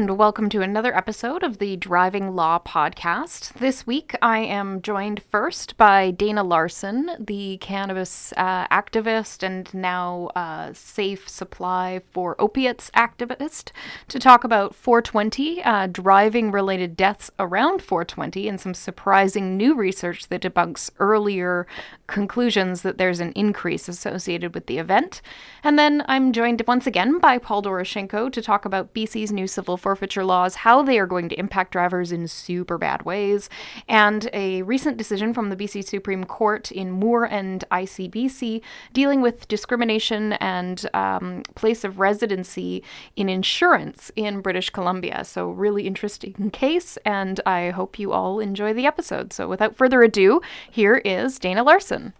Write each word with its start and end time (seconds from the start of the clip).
And 0.00 0.16
welcome 0.16 0.48
to 0.48 0.62
another 0.62 0.96
episode 0.96 1.42
of 1.42 1.58
the 1.58 1.76
Driving 1.76 2.34
Law 2.34 2.58
Podcast. 2.58 3.52
This 3.58 3.86
week 3.86 4.16
I 4.22 4.38
am 4.38 4.80
joined 4.80 5.22
first 5.30 5.76
by 5.76 6.10
Dana 6.10 6.42
Larsen, 6.42 7.10
the 7.20 7.58
cannabis 7.58 8.32
uh, 8.38 8.66
activist 8.68 9.42
and 9.42 9.72
now 9.74 10.30
uh, 10.34 10.72
safe 10.72 11.28
supply 11.28 12.00
for 12.12 12.34
opiates 12.38 12.90
activist, 12.92 13.72
to 14.08 14.18
talk 14.18 14.42
about 14.42 14.74
420, 14.74 15.62
uh, 15.64 15.86
driving 15.88 16.50
related 16.50 16.96
deaths 16.96 17.30
around 17.38 17.82
420, 17.82 18.48
and 18.48 18.58
some 18.58 18.72
surprising 18.72 19.58
new 19.58 19.74
research 19.74 20.28
that 20.28 20.40
debunks 20.40 20.88
earlier 20.98 21.66
conclusions 22.06 22.80
that 22.80 22.96
there's 22.96 23.20
an 23.20 23.32
increase 23.32 23.86
associated 23.86 24.54
with 24.54 24.64
the 24.64 24.78
event. 24.78 25.20
And 25.62 25.78
then 25.78 26.02
I'm 26.08 26.32
joined 26.32 26.62
once 26.66 26.86
again 26.86 27.18
by 27.18 27.36
Paul 27.36 27.62
Doroshenko 27.62 28.32
to 28.32 28.40
talk 28.40 28.64
about 28.64 28.94
BC's 28.94 29.30
new 29.30 29.46
civil 29.46 29.76
forfeiture 29.90 30.24
laws, 30.24 30.54
how 30.54 30.84
they 30.84 31.00
are 31.00 31.06
going 31.06 31.28
to 31.28 31.36
impact 31.36 31.72
drivers 31.72 32.12
in 32.12 32.28
super 32.28 32.78
bad 32.78 33.02
ways, 33.02 33.50
and 33.88 34.30
a 34.32 34.62
recent 34.62 34.96
decision 34.96 35.34
from 35.34 35.50
the 35.50 35.56
BC 35.56 35.84
Supreme 35.84 36.22
Court 36.22 36.70
in 36.70 36.92
Moore 36.92 37.24
and 37.24 37.64
ICBC 37.72 38.62
dealing 38.92 39.20
with 39.20 39.48
discrimination 39.48 40.34
and 40.34 40.88
um, 40.94 41.42
place 41.56 41.82
of 41.82 41.98
residency 41.98 42.84
in 43.16 43.28
insurance 43.28 44.12
in 44.14 44.40
British 44.40 44.70
Columbia. 44.70 45.24
So, 45.24 45.50
really 45.50 45.88
interesting 45.88 46.50
case, 46.52 46.96
and 47.04 47.40
I 47.44 47.70
hope 47.70 47.98
you 47.98 48.12
all 48.12 48.38
enjoy 48.38 48.72
the 48.72 48.86
episode. 48.86 49.32
So, 49.32 49.48
without 49.48 49.74
further 49.74 50.04
ado, 50.04 50.40
here 50.70 50.98
is 50.98 51.40
Dana 51.40 51.64
Larsen. 51.64 52.12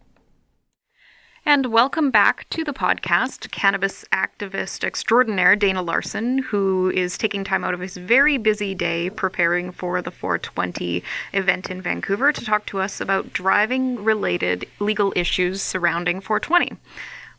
And 1.47 1.73
welcome 1.73 2.11
back 2.11 2.47
to 2.51 2.65
the 2.65 2.75
podcast, 2.75 3.51
cannabis 3.51 4.05
activist 4.13 4.85
extraordinaire 4.85 5.57
Dana 5.57 5.81
Larsen, 5.81 6.39
who 6.39 6.91
is 6.91 7.17
taking 7.17 7.45
time 7.45 7.65
out 7.65 7.73
of 7.73 7.81
his 7.81 7.97
very 7.97 8.37
busy 8.37 8.75
day 8.75 9.09
preparing 9.09 9.73
for 9.73 10.03
the 10.03 10.11
420 10.11 11.03
event 11.33 11.71
in 11.71 11.81
Vancouver 11.81 12.31
to 12.31 12.45
talk 12.45 12.67
to 12.67 12.79
us 12.79 13.01
about 13.01 13.33
driving 13.33 14.05
related 14.05 14.69
legal 14.81 15.15
issues 15.17 15.63
surrounding 15.63 16.21
420. 16.21 16.77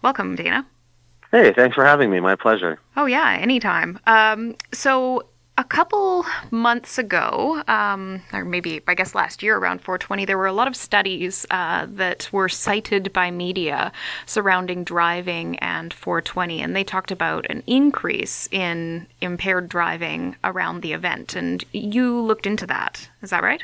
Welcome, 0.02 0.36
Dana. 0.36 0.66
Hey, 1.32 1.54
thanks 1.54 1.76
for 1.76 1.86
having 1.86 2.10
me. 2.10 2.20
My 2.20 2.36
pleasure. 2.36 2.80
Oh, 2.98 3.06
yeah, 3.06 3.38
anytime. 3.40 4.00
Um, 4.08 4.56
so, 4.74 5.28
a 5.62 5.64
couple 5.64 6.26
months 6.50 6.98
ago, 6.98 7.62
um, 7.68 8.20
or 8.34 8.44
maybe 8.44 8.82
I 8.88 8.96
guess 8.96 9.14
last 9.14 9.44
year 9.44 9.58
around 9.58 9.82
420, 9.82 10.26
there 10.26 10.38
were 10.38 10.48
a 10.48 10.54
lot 10.54 10.68
of 10.68 10.76
studies 10.76 11.46
uh, 11.52 11.86
that 11.88 12.28
were 12.32 12.50
cited 12.50 13.14
by 13.14 13.30
media 13.30 13.92
surrounding 14.26 14.84
driving 14.84 15.60
and 15.60 15.94
420, 15.94 16.64
and 16.64 16.76
they 16.76 16.84
talked 16.84 17.12
about 17.12 17.46
an 17.52 17.62
increase 17.68 18.50
in 18.52 19.06
impaired 19.22 19.70
driving 19.70 20.36
around 20.44 20.82
the 20.82 20.94
event. 20.94 21.36
And 21.36 21.64
you 21.72 22.20
looked 22.20 22.48
into 22.48 22.66
that, 22.66 23.08
is 23.22 23.30
that 23.30 23.44
right? 23.44 23.64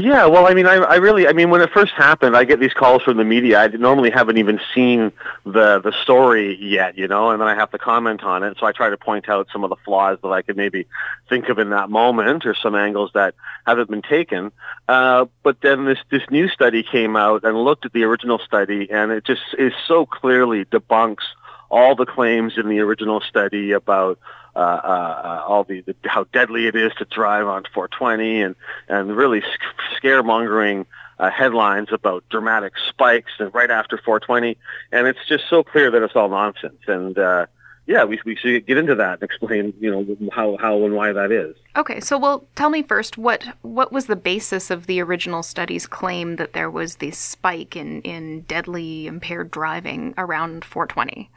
Yeah, 0.00 0.26
well, 0.26 0.46
I 0.46 0.54
mean, 0.54 0.66
I, 0.66 0.74
I 0.76 0.96
really, 0.96 1.26
I 1.26 1.32
mean, 1.32 1.50
when 1.50 1.60
it 1.60 1.70
first 1.70 1.92
happened, 1.92 2.36
I 2.36 2.44
get 2.44 2.60
these 2.60 2.72
calls 2.72 3.02
from 3.02 3.16
the 3.16 3.24
media. 3.24 3.58
I 3.58 3.66
normally 3.66 4.10
haven't 4.10 4.38
even 4.38 4.60
seen 4.72 5.10
the 5.44 5.80
the 5.80 5.92
story 6.02 6.56
yet, 6.56 6.96
you 6.96 7.08
know, 7.08 7.30
and 7.30 7.40
then 7.40 7.48
I 7.48 7.56
have 7.56 7.72
to 7.72 7.78
comment 7.78 8.22
on 8.22 8.44
it. 8.44 8.56
So 8.60 8.66
I 8.66 8.70
try 8.70 8.90
to 8.90 8.96
point 8.96 9.28
out 9.28 9.48
some 9.52 9.64
of 9.64 9.70
the 9.70 9.76
flaws 9.84 10.18
that 10.22 10.28
I 10.28 10.42
could 10.42 10.56
maybe 10.56 10.86
think 11.28 11.48
of 11.48 11.58
in 11.58 11.70
that 11.70 11.90
moment, 11.90 12.46
or 12.46 12.54
some 12.54 12.76
angles 12.76 13.10
that 13.14 13.34
haven't 13.66 13.90
been 13.90 14.02
taken. 14.02 14.52
Uh, 14.88 15.26
but 15.42 15.60
then 15.62 15.84
this 15.84 15.98
this 16.10 16.22
new 16.30 16.48
study 16.48 16.84
came 16.84 17.16
out 17.16 17.42
and 17.42 17.56
looked 17.56 17.84
at 17.84 17.92
the 17.92 18.04
original 18.04 18.38
study, 18.38 18.88
and 18.92 19.10
it 19.10 19.24
just 19.24 19.42
is 19.58 19.72
so 19.88 20.06
clearly 20.06 20.64
debunks 20.64 21.24
all 21.70 21.96
the 21.96 22.06
claims 22.06 22.56
in 22.56 22.68
the 22.68 22.78
original 22.78 23.20
study 23.20 23.72
about 23.72 24.18
uh, 24.58 24.80
uh, 24.84 25.44
all 25.46 25.64
the, 25.64 25.82
the 25.82 25.94
how 26.04 26.24
deadly 26.32 26.66
it 26.66 26.74
is 26.74 26.92
to 26.98 27.04
drive 27.04 27.46
on 27.46 27.64
420 27.72 28.42
and 28.42 28.56
and 28.88 29.16
really 29.16 29.40
sc- 29.40 30.02
scaremongering 30.02 30.86
uh, 31.18 31.30
headlines 31.30 31.88
about 31.92 32.24
dramatic 32.28 32.72
spikes 32.88 33.32
and 33.38 33.52
right 33.54 33.70
after 33.70 33.96
420 33.98 34.56
and 34.92 35.06
it's 35.06 35.24
just 35.28 35.44
so 35.48 35.62
clear 35.62 35.90
that 35.90 36.02
it's 36.02 36.16
all 36.16 36.28
nonsense 36.28 36.80
and 36.86 37.18
uh, 37.18 37.46
yeah, 37.88 38.04
we, 38.04 38.20
we 38.26 38.36
should 38.36 38.66
get 38.66 38.76
into 38.76 38.94
that 38.96 39.14
and 39.14 39.22
explain, 39.22 39.72
you 39.80 39.90
know, 39.90 40.30
how, 40.30 40.58
how 40.58 40.84
and 40.84 40.94
why 40.94 41.10
that 41.10 41.32
is. 41.32 41.56
Okay, 41.74 42.00
so 42.00 42.18
well, 42.18 42.44
tell 42.54 42.68
me 42.68 42.82
first 42.82 43.16
what 43.16 43.44
what 43.62 43.92
was 43.92 44.06
the 44.06 44.14
basis 44.14 44.70
of 44.70 44.86
the 44.86 45.00
original 45.00 45.42
study's 45.42 45.86
claim 45.86 46.36
that 46.36 46.52
there 46.52 46.70
was 46.70 46.96
this 46.96 47.16
spike 47.16 47.76
in, 47.76 48.02
in 48.02 48.42
deadly 48.42 49.06
impaired 49.06 49.50
driving 49.50 50.12
around 50.18 50.66
420? 50.66 51.30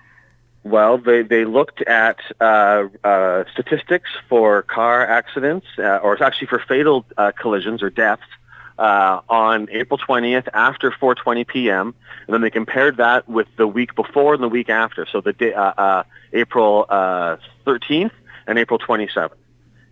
Well, 0.64 1.00
they, 1.00 1.24
they 1.24 1.46
looked 1.46 1.82
at 1.82 2.20
uh, 2.40 2.88
uh, 3.04 3.46
statistics 3.52 4.10
for 4.30 4.62
car 4.62 5.06
accidents, 5.06 5.66
uh, 5.80 5.98
or 5.98 6.22
actually 6.22 6.48
for 6.48 6.60
fatal 6.60 7.06
uh, 7.18 7.32
collisions 7.32 7.82
or 7.82 7.90
deaths 7.90 8.22
uh, 8.78 9.22
on 9.28 9.70
April 9.72 9.98
20th 9.98 10.48
after 10.54 10.92
4:20 10.92 11.48
p.m. 11.48 11.96
And 12.28 12.34
then 12.34 12.42
they 12.42 12.52
compared 12.52 12.98
that 12.98 13.28
with 13.28 13.48
the 13.58 13.68
week 13.68 13.96
before 13.96 14.36
and 14.36 14.44
the 14.44 14.50
week 14.50 14.70
after, 14.70 15.08
so 15.12 15.20
the 15.20 15.34
day, 15.34 15.54
uh, 15.54 16.04
April 16.32 16.86
13th 16.90 18.12
and 18.46 18.60
April 18.60 18.78
27th. 18.78 19.32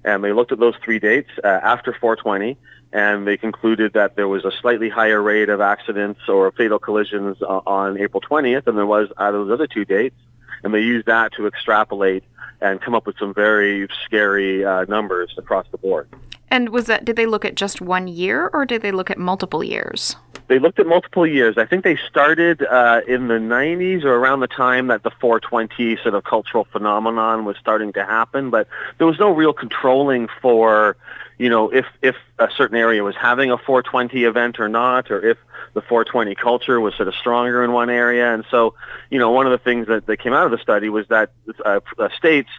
And 0.06 0.24
they 0.24 0.34
looked 0.34 0.52
at 0.52 0.60
those 0.60 0.76
three 0.84 1.00
dates 1.00 1.32
after 1.44 1.94
4:20, 1.94 2.58
and 2.94 3.26
they 3.26 3.38
concluded 3.38 3.94
that 3.94 4.16
there 4.16 4.28
was 4.28 4.46
a 4.46 4.52
slightly 4.52 4.90
higher 4.90 5.22
rate 5.22 5.50
of 5.50 5.62
accidents 5.62 6.22
or 6.30 6.52
fatal 6.52 6.78
collisions 6.78 7.42
on 7.42 8.00
April 8.00 8.22
20th 8.22 8.66
than 8.66 8.76
there 8.76 8.86
was 8.86 9.10
out 9.18 9.34
of 9.34 9.48
those 9.48 9.54
other 9.56 9.68
two 9.68 9.84
dates 9.84 10.16
and 10.64 10.74
they 10.74 10.82
use 10.82 11.04
that 11.06 11.34
to 11.34 11.48
extrapolate 11.48 12.24
and 12.62 12.82
come 12.82 12.94
up 12.96 13.06
with 13.06 13.18
some 13.18 13.34
very 13.34 13.88
scary 14.06 14.66
uh, 14.66 14.86
numbers 14.86 15.34
across 15.38 15.66
the 15.72 15.78
board. 15.78 16.10
And 16.52 16.70
was 16.70 16.86
that 16.88 17.06
did 17.06 17.16
they 17.16 17.26
look 17.26 17.46
at 17.46 17.56
just 17.56 17.80
one 17.82 18.08
year 18.08 18.50
or 18.54 18.66
did 18.66 18.82
they 18.82 18.92
look 18.92 19.10
at 19.10 19.18
multiple 19.18 19.64
years? 19.64 20.16
They 20.48 20.58
looked 20.58 20.80
at 20.80 20.88
multiple 20.88 21.28
years. 21.28 21.60
I 21.60 21.66
think 21.66 21.84
they 21.84 21.96
started 21.96 22.64
uh, 22.64 23.02
in 23.08 23.28
the 23.28 23.36
90s 23.36 24.04
or 24.04 24.16
around 24.16 24.40
the 24.40 24.48
time 24.48 24.88
that 24.88 25.04
the 25.04 25.12
420 25.12 25.98
sort 25.98 26.16
of 26.16 26.24
cultural 26.24 26.66
phenomenon 26.72 27.46
was 27.46 27.56
starting 27.58 27.94
to 27.94 28.04
happen, 28.04 28.50
but 28.50 28.68
there 28.98 29.06
was 29.06 29.20
no 29.20 29.30
real 29.30 29.54
controlling 29.54 30.28
for, 30.42 30.98
you 31.38 31.50
know, 31.50 31.70
if 31.70 31.86
if 32.02 32.16
a 32.40 32.50
certain 32.58 32.78
area 32.78 33.04
was 33.04 33.16
having 33.16 33.52
a 33.52 33.60
420 33.60 34.24
event 34.24 34.60
or 34.60 34.68
not, 34.68 35.12
or 35.12 35.24
if 35.24 35.38
the 35.74 35.82
420 35.82 36.36
culture 36.36 36.80
was 36.80 36.96
sort 36.96 37.08
of 37.08 37.16
stronger 37.16 37.64
in 37.64 37.72
one 37.72 37.90
area. 37.90 38.34
And 38.34 38.46
so, 38.50 38.76
you 39.10 39.20
know, 39.20 39.32
one 39.32 39.46
of 39.46 39.52
the 39.52 39.58
things 39.58 39.88
that, 39.88 40.06
that 40.06 40.18
came 40.18 40.34
out 40.34 40.46
of 40.46 40.52
the 40.52 40.58
study 40.58 40.90
was 40.90 41.08
that 41.08 41.32
uh, 41.66 41.80
uh, 41.98 42.10
states 42.18 42.50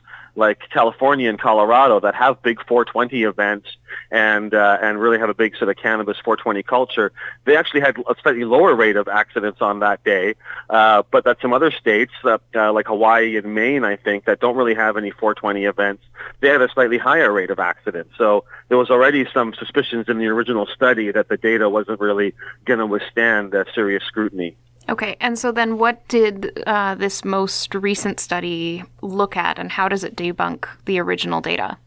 like 0.41 0.59
California 0.71 1.29
and 1.29 1.39
Colorado 1.39 2.01
that 2.01 2.17
have 2.17 2.43
big 2.43 2.59
420 2.67 3.23
events 3.23 3.69
and 4.11 4.53
uh, 4.55 4.79
and 4.83 5.01
really 5.01 5.19
have 5.19 5.29
a 5.29 5.35
big 5.35 5.57
sort 5.57 5.69
of 5.69 5.77
cannabis 5.77 6.17
420 6.25 6.63
culture, 6.65 7.13
they 7.45 7.57
actually 7.57 7.81
had 7.81 7.97
a 7.99 8.15
slightly 8.23 8.45
lower 8.45 8.75
rate 8.75 8.97
of 8.97 9.07
accidents 9.07 9.61
on 9.61 9.81
that 9.81 10.03
day. 10.03 10.35
Uh, 10.69 11.03
but 11.11 11.25
that 11.25 11.39
some 11.41 11.53
other 11.53 11.71
states, 11.71 12.13
that, 12.25 12.41
uh, 12.55 12.73
like 12.73 12.87
Hawaii 12.87 13.37
and 13.37 13.55
Maine, 13.55 13.85
I 13.85 13.97
think, 13.97 14.25
that 14.25 14.41
don't 14.41 14.57
really 14.57 14.75
have 14.75 14.97
any 14.97 15.11
420 15.11 15.65
events, 15.67 16.03
they 16.41 16.49
had 16.49 16.63
a 16.63 16.69
slightly 16.71 16.99
higher 16.99 17.31
rate 17.31 17.51
of 17.51 17.61
accidents. 17.61 18.13
So 18.17 18.45
there 18.69 18.79
was 18.79 18.91
already 18.91 19.27
some 19.33 19.55
suspicions 19.55 20.09
in 20.09 20.19
the 20.19 20.27
original 20.27 20.67
study 20.67 21.13
that 21.13 21.29
the 21.29 21.37
data 21.37 21.69
wasn't 21.69 22.01
really 22.01 22.35
going 22.65 22.81
to 22.81 22.87
withstand 22.87 23.55
uh, 23.55 23.65
serious 23.75 24.03
scrutiny. 24.05 24.57
Okay, 24.91 25.17
and 25.21 25.39
so 25.39 25.53
then 25.53 25.79
what 25.79 26.07
did 26.09 26.63
uh, 26.67 26.97
this 26.97 27.25
most 27.25 27.75
recent 27.77 28.19
study 28.19 28.83
look 29.03 29.37
at, 29.37 29.57
and 29.57 29.71
how 29.71 29.89
does 29.89 30.03
it 30.03 30.17
debunk 30.17 30.67
the 30.85 30.99
original 30.99 31.41
data? 31.41 31.79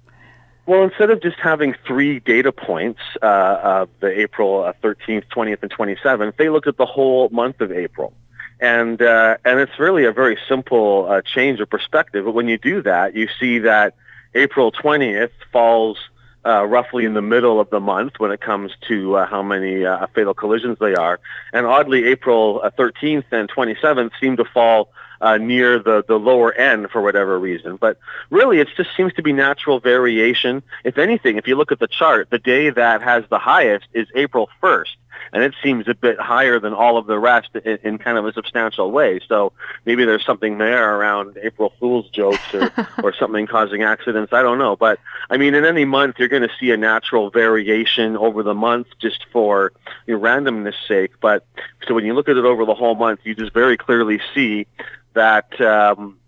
Well, 0.66 0.84
instead 0.84 1.10
of 1.10 1.22
just 1.22 1.38
having 1.38 1.76
three 1.86 2.22
data 2.22 2.54
points, 2.54 3.02
uh, 3.22 3.26
uh, 3.26 3.86
the 4.00 4.18
April 4.18 4.74
13th, 4.82 5.26
20th, 5.36 5.62
and 5.62 5.72
27th, 5.72 6.38
they 6.38 6.48
looked 6.48 6.68
at 6.68 6.78
the 6.78 6.86
whole 6.86 7.28
month 7.30 7.60
of 7.60 7.74
April. 7.74 8.14
And, 8.62 9.02
uh, 9.02 9.36
and 9.44 9.60
it's 9.60 9.78
really 9.78 10.06
a 10.06 10.14
very 10.14 10.38
simple 10.48 11.06
uh, 11.10 11.22
change 11.22 11.60
of 11.60 11.70
perspective. 11.70 12.24
But 12.24 12.32
when 12.32 12.48
you 12.48 12.58
do 12.58 12.82
that, 12.84 13.14
you 13.14 13.28
see 13.38 13.60
that 13.60 13.96
April 14.34 14.72
20th 14.72 15.32
falls 15.52 15.98
uh, 16.46 16.66
roughly 16.66 17.06
in 17.06 17.14
the 17.14 17.22
middle 17.22 17.60
of 17.60 17.70
the 17.70 17.80
month 17.80 18.20
when 18.20 18.32
it 18.32 18.42
comes 18.42 18.72
to 18.88 19.16
uh, 19.16 19.26
how 19.26 19.42
many 19.42 19.86
uh, 19.86 20.06
fatal 20.08 20.34
collisions 20.34 20.78
they 20.80 20.96
are. 20.96 21.20
And 21.54 21.66
oddly, 21.66 22.06
April 22.06 22.62
13th 22.78 23.26
uh, 23.32 23.36
and 23.36 23.50
27th 23.50 24.12
seem 24.20 24.38
to 24.38 24.46
fall 24.46 24.90
uh, 25.22 25.38
near 25.38 25.80
the, 25.80 26.04
the 26.06 26.20
lower 26.20 26.54
end 26.54 26.90
for 26.92 27.02
whatever 27.02 27.40
reason. 27.40 27.78
But 27.78 27.98
really, 28.30 28.60
it 28.60 28.68
just 28.76 28.90
seems 28.96 29.14
to 29.14 29.24
be 29.24 29.32
natural 29.32 29.80
variation. 29.80 30.62
If 30.84 30.98
anything, 30.98 31.38
if 31.38 31.48
you 31.48 31.56
look 31.56 31.72
at 31.72 31.80
the 31.80 31.88
chart, 31.88 32.30
the 32.30 32.40
day 32.40 32.70
that 32.70 33.02
has 33.02 33.24
the 33.30 33.40
highest 33.40 33.86
is 33.94 34.08
April 34.16 34.50
1st. 34.62 34.96
And 35.32 35.44
it 35.44 35.54
seems 35.64 35.88
a 35.88 35.94
bit 35.94 36.20
higher 36.20 36.60
than 36.60 36.74
all 36.74 36.98
of 36.98 37.08
the 37.08 37.18
rest 37.18 37.50
in, 37.64 37.80
in 37.84 37.98
kind 37.98 38.18
of 38.18 38.26
a 38.26 38.34
substantial 38.34 38.92
way. 38.92 39.20
So 39.28 39.54
maybe 39.86 40.06
there's 40.06 40.26
something 40.26 40.58
there 40.58 40.98
around 40.98 41.38
April 41.42 41.74
Fool's 41.80 42.10
jokes 42.10 42.54
or, 42.54 42.72
or 43.04 43.14
something 43.14 43.48
causing 43.48 43.84
accidents. 43.84 44.34
I 44.34 44.42
don't 44.42 44.58
know. 44.58 44.76
But 44.76 45.00
I 45.30 45.38
mean, 45.38 45.56
in 45.56 45.66
any 45.66 45.86
month, 45.86 46.16
you're 46.20 46.28
going 46.28 46.44
to 46.44 46.54
see 46.60 46.72
a 46.72 46.78
natural 46.78 47.30
variation 47.30 48.16
over 48.18 48.44
the 48.44 48.54
month 48.54 48.88
just 49.00 49.26
for 49.32 49.74
you 50.06 50.18
know, 50.18 50.24
randomness 50.24 50.76
sake. 50.88 51.14
But 51.22 51.46
so 51.88 51.94
when 51.94 52.06
you 52.06 52.14
look 52.14 52.30
at 52.30 52.38
it 52.38 52.46
over 52.46 52.66
the 52.66 52.76
whole 52.76 52.96
month, 52.96 53.22
you 53.24 53.36
just 53.36 53.54
very 53.54 53.78
clearly 53.78 54.22
see 54.34 54.68
that 55.14 55.60
um, 55.62 56.20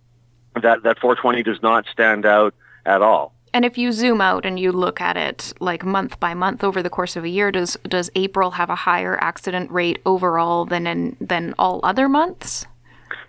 that 0.62 0.84
that 0.84 1.00
420 1.00 1.44
does 1.44 1.62
not 1.62 1.86
stand 1.92 2.26
out 2.26 2.54
at 2.86 3.02
all. 3.02 3.35
And 3.56 3.64
if 3.64 3.78
you 3.78 3.94
zoom 3.94 4.20
out 4.20 4.46
and 4.46 4.60
you 4.60 4.74
look 4.74 5.00
at 5.00 5.16
it 5.16 5.54
like 5.62 5.86
month 5.86 6.20
by 6.20 6.34
month 6.34 6.62
over 6.62 6.84
the 6.84 6.90
course 6.90 7.16
of 7.16 7.24
a 7.24 7.30
year, 7.30 7.54
does 7.54 7.78
does 7.88 8.12
April 8.14 8.52
have 8.52 8.70
a 8.70 8.76
higher 8.76 9.18
accident 9.22 9.72
rate 9.72 10.00
overall 10.06 10.66
than 10.66 10.86
in, 10.86 11.16
than 11.22 11.56
all 11.58 11.80
other 11.82 12.10
months? 12.10 12.66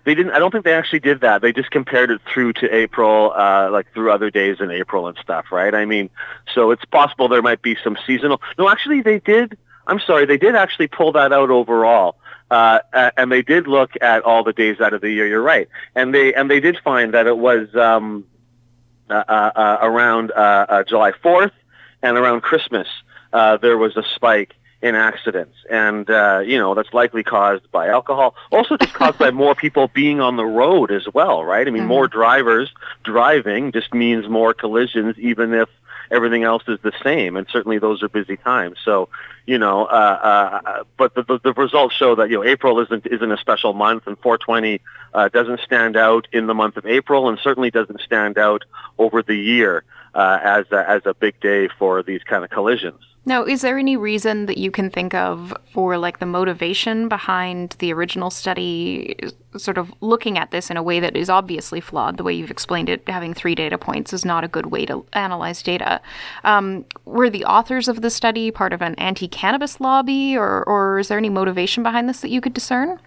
They 0.03 0.17
didn't. 0.17 0.33
I 0.33 0.41
don't 0.41 0.51
think 0.51 0.65
they 0.65 0.75
actually 0.75 0.99
did 0.99 1.21
that. 1.21 1.43
They 1.43 1.53
just 1.53 1.71
compared 1.71 2.11
it 2.11 2.21
through 2.27 2.55
to 2.55 2.75
April, 2.75 3.35
uh, 3.37 3.71
like 3.71 3.87
through 3.95 4.11
other 4.11 4.29
days 4.29 4.57
in 4.59 4.73
April 4.73 5.07
and 5.07 5.17
stuff, 5.19 5.53
right? 5.53 5.73
I 5.73 5.85
mean, 5.85 6.11
so 6.53 6.73
it's 6.73 6.85
possible 6.87 7.29
there 7.29 7.41
might 7.41 7.63
be 7.63 7.77
some 7.85 7.97
seasonal. 8.05 8.43
No, 8.59 8.69
actually, 8.69 9.03
they 9.03 9.21
did. 9.21 9.57
I'm 9.87 10.01
sorry, 10.01 10.27
they 10.27 10.39
did 10.39 10.57
actually 10.57 10.89
pull 10.89 11.13
that 11.13 11.33
out 11.33 11.51
overall. 11.51 12.17
Uh, 12.51 12.81
and 13.17 13.31
they 13.31 13.43
did 13.43 13.69
look 13.69 13.93
at 14.01 14.23
all 14.23 14.43
the 14.43 14.53
days 14.53 14.81
out 14.81 14.93
of 14.93 15.03
the 15.03 15.11
year. 15.11 15.29
You're 15.29 15.41
right, 15.41 15.69
and 15.95 16.13
they 16.13 16.35
and 16.35 16.51
they 16.51 16.59
did 16.59 16.79
find 16.83 17.15
that 17.15 17.29
it 17.29 17.39
was 17.39 17.73
um, 17.77 18.25
around 19.11 20.33
uh, 20.33 20.67
uh, 20.69 20.85
July 20.85 21.13
4th 21.13 21.53
and 22.03 22.17
around 22.17 22.43
Christmas 22.43 22.89
uh 23.33 23.57
there 23.57 23.77
was 23.77 23.97
a 23.97 24.05
spike 24.15 24.55
in 24.83 24.95
accidents, 24.95 25.57
and 25.71 26.09
uh, 26.11 26.43
you 26.45 26.59
know 26.59 26.75
that's 26.75 26.93
likely 26.93 27.23
caused 27.23 27.71
by 27.73 27.89
alcohol. 27.89 28.35
Also, 28.53 28.77
just 28.77 28.95
caused 29.03 29.19
by 29.19 29.31
more 29.31 29.55
people 29.55 29.89
being 29.89 30.21
on 30.21 30.37
the 30.37 30.45
road 30.45 30.91
as 30.91 31.07
well, 31.13 31.45
right? 31.45 31.67
I 31.67 31.71
mean, 31.71 31.83
mm-hmm. 31.83 31.89
more 31.89 32.09
drivers 32.09 32.71
driving 33.03 33.73
just 33.73 33.93
means 33.95 34.29
more 34.29 34.55
collisions, 34.55 35.19
even 35.19 35.55
if 35.55 35.69
everything 36.11 36.45
else 36.45 36.63
is 36.69 36.79
the 36.83 36.93
same, 37.03 37.37
and 37.37 37.47
certainly 37.51 37.79
those 37.79 38.03
are 38.03 38.09
busy 38.09 38.37
times. 38.37 38.79
So, 38.85 39.09
you 39.47 39.59
know, 39.59 39.85
uh, 39.85 40.61
uh, 40.65 40.85
but 40.97 41.15
the, 41.15 41.23
the, 41.23 41.39
the 41.39 41.53
results 41.53 41.95
show 41.95 42.15
that 42.17 42.31
you 42.31 42.37
know 42.37 42.45
April 42.45 42.81
isn't 42.81 43.07
isn't 43.07 43.33
a 43.33 43.39
special 43.39 43.73
month, 43.73 44.07
and 44.07 44.19
420 44.19 44.81
uh, 45.15 45.29
doesn't 45.29 45.61
stand 45.61 45.97
out 45.97 46.29
in 46.33 46.47
the 46.47 46.55
month 46.55 46.77
of 46.77 46.87
April, 46.87 47.29
and 47.29 47.39
certainly 47.39 47.71
doesn't 47.71 48.01
stand 48.01 48.39
out 48.39 48.65
over 48.99 49.23
the 49.23 49.37
year 49.37 49.85
uh, 50.15 50.39
as 50.43 50.67
a, 50.73 50.89
as 50.89 51.03
a 51.05 51.15
big 51.15 51.39
day 51.41 51.69
for 51.79 52.03
these 52.03 52.23
kind 52.23 52.45
of 52.45 52.51
collisions. 52.51 53.01
Now, 53.29 53.43
is 53.43 53.63
there 53.63 53.77
any 53.77 53.97
reason 53.97 54.47
that 54.47 54.57
you 54.57 54.71
can 54.71 54.89
think 54.89 55.13
of 55.13 55.53
for 55.73 55.99
like 55.99 56.21
the 56.21 56.27
motivation 56.27 57.09
behind 57.09 57.75
the 57.81 57.93
original 57.93 58.31
study 58.31 59.17
sort 59.57 59.79
of 59.79 59.93
looking 60.01 60.39
at 60.39 60.53
this 60.53 60.71
in 60.71 60.77
a 60.77 60.83
way 60.83 61.01
that 61.01 61.17
is 61.17 61.29
obviously 61.29 61.81
flawed? 61.81 62.19
The 62.19 62.23
way 62.23 62.35
you've 62.35 62.53
explained 62.53 62.89
it, 62.89 63.03
having 63.09 63.35
three 63.35 63.57
data 63.57 63.79
points 63.79 64.13
is 64.13 64.25
not 64.25 64.45
a 64.45 64.49
good 64.49 64.67
way 64.67 64.87
to 64.87 65.05
analyze 65.13 65.61
data. 65.61 66.01
Um, 66.45 66.85
were 67.05 67.29
the 67.29 67.45
authors 67.45 67.89
of 67.89 68.01
the 68.01 68.11
study 68.11 68.53
part 68.53 68.73
of 68.73 68.81
an 68.81 68.95
anti 68.95 69.27
cannabis 69.27 69.81
lobby, 69.81 70.37
or, 70.37 70.63
or 70.63 71.01
is 71.01 71.09
there 71.09 71.19
any 71.19 71.29
motivation 71.29 71.83
behind 71.83 72.09
this 72.09 72.21
that 72.21 72.31
you 72.31 72.41
could 72.41 72.55
discern? 72.55 73.01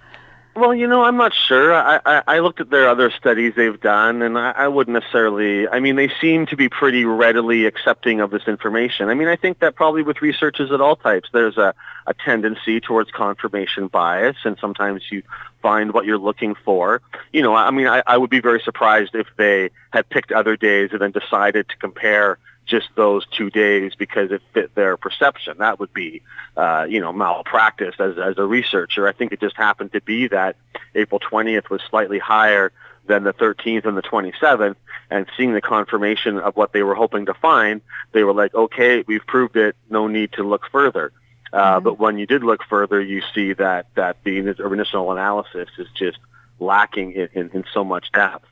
Well, 0.55 0.73
you 0.75 0.87
know, 0.87 1.03
I'm 1.03 1.15
not 1.15 1.33
sure. 1.33 1.73
I, 1.73 1.99
I, 2.05 2.23
I 2.27 2.39
looked 2.39 2.59
at 2.59 2.69
their 2.69 2.89
other 2.89 3.11
studies 3.11 3.53
they've 3.55 3.79
done, 3.79 4.21
and 4.21 4.37
I, 4.37 4.51
I 4.51 4.67
wouldn't 4.67 4.93
necessarily. 4.93 5.67
I 5.67 5.79
mean, 5.79 5.95
they 5.95 6.11
seem 6.19 6.47
to 6.47 6.57
be 6.57 6.67
pretty 6.67 7.05
readily 7.05 7.65
accepting 7.65 8.19
of 8.19 8.31
this 8.31 8.43
information. 8.47 9.09
I 9.09 9.13
mean, 9.13 9.27
I 9.27 9.35
think 9.35 9.59
that 9.59 9.75
probably 9.75 10.03
with 10.03 10.21
researchers 10.21 10.71
at 10.71 10.81
all 10.81 10.95
types, 10.95 11.29
there's 11.31 11.57
a, 11.57 11.73
a 12.07 12.13
tendency 12.13 12.81
towards 12.81 13.11
confirmation 13.11 13.87
bias, 13.87 14.37
and 14.43 14.57
sometimes 14.59 15.03
you 15.11 15.23
find 15.61 15.93
what 15.93 16.05
you're 16.05 16.17
looking 16.17 16.55
for. 16.55 17.01
You 17.31 17.41
know, 17.41 17.55
I 17.55 17.71
mean, 17.71 17.87
I, 17.87 18.03
I 18.05 18.17
would 18.17 18.29
be 18.29 18.41
very 18.41 18.59
surprised 18.59 19.15
if 19.15 19.27
they 19.37 19.69
had 19.91 20.09
picked 20.09 20.31
other 20.31 20.57
days 20.57 20.89
and 20.91 20.99
then 20.99 21.11
decided 21.11 21.69
to 21.69 21.77
compare 21.77 22.37
just 22.69 22.87
those 22.95 23.25
two 23.27 23.49
days 23.49 23.93
because 23.95 24.31
it 24.31 24.41
fit 24.53 24.75
their 24.75 24.95
perception. 24.95 25.57
That 25.57 25.79
would 25.79 25.93
be, 25.93 26.21
uh, 26.55 26.85
you 26.87 27.01
know, 27.01 27.11
malpractice 27.11 27.95
as, 27.99 28.17
as 28.17 28.37
a 28.37 28.43
researcher. 28.43 29.07
I 29.07 29.11
think 29.11 29.31
it 29.31 29.41
just 29.41 29.55
happened 29.55 29.91
to 29.93 30.01
be 30.01 30.27
that 30.27 30.55
April 30.95 31.19
20th 31.19 31.69
was 31.69 31.81
slightly 31.89 32.19
higher 32.19 32.71
than 33.07 33.23
the 33.23 33.33
13th 33.33 33.85
and 33.85 33.97
the 33.97 34.03
27th, 34.03 34.75
and 35.09 35.25
seeing 35.35 35.53
the 35.53 35.61
confirmation 35.61 36.37
of 36.37 36.55
what 36.55 36.71
they 36.71 36.83
were 36.83 36.93
hoping 36.95 37.25
to 37.25 37.33
find, 37.33 37.81
they 38.11 38.23
were 38.23 38.33
like, 38.33 38.53
okay, 38.53 39.03
we've 39.07 39.25
proved 39.25 39.55
it, 39.57 39.75
no 39.89 40.07
need 40.07 40.31
to 40.33 40.43
look 40.43 40.69
further. 40.71 41.11
Uh, 41.51 41.75
mm-hmm. 41.75 41.83
But 41.83 41.99
when 41.99 42.19
you 42.19 42.27
did 42.27 42.43
look 42.43 42.63
further, 42.63 43.01
you 43.01 43.23
see 43.33 43.53
that, 43.53 43.87
that 43.95 44.17
the 44.23 44.37
initial 44.37 45.11
analysis 45.11 45.69
is 45.77 45.87
just 45.95 46.19
lacking 46.59 47.13
in, 47.13 47.29
in, 47.33 47.49
in 47.49 47.63
so 47.73 47.83
much 47.83 48.11
depth. 48.11 48.45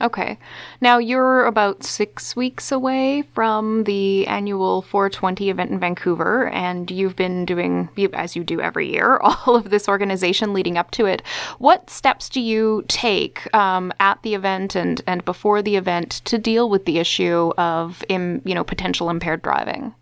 Okay. 0.00 0.38
Now 0.80 0.96
you're 0.96 1.44
about 1.44 1.84
six 1.84 2.34
weeks 2.34 2.72
away 2.72 3.22
from 3.34 3.84
the 3.84 4.26
annual 4.26 4.80
420 4.82 5.50
event 5.50 5.70
in 5.70 5.78
Vancouver, 5.78 6.48
and 6.48 6.90
you've 6.90 7.16
been 7.16 7.44
doing, 7.44 7.90
as 8.14 8.34
you 8.34 8.42
do 8.42 8.60
every 8.60 8.90
year, 8.90 9.18
all 9.22 9.56
of 9.56 9.68
this 9.68 9.88
organization 9.88 10.54
leading 10.54 10.78
up 10.78 10.90
to 10.92 11.04
it. 11.04 11.22
What 11.58 11.90
steps 11.90 12.28
do 12.30 12.40
you 12.40 12.84
take 12.88 13.54
um, 13.54 13.92
at 14.00 14.22
the 14.22 14.34
event 14.34 14.74
and, 14.74 15.02
and 15.06 15.24
before 15.24 15.60
the 15.60 15.76
event 15.76 16.22
to 16.24 16.38
deal 16.38 16.70
with 16.70 16.86
the 16.86 16.98
issue 16.98 17.52
of, 17.58 18.02
Im, 18.08 18.40
you 18.44 18.54
know, 18.54 18.64
potential 18.64 19.10
impaired 19.10 19.42
driving? 19.42 19.94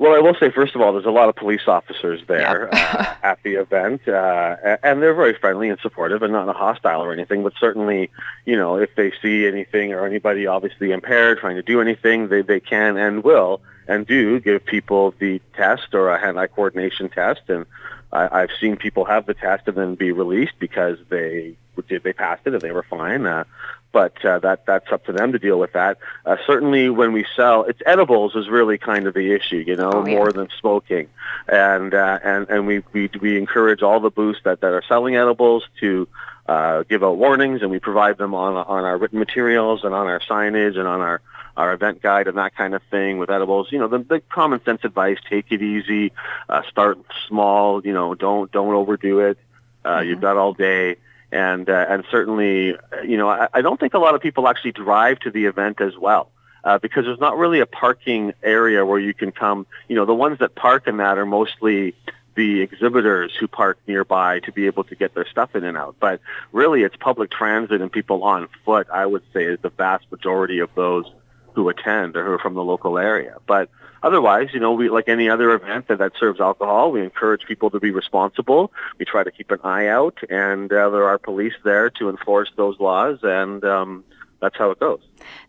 Well, 0.00 0.14
I 0.14 0.18
will 0.18 0.34
say, 0.34 0.50
first 0.50 0.74
of 0.74 0.80
all, 0.80 0.94
there's 0.94 1.04
a 1.04 1.10
lot 1.10 1.28
of 1.28 1.36
police 1.36 1.68
officers 1.68 2.22
there 2.26 2.70
yep. 2.72 2.94
uh, 2.94 3.14
at 3.22 3.42
the 3.42 3.56
event, 3.56 4.08
uh, 4.08 4.56
and 4.82 5.02
they're 5.02 5.12
very 5.12 5.34
friendly 5.34 5.68
and 5.68 5.78
supportive 5.78 6.22
and 6.22 6.32
not 6.32 6.56
hostile 6.56 7.02
or 7.02 7.12
anything, 7.12 7.42
but 7.42 7.52
certainly, 7.60 8.08
you 8.46 8.56
know, 8.56 8.78
if 8.78 8.94
they 8.94 9.12
see 9.20 9.46
anything 9.46 9.92
or 9.92 10.06
anybody 10.06 10.46
obviously 10.46 10.92
impaired 10.92 11.38
trying 11.38 11.56
to 11.56 11.62
do 11.62 11.82
anything, 11.82 12.28
they, 12.28 12.40
they 12.40 12.60
can 12.60 12.96
and 12.96 13.22
will 13.22 13.60
and 13.88 14.06
do 14.06 14.40
give 14.40 14.64
people 14.64 15.12
the 15.18 15.38
test 15.52 15.92
or 15.92 16.08
a 16.08 16.18
hand-eye 16.18 16.46
coordination 16.46 17.10
test. 17.10 17.42
And 17.48 17.66
I, 18.10 18.40
I've 18.40 18.50
seen 18.58 18.76
people 18.76 19.04
have 19.04 19.26
the 19.26 19.34
test 19.34 19.68
and 19.68 19.76
then 19.76 19.96
be 19.96 20.12
released 20.12 20.54
because 20.58 20.96
they 21.10 21.56
did 21.88 22.02
they 22.02 22.14
passed 22.14 22.46
it 22.46 22.54
and 22.54 22.62
they 22.62 22.72
were 22.72 22.84
fine. 22.84 23.26
Uh, 23.26 23.44
but 23.92 24.24
uh, 24.24 24.38
that 24.40 24.66
that's 24.66 24.90
up 24.92 25.04
to 25.06 25.12
them 25.12 25.32
to 25.32 25.38
deal 25.38 25.58
with 25.58 25.72
that. 25.72 25.98
Uh, 26.24 26.36
certainly, 26.46 26.90
when 26.90 27.12
we 27.12 27.26
sell, 27.34 27.64
it's 27.64 27.80
edibles 27.86 28.34
is 28.34 28.48
really 28.48 28.78
kind 28.78 29.06
of 29.06 29.14
the 29.14 29.32
issue, 29.32 29.64
you 29.66 29.76
know, 29.76 29.90
oh, 29.92 30.06
yeah. 30.06 30.14
more 30.14 30.32
than 30.32 30.48
smoking, 30.60 31.08
and 31.48 31.94
uh, 31.94 32.18
and 32.22 32.48
and 32.48 32.66
we, 32.66 32.82
we 32.92 33.10
we 33.20 33.38
encourage 33.38 33.82
all 33.82 34.00
the 34.00 34.10
booths 34.10 34.40
that 34.44 34.60
that 34.60 34.72
are 34.72 34.82
selling 34.88 35.16
edibles 35.16 35.64
to 35.80 36.08
uh, 36.46 36.84
give 36.84 37.02
out 37.02 37.16
warnings, 37.16 37.62
and 37.62 37.70
we 37.70 37.78
provide 37.78 38.18
them 38.18 38.34
on 38.34 38.54
on 38.54 38.84
our 38.84 38.96
written 38.96 39.18
materials 39.18 39.84
and 39.84 39.94
on 39.94 40.06
our 40.06 40.20
signage 40.20 40.78
and 40.78 40.86
on 40.86 41.00
our 41.00 41.20
our 41.56 41.72
event 41.72 42.00
guide 42.00 42.28
and 42.28 42.38
that 42.38 42.54
kind 42.54 42.74
of 42.74 42.82
thing 42.90 43.18
with 43.18 43.28
edibles. 43.28 43.72
You 43.72 43.80
know, 43.80 43.88
the, 43.88 43.98
the 43.98 44.20
common 44.20 44.62
sense 44.64 44.82
advice: 44.84 45.18
take 45.28 45.46
it 45.50 45.62
easy, 45.62 46.12
uh, 46.48 46.62
start 46.70 46.98
small. 47.26 47.84
You 47.84 47.92
know, 47.92 48.14
don't 48.14 48.50
don't 48.52 48.74
overdo 48.74 49.20
it. 49.20 49.38
Uh, 49.84 49.88
mm-hmm. 49.88 50.08
You've 50.08 50.20
got 50.20 50.36
all 50.36 50.52
day 50.52 50.96
and 51.32 51.68
uh, 51.68 51.86
and 51.88 52.04
certainly, 52.10 52.76
you 53.04 53.16
know, 53.16 53.28
I, 53.28 53.48
I 53.52 53.62
don't 53.62 53.78
think 53.78 53.94
a 53.94 53.98
lot 53.98 54.14
of 54.14 54.20
people 54.20 54.48
actually 54.48 54.72
drive 54.72 55.20
to 55.20 55.30
the 55.30 55.46
event 55.46 55.80
as 55.80 55.96
well. 55.96 56.30
Uh, 56.62 56.78
because 56.78 57.06
there's 57.06 57.20
not 57.20 57.38
really 57.38 57.60
a 57.60 57.66
parking 57.66 58.34
area 58.42 58.84
where 58.84 58.98
you 58.98 59.14
can 59.14 59.32
come. 59.32 59.66
You 59.88 59.96
know, 59.96 60.04
the 60.04 60.14
ones 60.14 60.40
that 60.40 60.54
park 60.54 60.86
in 60.86 60.98
that 60.98 61.16
are 61.16 61.24
mostly 61.24 61.94
the 62.34 62.60
exhibitors 62.60 63.34
who 63.34 63.48
park 63.48 63.78
nearby 63.86 64.40
to 64.40 64.52
be 64.52 64.66
able 64.66 64.84
to 64.84 64.94
get 64.94 65.14
their 65.14 65.26
stuff 65.26 65.54
in 65.54 65.64
and 65.64 65.76
out. 65.76 65.96
But 65.98 66.20
really, 66.52 66.82
it's 66.82 66.96
public 66.96 67.30
transit 67.30 67.80
and 67.80 67.90
people 67.90 68.22
on 68.24 68.48
foot. 68.64 68.88
I 68.92 69.06
would 69.06 69.22
say 69.32 69.44
is 69.44 69.58
the 69.62 69.70
vast 69.70 70.04
majority 70.10 70.58
of 70.58 70.68
those 70.74 71.10
who 71.54 71.68
attend 71.68 72.16
or 72.16 72.24
who 72.24 72.32
are 72.32 72.38
from 72.38 72.54
the 72.54 72.62
local 72.62 72.98
area. 72.98 73.36
But 73.46 73.70
Otherwise, 74.02 74.48
you 74.52 74.60
know, 74.60 74.72
we 74.72 74.88
like 74.88 75.08
any 75.08 75.28
other 75.28 75.52
event 75.52 75.88
that, 75.88 75.98
that 75.98 76.12
serves 76.18 76.40
alcohol, 76.40 76.90
we 76.92 77.02
encourage 77.02 77.44
people 77.46 77.70
to 77.70 77.80
be 77.80 77.90
responsible. 77.90 78.72
We 78.98 79.04
try 79.04 79.24
to 79.24 79.30
keep 79.30 79.50
an 79.50 79.60
eye 79.62 79.86
out, 79.86 80.18
and 80.30 80.72
uh, 80.72 80.90
there 80.90 81.04
are 81.04 81.18
police 81.18 81.54
there 81.64 81.90
to 81.90 82.08
enforce 82.08 82.50
those 82.56 82.78
laws, 82.80 83.18
and 83.22 83.62
um, 83.64 84.04
that's 84.40 84.56
how 84.56 84.70
it 84.70 84.80
goes. 84.80 85.00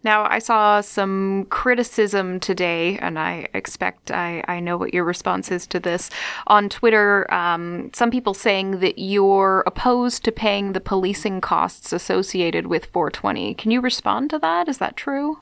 Now, 0.03 0.25
I 0.29 0.39
saw 0.39 0.81
some 0.81 1.45
criticism 1.49 2.39
today, 2.39 2.97
and 2.99 3.17
I 3.17 3.47
expect 3.53 4.11
I, 4.11 4.43
I 4.47 4.59
know 4.59 4.77
what 4.77 4.93
your 4.93 5.05
response 5.05 5.49
is 5.49 5.65
to 5.67 5.79
this. 5.79 6.09
On 6.47 6.67
Twitter, 6.67 7.31
um, 7.33 7.89
some 7.93 8.11
people 8.11 8.33
saying 8.33 8.79
that 8.79 8.99
you're 8.99 9.63
opposed 9.65 10.25
to 10.25 10.31
paying 10.31 10.73
the 10.73 10.81
policing 10.81 11.39
costs 11.39 11.93
associated 11.93 12.67
with 12.67 12.87
420. 12.87 13.53
Can 13.55 13.71
you 13.71 13.79
respond 13.79 14.29
to 14.31 14.39
that? 14.39 14.67
Is 14.67 14.79
that 14.79 14.97
true? 14.97 15.39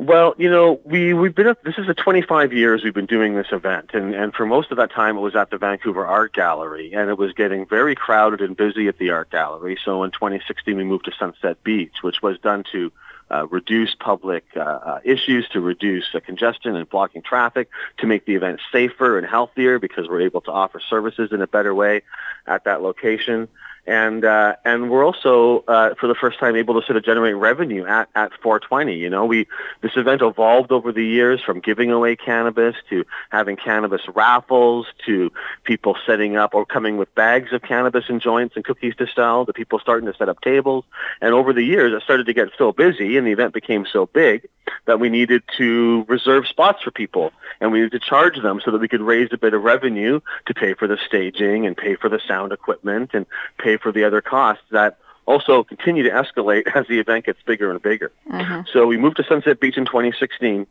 Well, 0.00 0.34
you 0.38 0.48
know, 0.48 0.80
we 0.86 1.12
we've 1.12 1.34
been 1.34 1.54
this 1.62 1.76
is 1.76 1.86
the 1.86 1.92
25 1.92 2.54
years 2.54 2.82
we've 2.82 2.94
been 2.94 3.04
doing 3.04 3.34
this 3.34 3.48
event, 3.52 3.90
and 3.92 4.14
and 4.14 4.32
for 4.32 4.46
most 4.46 4.70
of 4.70 4.78
that 4.78 4.90
time 4.90 5.18
it 5.18 5.20
was 5.20 5.36
at 5.36 5.50
the 5.50 5.58
Vancouver 5.58 6.06
Art 6.06 6.32
Gallery, 6.32 6.94
and 6.94 7.10
it 7.10 7.18
was 7.18 7.34
getting 7.34 7.66
very 7.66 7.94
crowded 7.94 8.40
and 8.40 8.56
busy 8.56 8.88
at 8.88 8.96
the 8.96 9.10
Art 9.10 9.28
Gallery. 9.28 9.76
So 9.84 10.02
in 10.02 10.10
2016 10.10 10.74
we 10.74 10.84
moved 10.84 11.04
to 11.04 11.12
Sunset 11.18 11.62
Beach, 11.64 11.96
which 12.00 12.22
was 12.22 12.38
done 12.38 12.64
to 12.72 12.90
uh, 13.30 13.46
reduce 13.48 13.94
public 13.94 14.46
uh, 14.56 14.60
uh, 14.60 15.00
issues, 15.04 15.46
to 15.50 15.60
reduce 15.60 16.06
congestion 16.24 16.76
and 16.76 16.88
blocking 16.88 17.20
traffic, 17.20 17.68
to 17.98 18.06
make 18.06 18.24
the 18.24 18.36
event 18.36 18.60
safer 18.72 19.18
and 19.18 19.26
healthier 19.26 19.78
because 19.78 20.08
we're 20.08 20.22
able 20.22 20.40
to 20.40 20.50
offer 20.50 20.80
services 20.80 21.30
in 21.30 21.42
a 21.42 21.46
better 21.46 21.74
way 21.74 22.00
at 22.46 22.64
that 22.64 22.80
location 22.80 23.48
and 23.86 24.24
uh, 24.24 24.56
and 24.64 24.90
we're 24.90 25.04
also 25.04 25.64
uh, 25.66 25.94
for 25.94 26.06
the 26.06 26.14
first 26.14 26.38
time 26.38 26.56
able 26.56 26.80
to 26.80 26.86
sort 26.86 26.96
of 26.96 27.04
generate 27.04 27.36
revenue 27.36 27.86
at, 27.86 28.08
at 28.14 28.32
420. 28.42 28.96
You 28.96 29.10
know, 29.10 29.24
we 29.24 29.46
this 29.80 29.96
event 29.96 30.22
evolved 30.22 30.72
over 30.72 30.92
the 30.92 31.04
years 31.04 31.40
from 31.40 31.60
giving 31.60 31.90
away 31.90 32.16
cannabis 32.16 32.76
to 32.90 33.04
having 33.30 33.56
cannabis 33.56 34.02
raffles 34.14 34.86
to 35.06 35.32
people 35.64 35.96
setting 36.06 36.36
up 36.36 36.54
or 36.54 36.66
coming 36.66 36.96
with 36.96 37.14
bags 37.14 37.52
of 37.52 37.62
cannabis 37.62 38.04
and 38.08 38.20
joints 38.20 38.56
and 38.56 38.64
cookies 38.64 38.94
to 38.96 39.06
sell 39.06 39.46
to 39.46 39.52
people 39.52 39.78
starting 39.78 40.10
to 40.10 40.16
set 40.16 40.28
up 40.28 40.40
tables. 40.40 40.84
And 41.20 41.34
over 41.34 41.52
the 41.52 41.62
years, 41.62 41.92
it 41.92 42.02
started 42.02 42.26
to 42.26 42.34
get 42.34 42.48
so 42.58 42.72
busy, 42.72 43.16
and 43.16 43.26
the 43.26 43.32
event 43.32 43.54
became 43.54 43.86
so 43.90 44.06
big 44.06 44.48
that 44.86 45.00
we 45.00 45.08
needed 45.08 45.42
to 45.56 46.04
reserve 46.08 46.46
spots 46.46 46.82
for 46.82 46.90
people, 46.90 47.32
and 47.60 47.72
we 47.72 47.78
needed 47.78 47.92
to 47.92 47.98
charge 47.98 48.40
them 48.40 48.60
so 48.64 48.70
that 48.70 48.80
we 48.80 48.88
could 48.88 49.00
raise 49.00 49.28
a 49.32 49.38
bit 49.38 49.54
of 49.54 49.62
revenue 49.62 50.20
to 50.46 50.54
pay 50.54 50.74
for 50.74 50.86
the 50.86 50.98
staging 51.06 51.66
and 51.66 51.76
pay 51.76 51.96
for 51.96 52.08
the 52.08 52.20
sound 52.26 52.52
equipment 52.52 53.10
and 53.12 53.26
pay 53.58 53.76
for 53.80 53.92
the 53.92 54.04
other 54.04 54.20
costs 54.20 54.64
that 54.70 54.98
also 55.26 55.62
continue 55.64 56.02
to 56.02 56.10
escalate 56.10 56.66
as 56.74 56.86
the 56.88 56.98
event 56.98 57.26
gets 57.26 57.40
bigger 57.42 57.70
and 57.70 57.80
bigger. 57.80 58.12
Mm-hmm. 58.28 58.62
So 58.72 58.86
we 58.86 58.96
moved 58.96 59.16
to 59.18 59.24
Sunset 59.24 59.60
Beach 59.60 59.76
in 59.76 59.86
2016. 59.86 60.66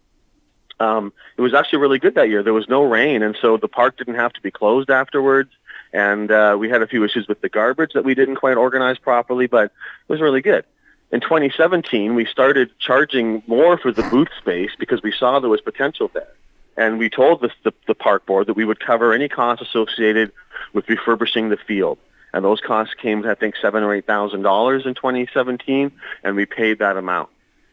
Um, 0.81 1.11
it 1.37 1.41
was 1.41 1.53
actually 1.53 1.79
really 1.79 1.99
good 1.99 2.15
that 2.15 2.29
year. 2.29 2.41
There 2.41 2.53
was 2.53 2.69
no 2.69 2.83
rain, 2.83 3.21
and 3.21 3.37
so 3.41 3.57
the 3.57 3.67
park 3.67 3.97
didn't 3.97 4.15
have 4.15 4.31
to 4.33 4.41
be 4.41 4.51
closed 4.51 4.89
afterwards. 4.89 5.51
And 5.91 6.31
uh, 6.31 6.55
we 6.59 6.69
had 6.69 6.81
a 6.81 6.87
few 6.87 7.03
issues 7.03 7.27
with 7.27 7.41
the 7.41 7.49
garbage 7.49 7.93
that 7.93 8.05
we 8.05 8.13
didn't 8.15 8.35
quite 8.35 8.57
organize 8.57 8.97
properly, 8.97 9.47
but 9.47 9.65
it 9.65 9.71
was 10.07 10.21
really 10.21 10.41
good. 10.41 10.63
In 11.11 11.21
2017, 11.21 12.13
we 12.13 12.25
started 12.25 12.69
charging 12.77 13.41
more 13.47 13.77
for 13.77 13.91
the 13.91 14.03
booth 14.03 14.29
space 14.37 14.69
because 14.77 15.01
we 15.01 15.11
saw 15.11 15.39
there 15.39 15.49
was 15.49 15.61
potential 15.61 16.11
there. 16.13 16.31
And 16.77 16.99
we 16.99 17.09
told 17.09 17.41
the, 17.41 17.49
the, 17.63 17.73
the 17.87 17.95
park 17.95 18.25
board 18.25 18.47
that 18.47 18.53
we 18.53 18.63
would 18.63 18.79
cover 18.79 19.11
any 19.11 19.27
costs 19.27 19.67
associated 19.67 20.31
with 20.71 20.87
refurbishing 20.87 21.49
the 21.49 21.57
field 21.57 21.97
and 22.33 22.43
those 22.45 22.61
costs 22.61 22.93
came, 22.93 23.25
I 23.25 23.35
think, 23.35 23.55
seven 23.61 23.83
or 23.83 23.93
eight 23.93 24.05
thousand 24.05 24.41
dollars 24.41 24.85
in 24.85 24.95
2017, 24.95 25.91
and 26.23 26.35
we 26.35 26.45
paid 26.45 26.79
that 26.79 26.97
amount. 26.97 27.29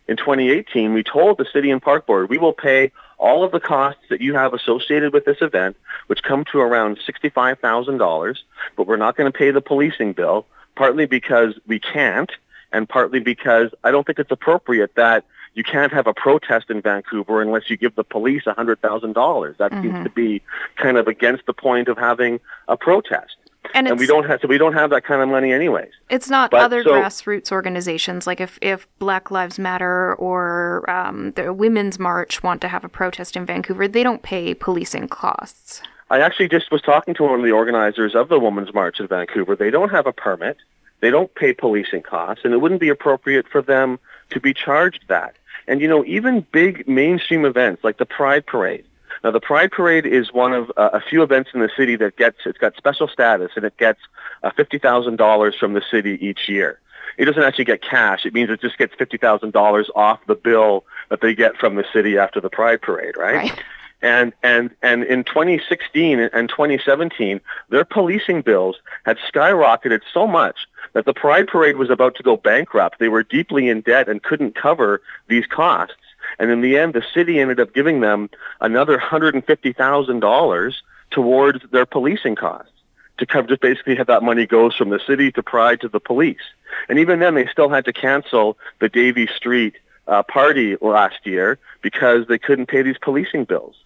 In 0.09 0.17
2018, 0.17 0.93
we 0.93 1.03
told 1.03 1.37
the 1.37 1.47
city 1.53 1.71
and 1.71 1.83
park 1.83 2.07
board 2.07 2.31
we 2.31 2.39
will 2.39 2.53
pay 2.53 2.93
all 3.19 3.45
of 3.45 3.53
the 3.53 3.61
costs 3.61 4.03
that 4.11 4.21
you 4.21 4.35
have 4.35 4.55
associated 4.55 5.13
with 5.13 5.25
this 5.25 5.39
event, 5.41 5.77
which 6.07 6.23
come 6.23 6.45
to 6.53 6.61
around 6.61 6.99
$65,000, 6.99 8.39
but 8.77 8.87
we're 8.87 8.97
not 8.97 9.17
going 9.17 9.31
to 9.31 9.37
pay 9.37 9.51
the 9.51 9.61
policing 9.61 10.13
bill, 10.13 10.47
partly 10.75 11.07
because 11.07 11.55
we 11.67 11.79
can't, 11.79 12.31
and 12.73 12.89
partly 12.89 13.21
because 13.21 13.71
I 13.83 13.91
don't 13.91 14.07
think 14.07 14.19
it's 14.19 14.31
appropriate 14.31 14.95
that 14.97 15.25
you 15.55 15.65
can't 15.65 15.93
have 15.93 16.07
a 16.07 16.13
protest 16.13 16.69
in 16.69 16.83
Vancouver 16.83 17.41
unless 17.41 17.71
you 17.71 17.79
give 17.79 17.95
the 17.95 18.05
police 18.05 18.45
$100,000. 18.45 19.57
That 19.57 19.73
mm-hmm. 19.73 19.83
seems 19.83 20.05
to 20.05 20.11
be 20.11 20.43
kind 20.77 20.99
of 20.99 21.09
against 21.09 21.47
the 21.47 21.55
point 21.55 21.89
of 21.89 21.97
having 21.97 22.41
a 22.69 22.77
protest 22.77 23.37
and, 23.75 23.89
and 23.89 23.99
we 23.99 24.07
don't 24.07 24.25
have 24.27 24.41
so 24.41 24.49
we 24.49 24.59
don't 24.59 24.73
have 24.73 24.91
that 24.91 25.05
kind 25.05 25.23
of 25.23 25.29
money 25.29 25.53
anyways. 25.53 25.91
It's 26.11 26.29
not 26.29 26.51
but, 26.51 26.61
other 26.61 26.83
so, 26.83 26.93
grassroots 26.93 27.53
organizations 27.53 28.27
like 28.27 28.41
if 28.41 28.59
if 28.61 28.87
Black 28.99 29.31
Lives 29.31 29.59
Matter 29.59 30.15
or 30.17 30.89
um, 30.91 31.33
the 31.33 31.53
Women's 31.53 31.99
March 31.99 32.43
want 32.43 32.61
to 32.63 32.69
have 32.69 32.85
a 32.85 32.89
protest 32.89 33.37
in 33.37 33.47
Vancouver, 33.47 33.89
they 33.89 34.03
don't 34.03 34.23
pay 34.23 34.55
policing 34.55 35.09
costs. 35.09 35.83
I 36.11 36.21
actually 36.21 36.49
just 36.49 36.71
was 36.71 36.83
talking 36.83 37.15
to 37.15 37.25
one 37.25 37.41
of 37.41 37.45
the 37.45 37.53
organizers 37.53 38.15
of 38.15 38.29
the 38.29 38.39
Women's 38.39 38.73
March 38.73 39.01
in 39.01 39.09
Vancouver. 39.09 39.57
They 39.57 39.71
don't 39.71 39.91
have 39.91 40.07
a 40.07 40.13
permit. 40.13 40.57
They 41.01 41.11
don't 41.11 41.35
pay 41.35 41.53
policing 41.53 42.03
costs, 42.03 42.45
and 42.45 42.55
it 42.55 42.59
wouldn't 42.59 42.81
be 42.81 42.89
appropriate 42.89 43.47
for 43.49 43.61
them 43.61 43.99
to 44.31 44.41
be 44.41 44.55
charged 44.55 45.05
that. 45.09 45.35
And 45.69 45.81
you 45.81 45.89
know, 45.89 46.05
even 46.05 46.47
big 46.53 46.87
mainstream 46.87 47.45
events 47.45 47.83
like 47.83 47.99
the 47.99 48.07
Pride 48.07 48.47
Parade, 48.47 48.85
now, 49.25 49.31
the 49.31 49.41
Pride 49.41 49.73
Parade 49.73 50.07
is 50.07 50.33
one 50.33 50.53
of 50.53 50.71
uh, 50.77 50.91
a 50.93 51.01
few 51.01 51.23
events 51.23 51.51
in 51.55 51.61
the 51.61 51.71
city 51.77 51.97
that 51.97 52.17
gets, 52.17 52.39
it's 52.45 52.59
got 52.59 52.77
special 52.77 53.09
status 53.09 53.53
and 53.57 53.65
it 53.65 53.77
gets 53.77 54.01
uh, 54.43 54.51
$50,000 54.51 55.59
from 55.59 55.73
the 55.73 55.83
city 55.91 56.19
each 56.25 56.49
year. 56.49 56.81
It 57.19 57.25
doesn't 57.25 57.43
actually 57.43 57.65
get 57.65 57.83
cash. 57.83 58.27
It 58.27 58.35
means 58.35 58.51
it 58.51 58.61
just 58.61 58.79
gets 58.79 58.95
$50,000 58.95 59.87
off 59.95 60.21
the 60.27 60.35
bill 60.35 60.85
that 61.09 61.21
they 61.21 61.35
get 61.35 61.57
from 61.57 61.77
the 61.77 61.85
city 61.93 62.19
after 62.19 62.41
the 62.41 62.51
Pride 62.51 62.83
Parade, 62.83 63.17
right? 63.17 63.37
right. 63.37 63.63
And, 64.03 64.35
and, 64.43 64.71
and 64.83 65.05
in 65.05 65.25
2016 65.25 66.21
and 66.21 66.49
2017, 66.49 67.41
their 67.71 67.85
policing 67.85 68.43
bills 68.43 68.77
had 69.05 69.17
skyrocketed 69.33 70.03
so 70.13 70.27
much 70.27 70.67
that 70.93 71.07
the 71.07 71.15
Pride 71.15 71.49
Parade 71.49 71.77
was 71.77 71.89
about 71.89 72.15
to 72.17 72.23
go 72.23 72.37
bankrupt. 72.37 72.99
They 72.99 73.09
were 73.09 73.23
deeply 73.23 73.69
in 73.69 73.81
debt 73.81 74.09
and 74.09 74.23
couldn't 74.23 74.55
cover 74.55 75.01
these 75.29 75.47
costs. 75.47 75.95
And 76.39 76.51
in 76.51 76.61
the 76.61 76.77
end, 76.79 76.95
the 76.95 77.05
city 77.15 77.41
ended 77.41 77.61
up 77.61 77.75
giving 77.75 78.01
them 78.01 78.31
another 78.61 78.99
$150,000 78.99 80.75
towards 81.11 81.71
their 81.71 81.87
policing 81.87 82.35
costs 82.35 82.71
to 83.19 83.27
cover, 83.27 83.49
just 83.49 83.61
basically 83.61 83.97
have 83.97 84.09
that 84.09 84.23
money 84.23 84.47
goes 84.47 84.75
from 84.75 84.91
the 84.91 85.01
city 85.07 85.33
to 85.33 85.43
Pride 85.43 85.81
to 85.81 85.89
the 85.89 86.01
police. 86.01 86.43
And 86.89 86.99
even 86.99 87.19
then, 87.19 87.35
they 87.35 87.47
still 87.47 87.69
had 87.69 87.85
to 87.87 87.93
cancel 87.93 88.59
the 88.79 88.89
Davie 88.89 89.27
Street 89.27 89.77
uh, 90.07 90.23
party 90.23 90.77
last 90.81 91.25
year 91.25 91.59
because 91.83 92.27
they 92.27 92.39
couldn't 92.39 92.67
pay 92.67 92.83
these 92.83 92.99
policing 92.99 93.45
bills. 93.45 93.77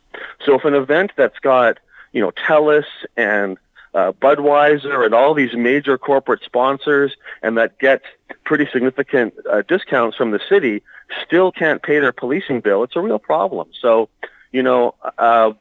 So 0.44 0.54
if 0.54 0.64
an 0.64 0.74
event 0.74 1.12
that's 1.16 1.38
got, 1.38 1.78
you 2.12 2.20
know, 2.20 2.32
TELUS 2.32 2.84
and 3.16 3.56
uh, 3.94 4.12
Budweiser 4.12 5.04
and 5.04 5.14
all 5.14 5.34
these 5.34 5.54
major 5.54 5.98
corporate 5.98 6.42
sponsors 6.44 7.16
and 7.42 7.58
that 7.58 7.78
get 7.78 8.02
pretty 8.44 8.68
significant 8.72 9.34
uh, 9.50 9.62
discounts 9.62 10.16
from 10.16 10.30
the 10.30 10.40
city 10.48 10.82
still 11.24 11.50
can't 11.50 11.82
pay 11.82 11.98
their 11.98 12.12
policing 12.12 12.60
bill, 12.60 12.82
it's 12.84 12.96
a 12.96 13.00
real 13.00 13.18
problem. 13.18 13.68
So, 13.80 14.08
you 14.52 14.62
know, 14.62 14.94
uh, 15.18 15.52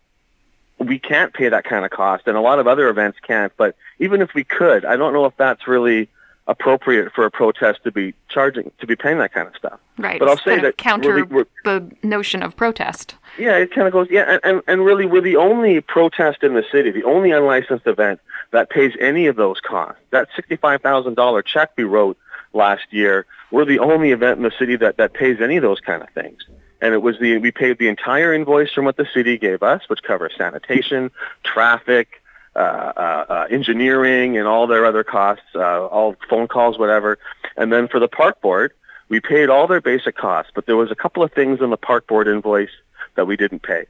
we 0.77 0.99
can't 0.99 1.33
pay 1.33 1.49
that 1.49 1.65
kind 1.65 1.83
of 1.83 1.91
cost, 1.91 2.23
and 2.27 2.37
a 2.37 2.41
lot 2.41 2.59
of 2.59 2.67
other 2.67 2.87
events 2.87 3.19
can't. 3.21 3.51
But 3.57 3.75
even 3.99 4.21
if 4.21 4.33
we 4.33 4.43
could, 4.43 4.85
I 4.85 4.95
don't 4.95 5.13
know 5.13 5.25
if 5.25 5.35
that's 5.35 5.67
really 5.67 6.09
appropriate 6.49 7.13
for 7.13 7.25
a 7.25 7.31
protest 7.31 7.83
to 7.83 7.91
be 7.91 8.13
charging 8.27 8.71
to 8.79 8.87
be 8.87 8.95
paying 8.95 9.19
that 9.19 9.31
kind 9.31 9.47
of 9.47 9.55
stuff. 9.55 9.79
Right. 9.97 10.19
But 10.19 10.27
I'll 10.27 10.37
say 10.37 10.59
that 10.59 10.77
counter 10.77 11.13
really, 11.13 11.23
we're, 11.23 11.45
the 11.63 11.89
notion 12.03 12.41
of 12.41 12.57
protest. 12.57 13.15
Yeah, 13.37 13.55
it 13.57 13.71
kind 13.71 13.87
of 13.87 13.93
goes. 13.93 14.07
Yeah, 14.09 14.23
and, 14.31 14.41
and 14.43 14.61
and 14.67 14.83
really, 14.83 15.05
we're 15.05 15.21
the 15.21 15.37
only 15.37 15.79
protest 15.79 16.43
in 16.43 16.55
the 16.55 16.65
city, 16.71 16.91
the 16.91 17.03
only 17.03 17.31
unlicensed 17.31 17.85
event 17.85 18.19
that 18.51 18.69
pays 18.71 18.93
any 18.99 19.27
of 19.27 19.35
those 19.35 19.61
costs. 19.61 20.01
That 20.09 20.27
sixty-five 20.35 20.81
thousand 20.81 21.13
dollar 21.13 21.43
check 21.43 21.71
we 21.77 21.83
wrote 21.83 22.17
last 22.51 22.85
year, 22.89 23.27
we're 23.51 23.65
the 23.65 23.79
only 23.79 24.11
event 24.11 24.37
in 24.37 24.43
the 24.43 24.53
city 24.57 24.75
that 24.77 24.97
that 24.97 25.13
pays 25.13 25.39
any 25.39 25.55
of 25.55 25.61
those 25.61 25.79
kind 25.79 26.01
of 26.01 26.09
things. 26.09 26.41
And 26.81 26.93
it 26.95 27.03
was 27.03 27.19
the 27.19 27.37
we 27.37 27.51
paid 27.51 27.77
the 27.77 27.89
entire 27.89 28.33
invoice 28.33 28.73
from 28.73 28.85
what 28.85 28.97
the 28.97 29.07
city 29.13 29.37
gave 29.37 29.61
us, 29.61 29.83
which 29.87 30.01
covers 30.01 30.33
sanitation, 30.35 31.11
traffic, 31.43 32.23
uh, 32.55 32.59
uh, 32.59 33.25
uh, 33.29 33.47
engineering 33.49 34.37
and 34.37 34.47
all 34.47 34.67
their 34.67 34.85
other 34.85 35.03
costs, 35.03 35.45
uh, 35.55 35.85
all 35.85 36.15
phone 36.29 36.47
calls, 36.47 36.77
whatever. 36.77 37.19
And 37.55 37.71
then 37.71 37.87
for 37.87 37.99
the 37.99 38.07
park 38.07 38.41
board, 38.41 38.73
we 39.07 39.19
paid 39.19 39.49
all 39.49 39.67
their 39.67 39.81
basic 39.81 40.15
costs, 40.15 40.51
but 40.53 40.65
there 40.65 40.77
was 40.77 40.91
a 40.91 40.95
couple 40.95 41.23
of 41.23 41.31
things 41.31 41.61
in 41.61 41.69
the 41.69 41.77
park 41.77 42.07
board 42.07 42.27
invoice 42.27 42.69
that 43.15 43.25
we 43.25 43.35
didn't 43.35 43.61
pay. 43.61 43.85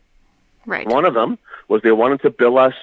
Right. 0.66 0.88
One 0.88 1.06
of 1.06 1.14
them 1.14 1.38
was 1.68 1.82
they 1.82 1.92
wanted 1.92 2.22
to 2.22 2.30
bill 2.30 2.58
us 2.58 2.74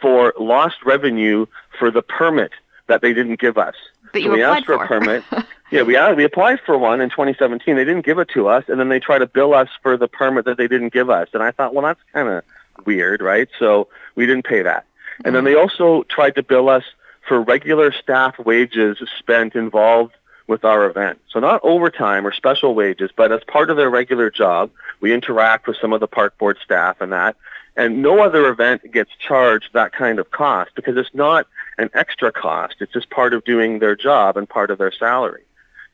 for 0.00 0.34
lost 0.38 0.76
revenue 0.84 1.46
for 1.78 1.90
the 1.90 2.02
permit 2.02 2.52
that 2.86 3.02
they 3.02 3.12
didn't 3.12 3.40
give 3.40 3.58
us. 3.58 3.74
That 4.12 4.22
so 4.22 4.30
we 4.30 4.42
asked 4.42 4.66
for, 4.66 4.74
a 4.74 4.86
permit. 4.86 5.24
yeah, 5.70 5.82
we 5.82 5.96
we 6.14 6.24
applied 6.24 6.60
for 6.60 6.76
one 6.76 7.00
in 7.00 7.08
2017. 7.10 7.74
They 7.74 7.84
didn't 7.84 8.04
give 8.04 8.18
it 8.18 8.28
to 8.34 8.48
us, 8.48 8.64
and 8.68 8.78
then 8.78 8.88
they 8.88 9.00
try 9.00 9.18
to 9.18 9.26
bill 9.26 9.54
us 9.54 9.68
for 9.82 9.96
the 9.96 10.08
permit 10.08 10.44
that 10.44 10.58
they 10.58 10.68
didn't 10.68 10.92
give 10.92 11.08
us. 11.08 11.28
And 11.32 11.42
I 11.42 11.50
thought, 11.50 11.74
well, 11.74 11.84
that's 11.84 12.00
kind 12.12 12.28
of 12.28 12.44
weird, 12.84 13.22
right? 13.22 13.48
So 13.58 13.88
we 14.14 14.26
didn't 14.26 14.44
pay 14.44 14.62
that. 14.62 14.84
And 15.24 15.34
then 15.34 15.44
they 15.44 15.52
mm-hmm. 15.52 15.60
also 15.60 16.02
tried 16.04 16.34
to 16.36 16.42
bill 16.42 16.68
us 16.68 16.84
for 17.26 17.40
regular 17.40 17.92
staff 17.92 18.38
wages 18.38 18.98
spent 19.18 19.54
involved 19.54 20.14
with 20.48 20.64
our 20.64 20.84
event. 20.86 21.20
So 21.30 21.40
not 21.40 21.60
overtime 21.62 22.26
or 22.26 22.32
special 22.32 22.74
wages, 22.74 23.10
but 23.14 23.32
as 23.32 23.40
part 23.44 23.70
of 23.70 23.76
their 23.76 23.90
regular 23.90 24.30
job, 24.30 24.70
we 25.00 25.14
interact 25.14 25.66
with 25.66 25.76
some 25.80 25.92
of 25.92 26.00
the 26.00 26.08
park 26.08 26.36
board 26.38 26.58
staff 26.62 27.00
and 27.00 27.12
that. 27.12 27.36
And 27.76 28.02
no 28.02 28.20
other 28.20 28.48
event 28.48 28.92
gets 28.92 29.10
charged 29.16 29.70
that 29.72 29.92
kind 29.92 30.18
of 30.18 30.30
cost 30.30 30.72
because 30.74 30.96
it's 30.96 31.14
not 31.14 31.46
an 31.78 31.88
extra 31.94 32.30
cost. 32.30 32.76
It's 32.80 32.92
just 32.92 33.08
part 33.08 33.32
of 33.32 33.44
doing 33.44 33.78
their 33.78 33.96
job 33.96 34.36
and 34.36 34.48
part 34.48 34.70
of 34.70 34.78
their 34.78 34.92
salary. 34.92 35.44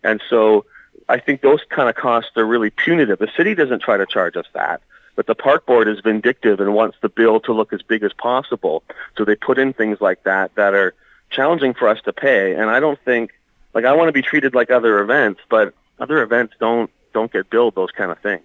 And 0.02 0.20
so 0.28 0.64
I 1.08 1.18
think 1.18 1.40
those 1.40 1.60
kind 1.68 1.88
of 1.88 1.94
costs 1.94 2.32
are 2.36 2.44
really 2.44 2.70
punitive. 2.70 3.18
The 3.18 3.30
city 3.36 3.54
doesn't 3.54 3.80
try 3.80 3.96
to 3.96 4.06
charge 4.06 4.36
us 4.36 4.46
that. 4.54 4.80
But 5.18 5.26
the 5.26 5.34
park 5.34 5.66
board 5.66 5.88
is 5.88 5.98
vindictive 5.98 6.60
and 6.60 6.74
wants 6.74 6.96
the 7.00 7.08
bill 7.08 7.40
to 7.40 7.52
look 7.52 7.72
as 7.72 7.82
big 7.82 8.04
as 8.04 8.12
possible. 8.12 8.84
So 9.16 9.24
they 9.24 9.34
put 9.34 9.58
in 9.58 9.72
things 9.72 10.00
like 10.00 10.22
that 10.22 10.54
that 10.54 10.74
are 10.74 10.94
challenging 11.28 11.74
for 11.74 11.88
us 11.88 12.00
to 12.02 12.12
pay. 12.12 12.54
And 12.54 12.70
I 12.70 12.78
don't 12.78 13.00
think, 13.04 13.32
like, 13.74 13.84
I 13.84 13.94
want 13.94 14.06
to 14.06 14.12
be 14.12 14.22
treated 14.22 14.54
like 14.54 14.70
other 14.70 15.00
events, 15.00 15.40
but 15.48 15.74
other 15.98 16.22
events 16.22 16.54
don't 16.60 16.88
don't 17.12 17.32
get 17.32 17.50
billed 17.50 17.74
those 17.74 17.90
kind 17.90 18.12
of 18.12 18.20
things. 18.20 18.44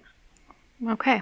Okay. 0.90 1.22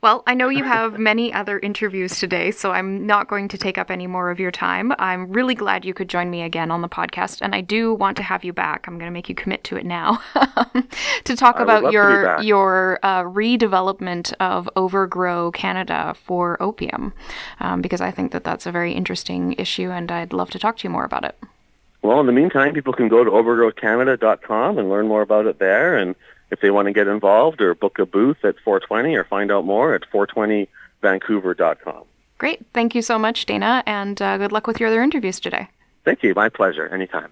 Well, 0.00 0.22
I 0.26 0.34
know 0.34 0.48
you 0.48 0.64
have 0.64 0.98
many 0.98 1.32
other 1.32 1.58
interviews 1.58 2.18
today, 2.18 2.50
so 2.50 2.70
I'm 2.70 3.06
not 3.06 3.28
going 3.28 3.48
to 3.48 3.58
take 3.58 3.78
up 3.78 3.90
any 3.90 4.06
more 4.06 4.30
of 4.30 4.38
your 4.38 4.50
time. 4.50 4.92
I'm 4.98 5.32
really 5.32 5.54
glad 5.54 5.84
you 5.84 5.94
could 5.94 6.08
join 6.08 6.30
me 6.30 6.42
again 6.42 6.70
on 6.70 6.82
the 6.82 6.88
podcast, 6.88 7.40
and 7.40 7.54
I 7.54 7.62
do 7.62 7.94
want 7.94 8.16
to 8.18 8.22
have 8.22 8.44
you 8.44 8.52
back. 8.52 8.86
I'm 8.86 8.98
going 8.98 9.10
to 9.10 9.12
make 9.12 9.28
you 9.28 9.34
commit 9.34 9.64
to 9.64 9.76
it 9.76 9.84
now 9.84 10.20
to 11.24 11.36
talk 11.36 11.56
I 11.56 11.62
about 11.62 11.82
love 11.82 11.92
to 11.92 11.92
be 11.92 11.94
your 11.94 12.40
your 12.42 12.98
uh, 13.02 13.22
redevelopment 13.22 14.32
of 14.38 14.68
Overgrow 14.76 15.50
Canada 15.50 16.14
for 16.24 16.62
opium, 16.62 17.12
um, 17.60 17.80
because 17.80 18.00
I 18.00 18.10
think 18.10 18.32
that 18.32 18.44
that's 18.44 18.66
a 18.66 18.72
very 18.72 18.92
interesting 18.92 19.54
issue, 19.54 19.90
and 19.90 20.12
I'd 20.12 20.32
love 20.32 20.50
to 20.50 20.58
talk 20.58 20.76
to 20.78 20.84
you 20.84 20.90
more 20.90 21.04
about 21.04 21.24
it. 21.24 21.36
Well, 22.02 22.18
in 22.18 22.26
the 22.26 22.32
meantime, 22.32 22.74
people 22.74 22.92
can 22.92 23.08
go 23.08 23.22
to 23.22 23.30
overgrowcanada.com 23.30 24.78
and 24.78 24.90
learn 24.90 25.06
more 25.06 25.22
about 25.22 25.46
it 25.46 25.60
there. 25.60 25.96
And 25.96 26.16
if 26.52 26.60
they 26.60 26.70
want 26.70 26.86
to 26.86 26.92
get 26.92 27.08
involved 27.08 27.60
or 27.60 27.74
book 27.74 27.98
a 27.98 28.06
booth 28.06 28.44
at 28.44 28.54
420 28.62 29.16
or 29.16 29.24
find 29.24 29.50
out 29.50 29.64
more 29.64 29.94
at 29.94 30.02
420vancouver.com. 30.12 32.04
Great. 32.38 32.64
Thank 32.74 32.94
you 32.94 33.02
so 33.02 33.18
much, 33.18 33.46
Dana, 33.46 33.82
and 33.86 34.20
uh, 34.20 34.36
good 34.36 34.52
luck 34.52 34.66
with 34.66 34.78
your 34.78 34.90
other 34.90 35.02
interviews 35.02 35.40
today. 35.40 35.68
Thank 36.04 36.22
you. 36.22 36.34
My 36.34 36.50
pleasure. 36.50 36.86
Anytime. 36.88 37.30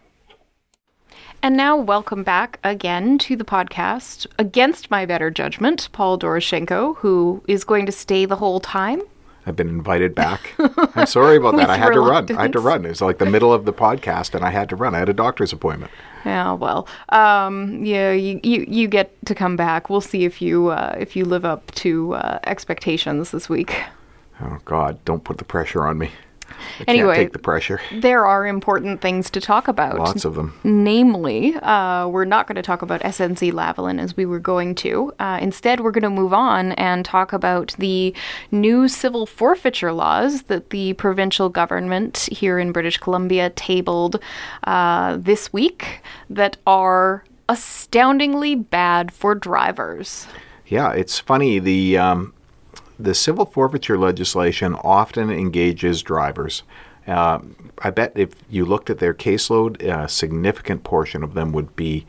And 1.43 1.57
now, 1.57 1.77
welcome 1.77 2.23
back 2.23 2.59
again 2.65 3.19
to 3.19 3.37
the 3.37 3.45
podcast. 3.45 4.27
Against 4.39 4.91
my 4.91 5.07
better 5.07 5.31
judgment, 5.31 5.89
Paul 5.93 6.19
Doroshenko, 6.19 6.97
who 6.97 7.43
is 7.47 7.65
going 7.65 7.87
to 7.87 7.93
stay 7.93 8.25
the 8.25 8.37
whole 8.37 8.61
time. 8.61 9.03
I've 9.47 9.57
been 9.57 9.69
invited 9.69 10.15
back. 10.15 10.55
I'm 10.59 11.07
sorry 11.07 11.37
about 11.37 11.57
that. 11.57 11.71
I 11.71 11.77
had 11.77 11.93
to 11.93 12.00
run. 12.00 12.31
I 12.37 12.43
had 12.43 12.53
to 12.53 12.61
run. 12.61 12.85
It 12.85 12.91
was 12.91 13.00
like 13.00 13.19
the 13.19 13.27
middle 13.27 13.53
of 13.53 13.65
the 13.65 13.73
podcast, 13.73 14.35
and 14.35 14.45
I 14.45 14.50
had 14.50 14.69
to 14.69 14.77
run. 14.77 14.95
I 14.95 14.99
had 14.99 15.09
a 15.09 15.15
doctor's 15.15 15.53
appointment. 15.53 15.91
Yeah, 16.25 16.53
well, 16.53 16.87
um, 17.09 17.85
yeah, 17.85 18.12
you, 18.12 18.41
you 18.43 18.67
you 18.69 18.89
get 18.89 19.15
to 19.27 19.35
come 19.35 19.57
back. 19.57 19.89
We'll 19.89 20.00
see 20.00 20.25
if 20.25 20.43
you 20.43 20.69
uh, 20.69 20.95
if 20.99 21.17
you 21.17 21.25
live 21.25 21.45
up 21.45 21.71
to 21.77 22.15
uh, 22.15 22.39
expectations 22.45 23.31
this 23.31 23.49
week. 23.49 23.83
Oh 24.41 24.59
God! 24.65 25.03
Don't 25.05 25.25
put 25.25 25.39
the 25.39 25.45
pressure 25.45 25.87
on 25.87 25.99
me. 25.99 26.11
Anyway. 26.87 27.17
take 27.17 27.33
the 27.33 27.38
pressure. 27.38 27.81
There 27.93 28.26
are 28.26 28.47
important 28.47 29.00
things 29.00 29.31
to 29.31 29.40
talk 29.40 29.69
about. 29.69 29.99
Lots 29.99 30.25
of 30.25 30.35
them. 30.35 30.59
Namely, 30.64 31.55
uh, 31.57 32.09
we're 32.09 32.25
not 32.25 32.47
going 32.47 32.57
to 32.57 32.62
talk 32.62 32.83
about 32.83 33.00
SNC 33.02 33.52
Lavalin 33.52 34.00
as 34.00 34.17
we 34.17 34.26
were 34.26 34.38
going 34.38 34.75
to. 34.76 35.12
Uh, 35.19 35.38
instead, 35.40 35.81
we're 35.81 35.90
going 35.90 36.02
to 36.02 36.11
move 36.11 36.33
on 36.33 36.73
and 36.73 37.05
talk 37.05 37.33
about 37.33 37.75
the 37.79 38.14
new 38.50 38.88
civil 38.88 39.26
forfeiture 39.26 39.93
laws 39.93 40.43
that 40.43 40.71
the 40.71 40.95
provincial 40.95 41.49
government 41.49 42.29
here 42.31 42.59
in 42.59 42.73
British 42.73 42.99
Columbia 42.99 43.50
tabled 43.50 44.21
uh, 44.64 45.17
this 45.17 45.52
week 45.52 46.00
that 46.29 46.57
are 46.67 47.25
astoundingly 47.49 48.55
bad 48.55 49.12
for 49.12 49.35
drivers. 49.35 50.26
Yeah, 50.67 50.93
it's 50.93 51.19
funny. 51.19 51.59
The 51.59 51.99
um, 51.99 52.33
the 53.02 53.14
civil 53.14 53.47
forfeiture 53.47 53.99
legislation 53.99 54.75
often 54.75 55.30
engages 55.30 56.02
drivers. 56.02 56.62
Uh, 57.07 57.40
I 57.78 57.90
bet 57.90 58.12
if 58.14 58.30
you 58.49 58.64
looked 58.64 58.90
at 58.90 58.99
their 58.99 59.14
caseload, 59.14 59.83
a 59.83 60.09
significant 60.09 60.85
portion 60.85 61.23
of 61.23 61.35
them 61.35 61.52
would 61.52 61.75
be 61.76 62.07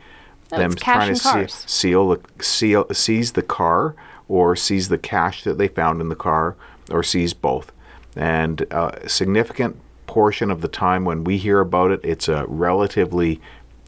them 0.50 0.74
trying 0.74 1.14
to 1.14 1.48
see, 1.48 1.66
seal 1.66 2.08
the 2.10 2.20
seal 2.42 2.86
seize 2.92 3.32
the 3.32 3.42
car 3.42 3.94
or 4.28 4.54
seize 4.54 4.88
the 4.88 4.98
cash 4.98 5.44
that 5.44 5.58
they 5.58 5.68
found 5.68 6.00
in 6.00 6.08
the 6.08 6.14
car 6.14 6.56
or 6.90 7.02
seize 7.02 7.32
both. 7.32 7.72
And 8.14 8.66
uh, 8.70 8.92
a 8.94 9.08
significant 9.08 9.76
portion 10.06 10.50
of 10.50 10.60
the 10.60 10.68
time 10.68 11.04
when 11.04 11.24
we 11.24 11.38
hear 11.38 11.60
about 11.60 11.90
it, 11.90 12.00
it's 12.04 12.28
a 12.28 12.44
relatively 12.46 13.40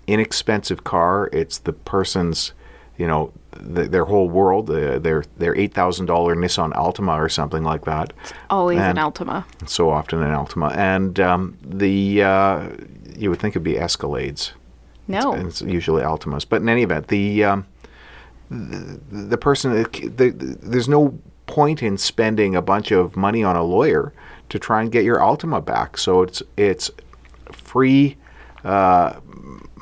inexpensive 0.06 0.84
car. 0.84 1.28
It's 1.32 1.58
the 1.58 1.73
person's, 1.73 2.52
you 2.96 3.06
know, 3.06 3.32
th- 3.74 3.90
their 3.90 4.04
whole 4.04 4.28
world. 4.28 4.70
Uh, 4.70 4.98
their 4.98 5.24
their 5.38 5.56
eight 5.56 5.74
thousand 5.74 6.07
dollar 6.07 6.35
Nissan 6.37 6.72
Altima 6.72 7.16
or 7.18 7.28
something 7.28 7.62
like 7.64 7.85
that. 7.85 8.12
Always 8.50 8.78
And- 8.78 8.98
an 8.98 9.04
Altima. 9.04 9.44
So 9.68 9.90
often 9.90 10.22
an 10.22 10.30
Altima, 10.35 10.74
and 10.76 11.18
um, 11.20 11.57
the 11.64 12.22
uh, 12.22 12.68
you 13.16 13.30
would 13.30 13.38
think 13.40 13.52
it'd 13.52 13.62
be 13.64 13.74
Escalades. 13.74 14.52
No. 15.07 15.33
And 15.33 15.48
it's 15.48 15.61
usually 15.61 16.02
Altimas. 16.02 16.46
But 16.48 16.62
in 16.62 16.68
any 16.68 16.83
event, 16.83 17.09
the 17.09 17.44
um, 17.44 17.66
the, 18.50 19.00
the 19.11 19.38
person 19.38 19.72
the, 19.72 19.85
the, 20.09 20.30
there's 20.62 20.88
no 20.88 21.18
point 21.46 21.83
in 21.83 21.98
spending 21.98 22.57
a 22.57 22.62
bunch 22.62 22.90
of 22.90 23.16
money 23.16 23.44
on 23.44 23.54
a 23.54 23.62
lawyer 23.62 24.14
to 24.48 24.59
try 24.59 24.80
and 24.80 24.90
get 24.90 25.04
your 25.04 25.18
Altima 25.18 25.62
back. 25.64 25.98
So 25.98 26.22
it's 26.22 26.42
it's 26.57 26.90
free 27.52 28.16
uh, 28.64 29.20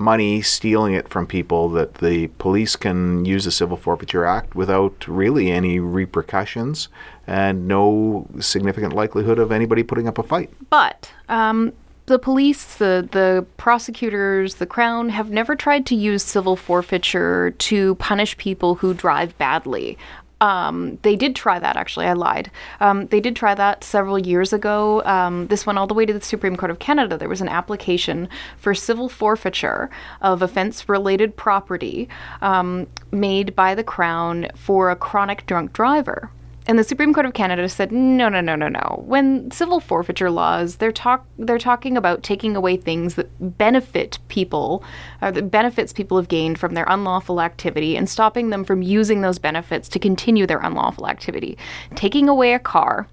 money 0.03 0.43
stealing 0.43 0.95
it 0.95 1.09
from 1.09 1.27
people 1.27 1.69
that 1.71 1.95
the 1.95 2.29
police 2.39 2.77
can 2.77 3.25
use 3.25 3.45
the 3.45 3.51
Civil 3.51 3.77
Forfeiture 3.77 4.25
Act 4.25 4.55
without 4.55 5.07
really 5.09 5.51
any 5.51 5.79
repercussions 5.79 6.89
and 7.27 7.67
no 7.69 8.27
significant 8.41 8.93
likelihood 8.93 9.39
of 9.39 9.53
anybody 9.53 9.83
putting 9.83 10.09
up 10.09 10.19
a 10.19 10.23
fight. 10.23 10.51
But 10.69 11.13
um, 11.29 11.73
the 12.07 12.19
police, 12.19 12.77
the 12.77 13.09
the 13.11 13.47
prosecutors, 13.57 14.57
the 14.57 14.67
crown 14.67 15.11
have 15.11 15.31
never 15.31 15.55
tried 15.55 15.87
to 15.87 15.95
use 15.95 16.23
civil 16.23 16.57
forfeiture 16.57 17.53
to 17.53 17.95
punish 17.97 18.37
people 18.37 18.77
who 18.77 18.93
drive 18.93 19.37
badly. 19.39 19.97
Um, 20.43 20.99
they 21.03 21.15
did 21.15 21.37
try 21.37 21.61
that, 21.61 21.77
actually. 21.77 22.07
I 22.07 22.15
lied. 22.15 22.51
Um, 22.81 23.07
they 23.07 23.21
did 23.21 23.37
try 23.37 23.55
that 23.55 23.85
several 23.85 24.19
years 24.19 24.53
ago. 24.53 25.01
Um, 25.05 25.47
this 25.47 25.65
went 25.65 25.79
all 25.79 25.87
the 25.87 25.95
way 25.95 26.05
to 26.05 26.13
the 26.13 26.21
Supreme 26.21 26.57
Court 26.57 26.73
of 26.73 26.81
Canada. 26.81 27.17
There 27.17 27.29
was 27.29 27.41
an 27.41 27.49
application 27.49 28.29
for 28.57 28.75
civil 28.75 29.09
forfeiture 29.09 29.89
of 30.21 30.43
offense 30.43 30.89
related 30.89 31.37
property 31.37 32.09
um, 32.41 32.89
made 33.13 33.55
by 33.55 33.77
the 33.77 33.85
Crown 33.85 34.49
for 34.57 34.91
a 34.91 34.97
chronic 34.97 35.47
drunk 35.47 35.73
driver. 35.73 36.29
And 36.67 36.79
the 36.79 36.85
Supreme 36.85 37.13
Court 37.13 37.27
of 37.27 37.35
Canada 37.35 37.69
said, 37.69 37.91
no, 37.91 38.29
no, 38.29 38.41
no, 38.41 38.55
no, 38.55 38.69
no. 38.69 39.03
When 39.05 39.51
civil 39.51 39.81
forfeiture 39.81 40.31
laws, 40.31 40.77
they're 40.77 40.93
talk 40.93 41.27
they're 41.39 41.59
talking 41.59 41.97
about 41.97 42.23
taking 42.23 42.55
away 42.55 42.77
things 42.77 43.17
that 43.17 43.59
benefit 43.59 44.19
people, 44.29 44.85
or 45.21 45.33
that 45.33 45.51
benefits 45.51 45.93
people 45.93 46.17
have 46.17 46.29
gained 46.29 46.59
from 46.59 46.75
their 46.75 46.87
unlawful 46.89 47.41
activity, 47.41 47.97
and 47.97 48.09
stopping 48.09 48.51
them 48.51 48.65
from 48.65 48.81
using 48.81 49.23
those 49.23 49.39
benefits 49.39 49.89
to 49.89 49.99
continue 49.99 50.47
their 50.47 50.61
unlawful 50.61 51.09
activity. 51.09 51.59
Taking 51.97 52.29
away 52.29 52.55
a 52.55 52.59
car 52.59 53.09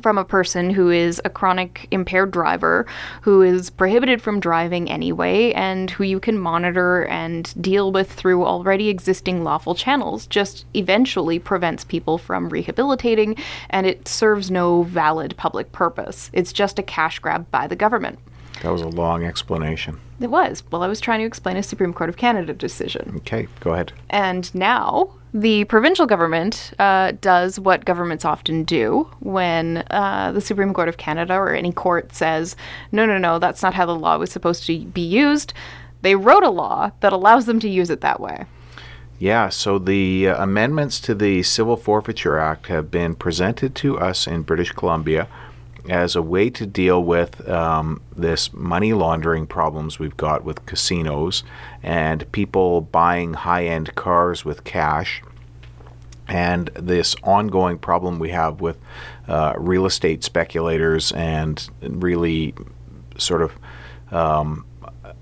from 0.00 0.18
a 0.18 0.24
person 0.24 0.70
who 0.70 0.90
is 0.90 1.20
a 1.24 1.30
chronic 1.30 1.86
impaired 1.90 2.30
driver 2.30 2.86
who 3.22 3.42
is 3.42 3.70
prohibited 3.70 4.20
from 4.20 4.40
driving 4.40 4.90
anyway 4.90 5.52
and 5.52 5.90
who 5.90 6.04
you 6.04 6.20
can 6.20 6.38
monitor 6.38 7.06
and 7.06 7.54
deal 7.62 7.92
with 7.92 8.12
through 8.12 8.44
already 8.44 8.88
existing 8.88 9.44
lawful 9.44 9.74
channels 9.74 10.26
just 10.26 10.64
eventually 10.74 11.38
prevents 11.38 11.84
people 11.84 12.18
from 12.18 12.48
rehabilitating 12.48 13.36
and 13.70 13.86
it 13.86 14.06
serves 14.08 14.50
no 14.50 14.82
valid 14.82 15.36
public 15.36 15.70
purpose. 15.72 16.30
It's 16.32 16.52
just 16.52 16.78
a 16.78 16.82
cash 16.82 17.18
grab 17.18 17.50
by 17.50 17.66
the 17.66 17.76
government. 17.76 18.18
That 18.62 18.70
was 18.70 18.82
a 18.82 18.88
long 18.88 19.24
explanation. 19.24 20.00
It 20.20 20.30
was. 20.30 20.62
Well, 20.70 20.82
I 20.82 20.88
was 20.88 21.00
trying 21.00 21.20
to 21.20 21.26
explain 21.26 21.56
a 21.56 21.62
Supreme 21.62 21.92
Court 21.92 22.08
of 22.08 22.16
Canada 22.16 22.54
decision. 22.54 23.14
Okay, 23.18 23.48
go 23.60 23.72
ahead. 23.72 23.92
And 24.10 24.54
now 24.54 25.10
the 25.34 25.64
provincial 25.64 26.06
government 26.06 26.72
uh, 26.78 27.12
does 27.20 27.58
what 27.58 27.84
governments 27.84 28.24
often 28.24 28.62
do 28.62 29.10
when 29.18 29.84
uh, 29.90 30.30
the 30.32 30.40
Supreme 30.40 30.72
Court 30.72 30.88
of 30.88 30.96
Canada 30.96 31.34
or 31.34 31.52
any 31.52 31.72
court 31.72 32.14
says, 32.14 32.54
no, 32.92 33.04
no, 33.04 33.18
no, 33.18 33.40
that's 33.40 33.62
not 33.62 33.74
how 33.74 33.84
the 33.84 33.96
law 33.96 34.16
was 34.16 34.30
supposed 34.30 34.64
to 34.66 34.84
be 34.84 35.02
used. 35.02 35.52
They 36.02 36.14
wrote 36.14 36.44
a 36.44 36.50
law 36.50 36.92
that 37.00 37.12
allows 37.12 37.46
them 37.46 37.58
to 37.60 37.68
use 37.68 37.90
it 37.90 38.00
that 38.02 38.20
way. 38.20 38.44
Yeah, 39.18 39.48
so 39.48 39.78
the 39.78 40.28
uh, 40.28 40.42
amendments 40.42 41.00
to 41.00 41.14
the 41.14 41.42
Civil 41.42 41.76
Forfeiture 41.76 42.38
Act 42.38 42.66
have 42.66 42.90
been 42.90 43.14
presented 43.14 43.74
to 43.76 43.98
us 43.98 44.26
in 44.26 44.42
British 44.42 44.72
Columbia 44.72 45.28
as 45.88 46.16
a 46.16 46.22
way 46.22 46.48
to 46.50 46.66
deal 46.66 47.02
with 47.02 47.46
um, 47.48 48.00
this 48.16 48.52
money 48.52 48.92
laundering 48.92 49.46
problems 49.46 49.98
we've 49.98 50.16
got 50.16 50.44
with 50.44 50.64
casinos 50.66 51.44
and 51.82 52.30
people 52.32 52.80
buying 52.80 53.34
high 53.34 53.66
end 53.66 53.94
cars 53.94 54.44
with 54.44 54.64
cash 54.64 55.22
and 56.26 56.68
this 56.68 57.14
ongoing 57.22 57.78
problem 57.78 58.18
we 58.18 58.30
have 58.30 58.60
with 58.60 58.78
uh, 59.28 59.54
real 59.58 59.84
estate 59.84 60.24
speculators 60.24 61.12
and 61.12 61.68
really 61.82 62.54
sort 63.18 63.42
of 63.42 63.52
um, 64.10 64.64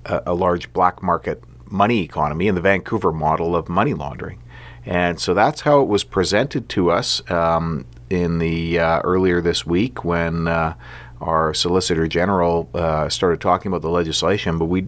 a, 0.04 0.22
a 0.26 0.34
large 0.34 0.72
black 0.72 1.02
market 1.02 1.42
money 1.66 2.02
economy 2.02 2.48
and 2.48 2.56
the 2.56 2.62
Vancouver 2.62 3.12
model 3.12 3.56
of 3.56 3.68
money 3.68 3.94
laundering. 3.94 4.38
And 4.84 5.18
so 5.18 5.32
that's 5.32 5.62
how 5.62 5.80
it 5.80 5.88
was 5.88 6.04
presented 6.04 6.68
to 6.70 6.90
us 6.90 7.28
um, 7.30 7.86
in 8.12 8.38
the 8.38 8.78
uh, 8.78 9.00
earlier 9.00 9.40
this 9.40 9.64
week 9.64 10.04
when 10.04 10.46
uh, 10.46 10.74
our 11.20 11.54
Solicitor 11.54 12.06
General 12.06 12.68
uh, 12.74 13.08
started 13.08 13.40
talking 13.40 13.70
about 13.70 13.82
the 13.82 13.88
legislation, 13.88 14.58
but 14.58 14.66
we 14.66 14.86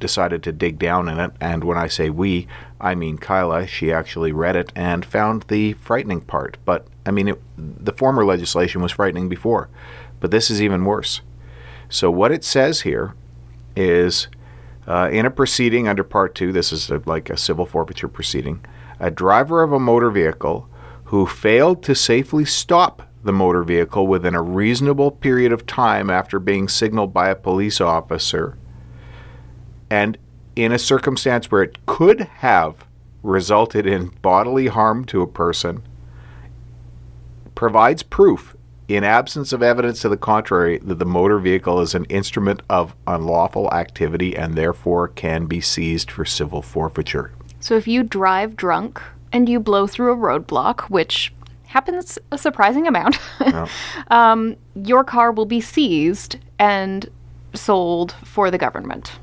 decided 0.00 0.42
to 0.42 0.52
dig 0.52 0.78
down 0.78 1.08
in 1.08 1.20
it. 1.20 1.30
And 1.40 1.62
when 1.62 1.78
I 1.78 1.86
say 1.86 2.10
we, 2.10 2.48
I 2.80 2.94
mean 2.94 3.16
Kyla. 3.16 3.66
She 3.66 3.92
actually 3.92 4.32
read 4.32 4.56
it 4.56 4.72
and 4.74 5.04
found 5.04 5.44
the 5.44 5.74
frightening 5.74 6.20
part. 6.20 6.58
But 6.64 6.86
I 7.06 7.12
mean, 7.12 7.28
it, 7.28 7.42
the 7.56 7.92
former 7.92 8.24
legislation 8.24 8.82
was 8.82 8.92
frightening 8.92 9.28
before, 9.28 9.68
but 10.20 10.30
this 10.30 10.50
is 10.50 10.60
even 10.60 10.84
worse. 10.84 11.20
So 11.88 12.10
what 12.10 12.32
it 12.32 12.44
says 12.44 12.80
here 12.80 13.14
is 13.76 14.26
uh, 14.86 15.08
in 15.12 15.26
a 15.26 15.30
proceeding 15.30 15.86
under 15.86 16.02
Part 16.02 16.34
2, 16.34 16.52
this 16.52 16.72
is 16.72 16.90
a, 16.90 17.00
like 17.06 17.30
a 17.30 17.36
civil 17.36 17.66
forfeiture 17.66 18.08
proceeding, 18.08 18.64
a 18.98 19.10
driver 19.10 19.62
of 19.62 19.72
a 19.72 19.78
motor 19.78 20.10
vehicle 20.10 20.68
who 21.04 21.26
failed 21.26 21.82
to 21.82 21.94
safely 21.94 22.44
stop 22.44 23.02
the 23.22 23.32
motor 23.32 23.62
vehicle 23.62 24.06
within 24.06 24.34
a 24.34 24.42
reasonable 24.42 25.10
period 25.10 25.52
of 25.52 25.66
time 25.66 26.10
after 26.10 26.38
being 26.38 26.68
signaled 26.68 27.12
by 27.12 27.28
a 27.28 27.34
police 27.34 27.80
officer 27.80 28.56
and 29.90 30.18
in 30.56 30.72
a 30.72 30.78
circumstance 30.78 31.50
where 31.50 31.62
it 31.62 31.84
could 31.86 32.20
have 32.20 32.86
resulted 33.22 33.86
in 33.86 34.08
bodily 34.22 34.66
harm 34.66 35.04
to 35.04 35.22
a 35.22 35.26
person 35.26 35.82
provides 37.54 38.02
proof 38.02 38.56
in 38.88 39.02
absence 39.02 39.52
of 39.52 39.62
evidence 39.62 40.02
to 40.02 40.08
the 40.08 40.16
contrary 40.16 40.78
that 40.78 40.98
the 40.98 41.06
motor 41.06 41.38
vehicle 41.38 41.80
is 41.80 41.94
an 41.94 42.04
instrument 42.06 42.60
of 42.68 42.94
unlawful 43.06 43.72
activity 43.72 44.36
and 44.36 44.54
therefore 44.54 45.08
can 45.08 45.46
be 45.46 45.60
seized 45.60 46.10
for 46.10 46.24
civil 46.24 46.60
forfeiture. 46.60 47.32
So 47.60 47.76
if 47.76 47.88
you 47.88 48.02
drive 48.02 48.56
drunk 48.56 49.00
and 49.34 49.48
you 49.48 49.58
blow 49.58 49.86
through 49.88 50.12
a 50.12 50.16
roadblock, 50.16 50.82
which 50.82 51.34
happens 51.66 52.18
a 52.30 52.38
surprising 52.38 52.86
amount, 52.86 53.18
um, 54.08 54.56
your 54.76 55.02
car 55.02 55.32
will 55.32 55.44
be 55.44 55.60
seized 55.60 56.36
and 56.60 57.10
sold 57.52 58.12
for 58.24 58.48
the 58.48 58.58
government. 58.58 59.18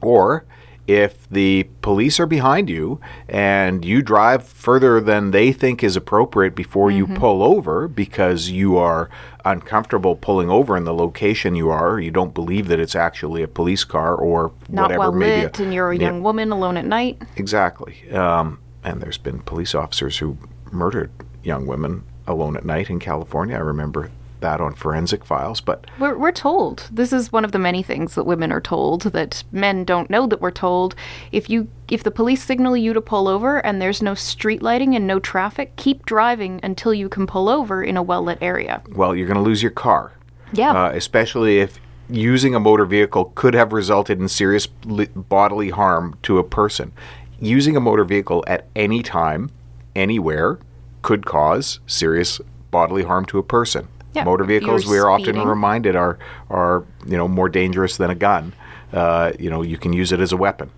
Or 0.00 0.44
if 0.86 1.28
the 1.28 1.64
police 1.82 2.20
are 2.20 2.26
behind 2.26 2.70
you 2.70 3.00
and 3.28 3.84
you 3.84 4.02
drive 4.02 4.44
further 4.44 5.00
than 5.00 5.32
they 5.32 5.52
think 5.52 5.82
is 5.82 5.96
appropriate 5.96 6.54
before 6.54 6.90
you 6.92 7.06
pull 7.08 7.42
over 7.42 7.88
because 7.88 8.50
you 8.50 8.76
are 8.76 9.10
uncomfortable 9.44 10.14
pulling 10.14 10.48
over 10.48 10.76
in 10.76 10.84
the 10.84 10.94
location 10.94 11.56
you 11.56 11.70
are, 11.70 11.98
you 11.98 12.12
don't 12.12 12.34
believe 12.34 12.68
that 12.68 12.78
it's 12.78 12.94
actually 12.94 13.42
a 13.42 13.48
police 13.48 13.82
car 13.82 14.14
or 14.14 14.52
Not 14.68 14.82
whatever 14.82 14.98
well 15.00 15.12
maybe. 15.12 15.42
lit, 15.42 15.58
a- 15.58 15.62
and 15.64 15.74
you're 15.74 15.90
a 15.90 15.96
yeah. 15.96 16.06
young 16.06 16.22
woman 16.22 16.52
alone 16.52 16.76
at 16.76 16.84
night. 16.84 17.20
Exactly. 17.36 18.10
Um, 18.12 18.60
and 18.84 19.00
there's 19.00 19.18
been 19.18 19.40
police 19.40 19.74
officers 19.74 20.18
who 20.18 20.38
murdered 20.70 21.10
young 21.42 21.66
women 21.66 22.04
alone 22.26 22.56
at 22.56 22.64
night 22.64 22.90
in 22.90 22.98
California. 22.98 23.56
I 23.56 23.60
remember 23.60 24.10
that 24.40 24.60
on 24.60 24.74
forensic 24.74 25.24
files. 25.24 25.60
But 25.60 25.86
We're, 25.98 26.16
we're 26.16 26.32
told. 26.32 26.88
This 26.90 27.12
is 27.12 27.32
one 27.32 27.44
of 27.44 27.52
the 27.52 27.58
many 27.58 27.82
things 27.82 28.14
that 28.14 28.24
women 28.24 28.52
are 28.52 28.60
told 28.60 29.02
that 29.02 29.44
men 29.52 29.84
don't 29.84 30.10
know 30.10 30.26
that 30.26 30.40
we're 30.40 30.50
told. 30.50 30.94
If 31.30 31.48
you 31.50 31.68
if 31.88 32.02
the 32.02 32.10
police 32.10 32.42
signal 32.42 32.76
you 32.76 32.92
to 32.92 33.00
pull 33.00 33.28
over 33.28 33.64
and 33.64 33.80
there's 33.80 34.02
no 34.02 34.14
street 34.14 34.62
lighting 34.62 34.94
and 34.94 35.06
no 35.06 35.18
traffic, 35.18 35.76
keep 35.76 36.06
driving 36.06 36.60
until 36.62 36.94
you 36.94 37.08
can 37.08 37.26
pull 37.26 37.48
over 37.48 37.82
in 37.82 37.96
a 37.96 38.02
well 38.02 38.22
lit 38.22 38.38
area. 38.40 38.82
well, 38.92 39.14
you're 39.14 39.26
going 39.26 39.36
to 39.36 39.42
lose 39.42 39.62
your 39.62 39.72
car. 39.72 40.12
Yeah. 40.52 40.72
Uh, 40.72 40.90
especially 40.92 41.58
if 41.58 41.78
using 42.08 42.54
a 42.54 42.60
motor 42.60 42.84
vehicle 42.84 43.26
could 43.36 43.54
have 43.54 43.72
resulted 43.72 44.18
in 44.18 44.28
serious 44.28 44.66
bodily 44.66 45.70
harm 45.70 46.18
to 46.22 46.38
a 46.38 46.44
person. 46.44 46.92
Using 47.40 47.76
a 47.76 47.80
motor 47.80 48.04
vehicle 48.04 48.44
at 48.46 48.66
any 48.76 49.02
time, 49.02 49.50
anywhere, 49.96 50.58
could 51.02 51.24
cause 51.24 51.80
serious 51.86 52.40
bodily 52.70 53.02
harm 53.02 53.24
to 53.26 53.38
a 53.38 53.42
person. 53.42 53.88
Yeah, 54.12 54.24
motor 54.24 54.44
vehicles, 54.44 54.86
we 54.86 54.98
are 54.98 55.08
often 55.10 55.36
reminded, 55.46 55.96
are 55.96 56.18
are 56.50 56.84
you 57.06 57.16
know 57.16 57.28
more 57.28 57.48
dangerous 57.48 57.96
than 57.96 58.10
a 58.10 58.14
gun. 58.14 58.52
Uh, 58.92 59.32
you 59.38 59.48
know, 59.48 59.62
you 59.62 59.78
can 59.78 59.92
use 59.92 60.12
it 60.12 60.20
as 60.20 60.32
a 60.32 60.36
weapon. 60.36 60.70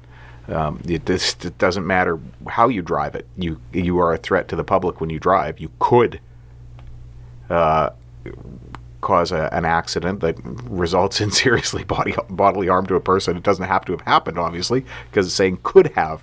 Um, 0.48 0.81
it, 0.87 1.09
it 1.09 1.59
doesn't 1.59 1.87
matter 1.87 2.20
how 2.46 2.68
you 2.68 2.83
drive 2.83 3.14
it. 3.14 3.27
You 3.37 3.61
you 3.72 3.98
are 3.98 4.12
a 4.12 4.18
threat 4.18 4.48
to 4.48 4.57
the 4.57 4.64
public 4.64 5.01
when 5.01 5.11
you 5.11 5.18
drive. 5.18 5.59
You 5.59 5.70
could 5.79 6.20
cause 9.01 9.33
a, 9.33 9.48
an 9.53 9.64
accident 9.64 10.20
that 10.20 10.37
results 10.64 11.20
in 11.20 11.31
seriously 11.42 11.85
body, 11.85 12.14
bodily 12.31 12.68
harm 12.68 12.87
to 12.87 12.94
a 12.94 13.01
person. 13.01 13.37
It 13.37 13.42
doesn't 13.42 13.66
have 13.66 13.85
to 13.87 13.92
have 13.92 14.03
happened, 14.03 14.38
obviously, 14.38 14.85
because 15.11 15.27
it's 15.27 15.35
saying 15.35 15.61
could 15.62 15.88
have. 15.88 16.22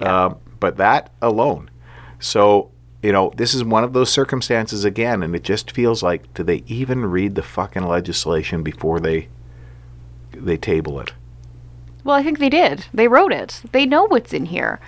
Um, 0.00 0.38
but 0.60 0.76
that 0.76 1.12
alone. 1.22 1.70
So, 2.18 2.70
you 3.02 3.12
know, 3.12 3.32
this 3.36 3.54
is 3.54 3.62
one 3.62 3.84
of 3.84 3.92
those 3.92 4.10
circumstances 4.10 4.84
again, 4.84 5.22
and 5.22 5.34
it 5.34 5.42
just 5.42 5.70
feels 5.70 6.02
like 6.02 6.32
do 6.34 6.42
they 6.42 6.62
even 6.66 7.06
read 7.06 7.34
the 7.34 7.42
fucking 7.42 7.84
legislation 7.84 8.62
before 8.62 9.00
they 9.00 9.28
they 10.32 10.56
table 10.56 11.00
it? 11.00 11.12
Well, 12.04 12.16
I 12.16 12.22
think 12.22 12.38
they 12.38 12.48
did. 12.48 12.86
They 12.94 13.08
wrote 13.08 13.32
it. 13.32 13.62
They 13.72 13.84
know 13.84 14.04
what's 14.04 14.32
in 14.32 14.46
here. 14.46 14.78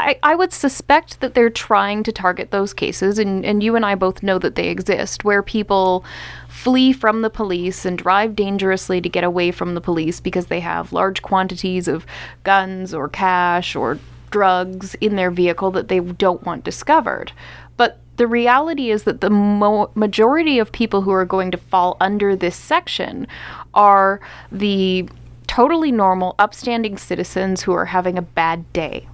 I, 0.00 0.18
I 0.22 0.34
would 0.34 0.52
suspect 0.52 1.20
that 1.20 1.34
they're 1.34 1.50
trying 1.50 2.02
to 2.04 2.12
target 2.12 2.50
those 2.50 2.72
cases, 2.72 3.18
and, 3.18 3.44
and 3.44 3.62
you 3.62 3.76
and 3.76 3.84
I 3.84 3.94
both 3.94 4.22
know 4.22 4.38
that 4.38 4.54
they 4.54 4.68
exist, 4.68 5.24
where 5.24 5.42
people 5.42 6.04
flee 6.48 6.92
from 6.92 7.22
the 7.22 7.30
police 7.30 7.84
and 7.84 7.98
drive 7.98 8.34
dangerously 8.34 9.00
to 9.00 9.08
get 9.08 9.22
away 9.22 9.50
from 9.50 9.74
the 9.74 9.80
police 9.80 10.18
because 10.18 10.46
they 10.46 10.60
have 10.60 10.92
large 10.92 11.22
quantities 11.22 11.88
of 11.88 12.06
guns 12.42 12.94
or 12.94 13.08
cash 13.08 13.76
or 13.76 13.98
drugs 14.36 14.94
in 14.96 15.16
their 15.16 15.30
vehicle 15.30 15.70
that 15.70 15.88
they 15.88 15.98
don't 15.98 16.44
want 16.44 16.62
discovered. 16.62 17.32
But 17.78 17.98
the 18.18 18.26
reality 18.26 18.90
is 18.90 19.04
that 19.04 19.22
the 19.22 19.30
mo- 19.30 19.90
majority 19.94 20.58
of 20.58 20.70
people 20.72 21.00
who 21.00 21.10
are 21.10 21.24
going 21.24 21.50
to 21.52 21.56
fall 21.56 21.96
under 22.02 22.36
this 22.36 22.54
section 22.54 23.26
are 23.72 24.20
the 24.52 25.08
totally 25.46 25.90
normal, 25.90 26.34
upstanding 26.38 26.98
citizens 26.98 27.62
who 27.62 27.72
are 27.72 27.86
having 27.86 28.18
a 28.18 28.22
bad 28.22 28.70
day. 28.74 29.08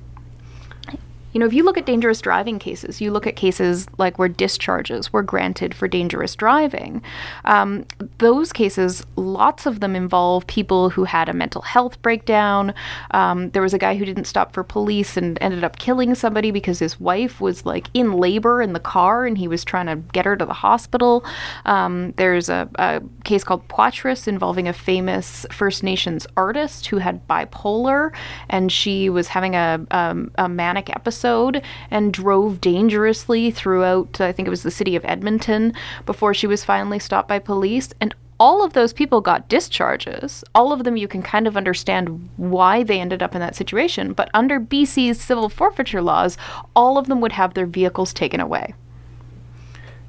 You 1.33 1.41
know, 1.41 1.47
if 1.47 1.55
you 1.55 1.65
look 1.65 1.79
at 1.79 1.87
dangerous 1.87 2.21
driving 2.21 2.59
cases, 2.59 3.01
you 3.01 3.11
look 3.11 3.27
at 3.27 3.37
cases 3.37 3.87
like 3.97 4.19
where 4.19 4.29
discharges 4.29 5.13
were 5.13 5.23
granted 5.23 5.75
for 5.75 5.89
dangerous 5.89 6.37
driving. 6.37 7.03
Um, 7.47 7.87
those 8.19 8.53
cases, 8.53 9.05
lots 9.17 9.65
of 9.65 9.81
them 9.81 9.97
involve 9.97 10.47
people 10.47 10.91
who 10.91 11.05
had 11.05 11.29
a 11.29 11.33
mental 11.33 11.63
health 11.63 12.01
breakdown. 12.03 12.75
Um, 13.13 13.51
there 13.51 13.63
was 13.63 13.73
a 13.73 13.79
guy 13.79 13.97
who 13.97 14.05
didn't 14.05 14.27
stop 14.27 14.53
for 14.53 14.63
police 14.63 15.17
and 15.17 15.39
ended 15.41 15.65
up 15.65 15.79
killing 15.79 16.15
somebody 16.15 16.51
because 16.51 16.79
his 16.79 17.01
wife 17.01 17.41
was 17.41 17.65
like 17.65 17.89
in 17.95 18.13
labor 18.13 18.61
in 18.61 18.75
the 18.75 18.81
car 18.81 19.25
and 19.25 19.39
he 19.39 19.49
was 19.49 19.65
trying 19.65 19.87
to 19.87 19.97
get 20.13 20.27
her 20.27 20.37
to 20.37 20.45
the 20.45 20.53
hospital. 20.53 21.25
Um, 21.65 22.13
there's 22.17 22.51
a, 22.51 22.69
a 22.75 23.03
case 23.25 23.43
called 23.43 23.67
Poitras 23.69 24.29
involving 24.29 24.69
a 24.69 24.73
famous 24.75 25.47
First 25.51 25.83
Nations 25.83 26.27
artist 26.37 26.87
who 26.87 26.99
had 26.99 27.27
bipolar 27.27 28.13
and 28.51 28.71
she 28.71 29.09
was 29.09 29.29
having 29.29 29.55
a, 29.55 29.85
um, 29.91 30.31
a 30.37 30.49
manic 30.49 30.91
episode 30.91 31.22
and 31.25 32.13
drove 32.13 32.61
dangerously 32.61 33.51
throughout, 33.51 34.21
I 34.21 34.33
think 34.33 34.47
it 34.47 34.51
was 34.51 34.63
the 34.63 34.71
city 34.71 34.97
of 34.97 35.05
Edmonton, 35.05 35.75
before 36.07 36.35
she 36.35 36.47
was 36.47 36.65
finally 36.65 36.99
stopped 36.99 37.29
by 37.29 37.39
police. 37.39 37.93
And 38.01 38.15
all 38.41 38.65
of 38.65 38.73
those 38.73 38.93
people 38.93 39.21
got 39.21 39.49
discharges. 39.49 40.43
All 40.55 40.73
of 40.73 40.83
them, 40.83 40.97
you 40.97 41.07
can 41.07 41.23
kind 41.23 41.47
of 41.47 41.57
understand 41.57 42.29
why 42.37 42.83
they 42.83 43.01
ended 43.01 43.23
up 43.23 43.35
in 43.35 43.41
that 43.41 43.55
situation. 43.55 44.15
But 44.15 44.31
under 44.35 44.59
BC's 44.59 45.21
civil 45.21 45.49
forfeiture 45.49 46.03
laws, 46.03 46.37
all 46.75 46.99
of 46.99 47.07
them 47.07 47.21
would 47.21 47.33
have 47.33 47.55
their 47.55 47.67
vehicles 47.67 48.13
taken 48.13 48.41
away. 48.41 48.75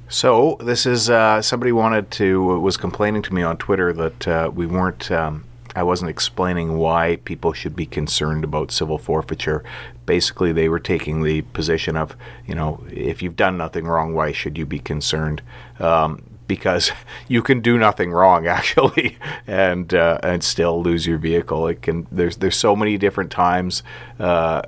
So 0.08 0.56
this 0.60 0.84
is 0.84 1.08
uh, 1.08 1.42
somebody 1.42 1.72
wanted 1.72 2.10
to 2.12 2.58
was 2.58 2.76
complaining 2.76 3.22
to 3.22 3.34
me 3.34 3.42
on 3.42 3.56
Twitter 3.56 3.92
that 3.92 4.28
uh, 4.28 4.50
we 4.52 4.66
weren't. 4.66 5.10
Um, 5.10 5.44
I 5.76 5.82
wasn't 5.82 6.10
explaining 6.10 6.76
why 6.76 7.18
people 7.24 7.52
should 7.52 7.74
be 7.74 7.86
concerned 7.86 8.44
about 8.44 8.70
civil 8.70 8.98
forfeiture. 8.98 9.64
Basically, 10.06 10.52
they 10.52 10.68
were 10.68 10.80
taking 10.80 11.22
the 11.22 11.42
position 11.42 11.96
of, 11.96 12.16
you 12.46 12.54
know, 12.54 12.84
if 12.90 13.22
you've 13.22 13.36
done 13.36 13.56
nothing 13.56 13.86
wrong, 13.86 14.14
why 14.14 14.32
should 14.32 14.58
you 14.58 14.66
be 14.66 14.78
concerned? 14.78 15.42
Um, 15.78 16.22
because 16.46 16.92
you 17.28 17.42
can 17.42 17.60
do 17.60 17.78
nothing 17.78 18.12
wrong 18.12 18.46
actually, 18.54 19.18
and 19.46 19.92
uh, 19.94 20.18
and 20.22 20.42
still 20.42 20.82
lose 20.82 21.06
your 21.06 21.18
vehicle. 21.18 21.66
It 21.68 21.82
can. 21.82 22.06
There's 22.10 22.36
there's 22.36 22.56
so 22.56 22.76
many 22.76 22.98
different 22.98 23.30
times. 23.30 23.82
Uh, 24.18 24.62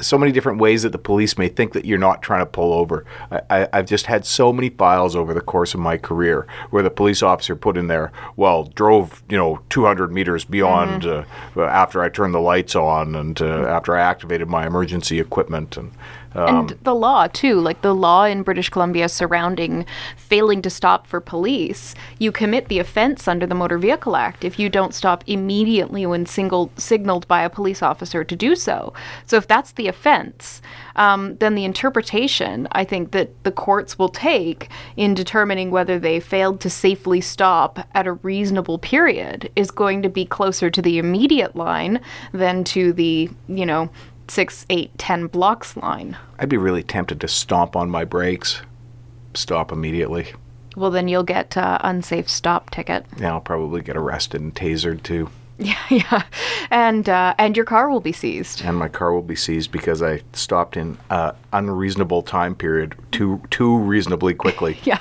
so 0.00 0.18
many 0.18 0.32
different 0.32 0.60
ways 0.60 0.82
that 0.82 0.90
the 0.90 0.98
police 0.98 1.36
may 1.36 1.48
think 1.48 1.72
that 1.72 1.84
you're 1.84 1.98
not 1.98 2.22
trying 2.22 2.40
to 2.40 2.46
pull 2.46 2.72
over. 2.72 3.04
I, 3.50 3.68
I've 3.72 3.86
just 3.86 4.06
had 4.06 4.24
so 4.24 4.52
many 4.52 4.70
files 4.70 5.16
over 5.16 5.34
the 5.34 5.40
course 5.40 5.74
of 5.74 5.80
my 5.80 5.96
career 5.96 6.46
where 6.70 6.82
the 6.82 6.90
police 6.90 7.22
officer 7.22 7.56
put 7.56 7.76
in 7.76 7.86
there, 7.88 8.12
well, 8.36 8.64
drove 8.64 9.22
you 9.28 9.36
know 9.36 9.60
200 9.70 10.12
meters 10.12 10.44
beyond 10.44 11.06
uh, 11.06 11.24
after 11.56 12.02
I 12.02 12.08
turned 12.08 12.34
the 12.34 12.40
lights 12.40 12.74
on 12.74 13.14
and 13.14 13.40
uh, 13.40 13.66
after 13.66 13.96
I 13.96 14.02
activated 14.02 14.48
my 14.48 14.66
emergency 14.66 15.20
equipment 15.20 15.76
and. 15.76 15.92
And 16.34 16.76
the 16.82 16.94
law 16.94 17.26
too 17.26 17.60
like 17.60 17.82
the 17.82 17.94
law 17.94 18.24
in 18.24 18.42
british 18.42 18.68
columbia 18.68 19.08
surrounding 19.08 19.84
failing 20.16 20.62
to 20.62 20.70
stop 20.70 21.06
for 21.06 21.20
police 21.20 21.94
you 22.18 22.30
commit 22.30 22.68
the 22.68 22.78
offense 22.78 23.26
under 23.26 23.46
the 23.46 23.54
motor 23.54 23.78
vehicle 23.78 24.16
act 24.16 24.44
if 24.44 24.58
you 24.58 24.68
don't 24.68 24.94
stop 24.94 25.24
immediately 25.26 26.06
when 26.06 26.24
single 26.24 26.70
signaled 26.76 27.26
by 27.26 27.42
a 27.42 27.50
police 27.50 27.82
officer 27.82 28.24
to 28.24 28.36
do 28.36 28.54
so. 28.54 28.92
So 29.26 29.36
if 29.36 29.46
that's 29.46 29.72
the 29.72 29.88
offense 29.88 30.62
um, 30.96 31.36
then 31.36 31.54
the 31.54 31.64
interpretation 31.64 32.68
i 32.72 32.84
think 32.84 33.10
that 33.12 33.30
the 33.44 33.52
courts 33.52 33.98
will 33.98 34.08
take 34.08 34.68
in 34.96 35.14
determining 35.14 35.70
whether 35.70 35.98
they 35.98 36.20
failed 36.20 36.60
to 36.60 36.70
safely 36.70 37.20
stop 37.20 37.80
at 37.94 38.06
a 38.06 38.12
reasonable 38.12 38.78
period 38.78 39.50
is 39.56 39.70
going 39.70 40.02
to 40.02 40.08
be 40.08 40.24
closer 40.24 40.70
to 40.70 40.82
the 40.82 40.98
immediate 40.98 41.56
line 41.56 42.00
than 42.32 42.62
to 42.64 42.92
the 42.92 43.28
you 43.48 43.66
know 43.66 43.90
six, 44.30 44.64
eight, 44.70 44.96
ten 44.96 45.26
blocks 45.26 45.76
line. 45.76 46.16
I'd 46.38 46.48
be 46.48 46.56
really 46.56 46.82
tempted 46.84 47.20
to 47.20 47.28
stomp 47.28 47.74
on 47.76 47.90
my 47.90 48.04
brakes, 48.04 48.62
stop 49.34 49.72
immediately. 49.72 50.32
Well, 50.76 50.92
then 50.92 51.08
you'll 51.08 51.24
get 51.24 51.56
uh, 51.56 51.78
unsafe 51.82 52.28
stop 52.28 52.70
ticket. 52.70 53.04
Yeah, 53.18 53.32
I'll 53.32 53.40
probably 53.40 53.82
get 53.82 53.96
arrested 53.96 54.40
and 54.40 54.54
tasered 54.54 55.02
too. 55.02 55.30
Yeah, 55.62 55.76
yeah, 55.90 56.22
and 56.70 57.06
uh, 57.06 57.34
and 57.36 57.54
your 57.54 57.66
car 57.66 57.90
will 57.90 58.00
be 58.00 58.12
seized. 58.12 58.62
and 58.64 58.78
my 58.78 58.88
car 58.88 59.12
will 59.12 59.20
be 59.20 59.36
seized 59.36 59.70
because 59.70 60.00
I 60.00 60.22
stopped 60.32 60.74
in 60.74 60.96
uh, 61.10 61.32
unreasonable 61.52 62.22
time 62.22 62.54
period 62.54 62.94
too 63.12 63.40
too 63.50 63.78
reasonably 63.78 64.34
quickly. 64.34 64.78
Yeah, 64.84 64.98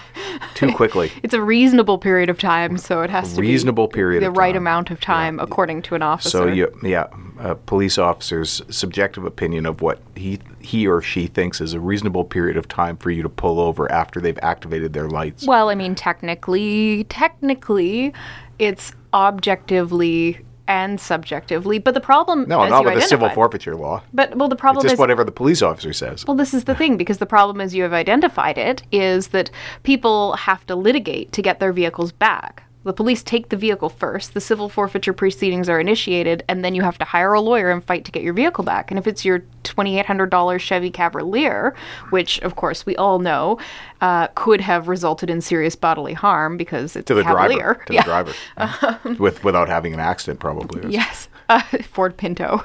Too 0.55 0.71
quickly. 0.73 1.11
it's 1.23 1.33
a 1.33 1.41
reasonable 1.41 1.97
period 1.97 2.29
of 2.29 2.37
time, 2.37 2.77
so 2.77 3.01
it 3.01 3.09
has 3.09 3.33
to 3.33 3.41
Reasonable 3.41 3.87
be 3.87 3.93
period 3.93 4.23
the 4.23 4.31
right 4.31 4.51
time. 4.53 4.63
amount 4.63 4.91
of 4.91 4.99
time, 4.99 5.39
according 5.39 5.81
to 5.83 5.95
an 5.95 6.01
officer. 6.01 6.29
So 6.29 6.47
you, 6.47 6.77
yeah, 6.83 7.07
a 7.39 7.55
police 7.55 7.97
officer's 7.97 8.61
subjective 8.69 9.25
opinion 9.25 9.65
of 9.65 9.81
what 9.81 9.99
he 10.15 10.39
he 10.59 10.87
or 10.87 11.01
she 11.01 11.27
thinks 11.27 11.61
is 11.61 11.73
a 11.73 11.79
reasonable 11.79 12.23
period 12.25 12.57
of 12.57 12.67
time 12.67 12.97
for 12.97 13.09
you 13.09 13.23
to 13.23 13.29
pull 13.29 13.59
over 13.59 13.89
after 13.91 14.19
they've 14.19 14.39
activated 14.41 14.93
their 14.93 15.07
lights. 15.07 15.45
Well, 15.47 15.69
I 15.69 15.75
mean, 15.75 15.95
technically, 15.95 17.05
technically, 17.05 18.13
it's 18.59 18.93
objectively 19.13 20.39
and 20.69 21.01
subjectively, 21.01 21.79
but 21.79 21.95
the 21.95 21.99
problem 21.99 22.45
no, 22.47 22.65
not 22.67 22.85
with 22.85 22.93
the 22.93 23.01
civil 23.01 23.27
forfeiture 23.29 23.75
law. 23.75 24.03
But 24.13 24.35
well, 24.35 24.47
the 24.47 24.53
It's 24.53 24.61
problem 24.61 24.83
just 24.83 24.93
is 24.93 24.99
whatever 24.99 25.23
the 25.23 25.31
police 25.31 25.63
officer 25.63 25.91
says. 25.91 26.25
Well, 26.27 26.37
this 26.37 26.53
is 26.53 26.65
the 26.65 26.75
thing 26.75 26.95
because 26.95 27.17
the 27.17 27.25
problem, 27.25 27.59
as 27.59 27.73
you 27.73 27.81
have 27.83 27.91
identified 27.91 28.57
it, 28.57 28.83
is 28.91 29.29
that 29.29 29.49
people 29.81 30.35
have 30.35 30.65
to 30.67 30.75
litigate 30.75 31.31
to 31.33 31.41
get 31.41 31.59
their 31.59 31.73
vehicles 31.73 32.11
back. 32.11 32.63
The 32.85 32.93
police 32.93 33.21
take 33.21 33.49
the 33.49 33.57
vehicle 33.57 33.89
first, 33.89 34.33
the 34.33 34.39
civil 34.39 34.69
forfeiture 34.69 35.11
proceedings 35.11 35.67
are 35.67 35.81
initiated, 35.81 36.43
and 36.47 36.63
then 36.63 36.73
you 36.73 36.81
have 36.81 36.97
to 36.99 37.05
hire 37.05 37.33
a 37.33 37.41
lawyer 37.41 37.69
and 37.69 37.83
fight 37.83 38.05
to 38.05 38.11
get 38.11 38.23
your 38.23 38.33
vehicle 38.33 38.63
back. 38.63 38.89
And 38.89 38.97
if 38.97 39.05
it's 39.05 39.25
your 39.25 39.39
$2,800 39.65 40.59
Chevy 40.61 40.89
Cavalier, 40.89 41.75
which, 42.09 42.39
of 42.39 42.55
course, 42.55 42.85
we 42.85 42.95
all 42.95 43.19
know 43.19 43.59
uh, 43.99 44.27
could 44.27 44.61
have 44.61 44.87
resulted 44.87 45.29
in 45.29 45.41
serious 45.41 45.75
bodily 45.75 46.13
harm 46.13 46.55
because 46.55 46.95
it's 46.95 47.07
to 47.07 47.15
the 47.15 47.21
a 47.21 47.23
Cavalier. 47.25 47.73
driver. 47.73 47.85
To 47.85 47.93
yeah. 47.93 48.01
the 48.01 48.05
driver. 48.05 49.15
With 49.19 49.43
without 49.43 49.67
having 49.67 49.93
an 49.93 49.99
accident, 49.99 50.39
probably. 50.39 50.89
Yes. 50.89 51.27
Uh, 51.49 51.61
Ford 51.83 52.15
Pinto. 52.15 52.63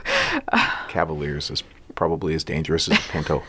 Cavaliers 0.89 1.51
is 1.51 1.65
probably 1.97 2.35
as 2.35 2.45
dangerous 2.45 2.89
as 2.89 2.99
a 2.99 3.09
Pinto. 3.09 3.43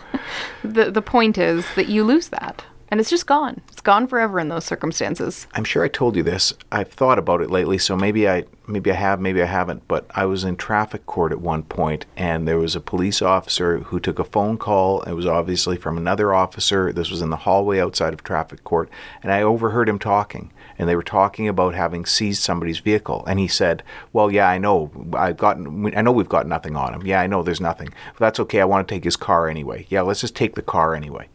The, 0.63 0.89
the 0.89 1.01
point 1.01 1.37
is 1.37 1.65
that 1.75 1.89
you 1.89 2.03
lose 2.03 2.29
that. 2.29 2.63
And 2.95 3.01
it's 3.01 3.09
just 3.09 3.27
gone. 3.27 3.59
It's 3.73 3.81
gone 3.81 4.07
forever 4.07 4.39
in 4.39 4.47
those 4.47 4.63
circumstances. 4.63 5.47
I'm 5.53 5.65
sure 5.65 5.83
I 5.83 5.89
told 5.89 6.15
you 6.15 6.23
this. 6.23 6.53
I've 6.71 6.87
thought 6.93 7.19
about 7.19 7.41
it 7.41 7.51
lately, 7.51 7.77
so 7.77 7.97
maybe 7.97 8.25
I 8.25 8.45
maybe 8.67 8.89
I 8.89 8.95
have, 8.95 9.19
maybe 9.19 9.41
I 9.41 9.47
haven't. 9.47 9.85
But 9.89 10.05
I 10.11 10.23
was 10.23 10.45
in 10.45 10.55
traffic 10.55 11.05
court 11.05 11.33
at 11.33 11.41
one 11.41 11.63
point, 11.63 12.05
and 12.15 12.47
there 12.47 12.57
was 12.57 12.73
a 12.73 12.79
police 12.79 13.21
officer 13.21 13.79
who 13.79 13.99
took 13.99 14.17
a 14.17 14.23
phone 14.23 14.57
call. 14.57 15.01
It 15.01 15.11
was 15.11 15.25
obviously 15.25 15.75
from 15.75 15.97
another 15.97 16.33
officer. 16.33 16.93
This 16.93 17.11
was 17.11 17.21
in 17.21 17.31
the 17.31 17.35
hallway 17.35 17.81
outside 17.81 18.13
of 18.13 18.23
traffic 18.23 18.63
court, 18.63 18.89
and 19.21 19.29
I 19.29 19.41
overheard 19.41 19.89
him 19.89 19.99
talking. 19.99 20.53
And 20.79 20.87
they 20.87 20.95
were 20.95 21.03
talking 21.03 21.49
about 21.49 21.75
having 21.75 22.05
seized 22.05 22.43
somebody's 22.43 22.79
vehicle, 22.79 23.25
and 23.27 23.39
he 23.39 23.49
said, 23.49 23.83
"Well, 24.13 24.31
yeah, 24.31 24.47
I 24.47 24.57
know. 24.57 24.89
I've 25.11 25.35
gotten. 25.35 25.93
I 25.97 26.01
know 26.01 26.13
we've 26.13 26.29
got 26.29 26.47
nothing 26.47 26.77
on 26.77 26.93
him. 26.93 27.05
Yeah, 27.05 27.19
I 27.19 27.27
know 27.27 27.43
there's 27.43 27.59
nothing. 27.59 27.89
But 28.13 28.19
that's 28.19 28.39
okay. 28.39 28.61
I 28.61 28.65
want 28.65 28.87
to 28.87 28.95
take 28.95 29.03
his 29.03 29.17
car 29.17 29.49
anyway. 29.49 29.85
Yeah, 29.89 29.99
let's 29.99 30.21
just 30.21 30.33
take 30.33 30.55
the 30.55 30.61
car 30.61 30.95
anyway." 30.95 31.27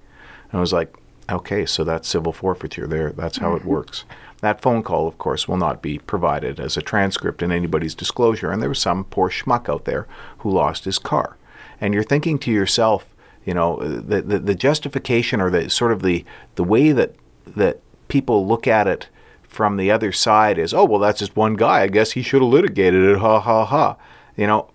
And 0.50 0.58
I 0.58 0.60
was 0.62 0.72
like, 0.72 0.96
okay, 1.30 1.66
so 1.66 1.84
that's 1.84 2.08
civil 2.08 2.32
forfeiture 2.32 2.86
there. 2.86 3.12
That's 3.12 3.38
how 3.38 3.54
it 3.54 3.60
mm-hmm. 3.60 3.68
works. 3.68 4.04
That 4.40 4.62
phone 4.62 4.82
call, 4.82 5.06
of 5.06 5.18
course, 5.18 5.46
will 5.46 5.58
not 5.58 5.82
be 5.82 5.98
provided 5.98 6.58
as 6.58 6.76
a 6.76 6.82
transcript 6.82 7.42
in 7.42 7.52
anybody's 7.52 7.94
disclosure. 7.94 8.50
And 8.50 8.62
there 8.62 8.70
was 8.70 8.78
some 8.78 9.04
poor 9.04 9.28
schmuck 9.28 9.68
out 9.68 9.84
there 9.84 10.06
who 10.38 10.50
lost 10.50 10.84
his 10.84 10.98
car. 10.98 11.36
And 11.80 11.92
you're 11.92 12.02
thinking 12.02 12.38
to 12.40 12.50
yourself, 12.50 13.14
you 13.44 13.54
know, 13.54 13.76
the, 13.76 14.22
the, 14.22 14.38
the 14.38 14.54
justification 14.54 15.40
or 15.40 15.50
the 15.50 15.68
sort 15.68 15.92
of 15.92 16.02
the, 16.02 16.24
the 16.54 16.64
way 16.64 16.92
that, 16.92 17.14
that 17.46 17.80
people 18.08 18.46
look 18.46 18.66
at 18.66 18.86
it 18.86 19.08
from 19.42 19.76
the 19.76 19.90
other 19.90 20.12
side 20.12 20.58
is, 20.58 20.72
oh, 20.72 20.84
well, 20.84 21.00
that's 21.00 21.18
just 21.18 21.36
one 21.36 21.54
guy. 21.54 21.82
I 21.82 21.88
guess 21.88 22.12
he 22.12 22.22
should 22.22 22.40
have 22.40 22.50
litigated 22.50 23.04
it. 23.04 23.18
Ha, 23.18 23.40
ha, 23.40 23.64
ha. 23.64 23.96
You 24.36 24.46
know, 24.46 24.70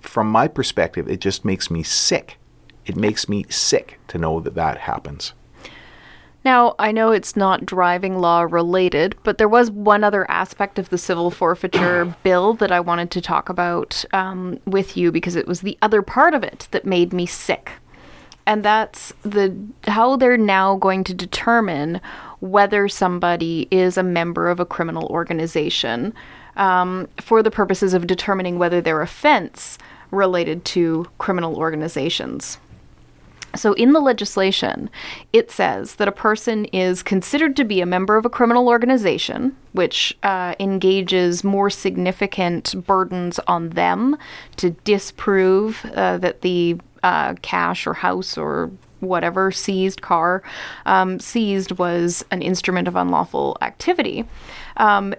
from 0.00 0.28
my 0.28 0.48
perspective, 0.48 1.08
it 1.08 1.20
just 1.20 1.44
makes 1.44 1.70
me 1.70 1.82
sick. 1.82 2.38
It 2.84 2.96
makes 2.96 3.28
me 3.28 3.44
sick 3.48 3.98
to 4.08 4.18
know 4.18 4.40
that 4.40 4.54
that 4.54 4.78
happens. 4.78 5.32
Now, 6.46 6.76
I 6.78 6.92
know 6.92 7.10
it's 7.10 7.34
not 7.34 7.66
driving 7.66 8.20
law 8.20 8.42
related, 8.42 9.16
but 9.24 9.36
there 9.36 9.48
was 9.48 9.68
one 9.68 10.04
other 10.04 10.30
aspect 10.30 10.78
of 10.78 10.90
the 10.90 10.96
civil 10.96 11.28
forfeiture 11.32 12.04
bill 12.22 12.54
that 12.54 12.70
I 12.70 12.78
wanted 12.78 13.10
to 13.10 13.20
talk 13.20 13.48
about 13.48 14.04
um, 14.12 14.60
with 14.64 14.96
you 14.96 15.10
because 15.10 15.34
it 15.34 15.48
was 15.48 15.62
the 15.62 15.76
other 15.82 16.02
part 16.02 16.34
of 16.34 16.44
it 16.44 16.68
that 16.70 16.84
made 16.84 17.12
me 17.12 17.26
sick. 17.26 17.72
And 18.46 18.64
that's 18.64 19.12
the 19.22 19.56
how 19.88 20.14
they're 20.14 20.36
now 20.36 20.76
going 20.76 21.02
to 21.02 21.14
determine 21.14 22.00
whether 22.38 22.86
somebody 22.86 23.66
is 23.72 23.98
a 23.98 24.04
member 24.04 24.48
of 24.48 24.60
a 24.60 24.64
criminal 24.64 25.08
organization 25.08 26.14
um, 26.54 27.08
for 27.20 27.42
the 27.42 27.50
purposes 27.50 27.92
of 27.92 28.06
determining 28.06 28.56
whether 28.56 28.80
their 28.80 29.02
offense 29.02 29.78
related 30.12 30.64
to 30.66 31.08
criminal 31.18 31.56
organizations. 31.56 32.58
So, 33.56 33.72
in 33.74 33.92
the 33.92 34.00
legislation, 34.00 34.90
it 35.32 35.50
says 35.50 35.96
that 35.96 36.08
a 36.08 36.12
person 36.12 36.66
is 36.66 37.02
considered 37.02 37.56
to 37.56 37.64
be 37.64 37.80
a 37.80 37.86
member 37.86 38.16
of 38.16 38.24
a 38.24 38.30
criminal 38.30 38.68
organization, 38.68 39.56
which 39.72 40.16
uh, 40.22 40.54
engages 40.60 41.42
more 41.42 41.70
significant 41.70 42.74
burdens 42.86 43.38
on 43.46 43.70
them 43.70 44.16
to 44.56 44.70
disprove 44.70 45.84
uh, 45.94 46.18
that 46.18 46.42
the 46.42 46.78
uh, 47.02 47.34
cash 47.42 47.86
or 47.86 47.94
house 47.94 48.36
or 48.36 48.70
whatever 49.00 49.52
seized 49.52 50.02
car 50.02 50.42
um, 50.86 51.20
seized 51.20 51.72
was 51.72 52.24
an 52.30 52.42
instrument 52.42 52.88
of 52.88 52.96
unlawful 52.96 53.56
activity. 53.60 54.24
Um, 54.78 55.14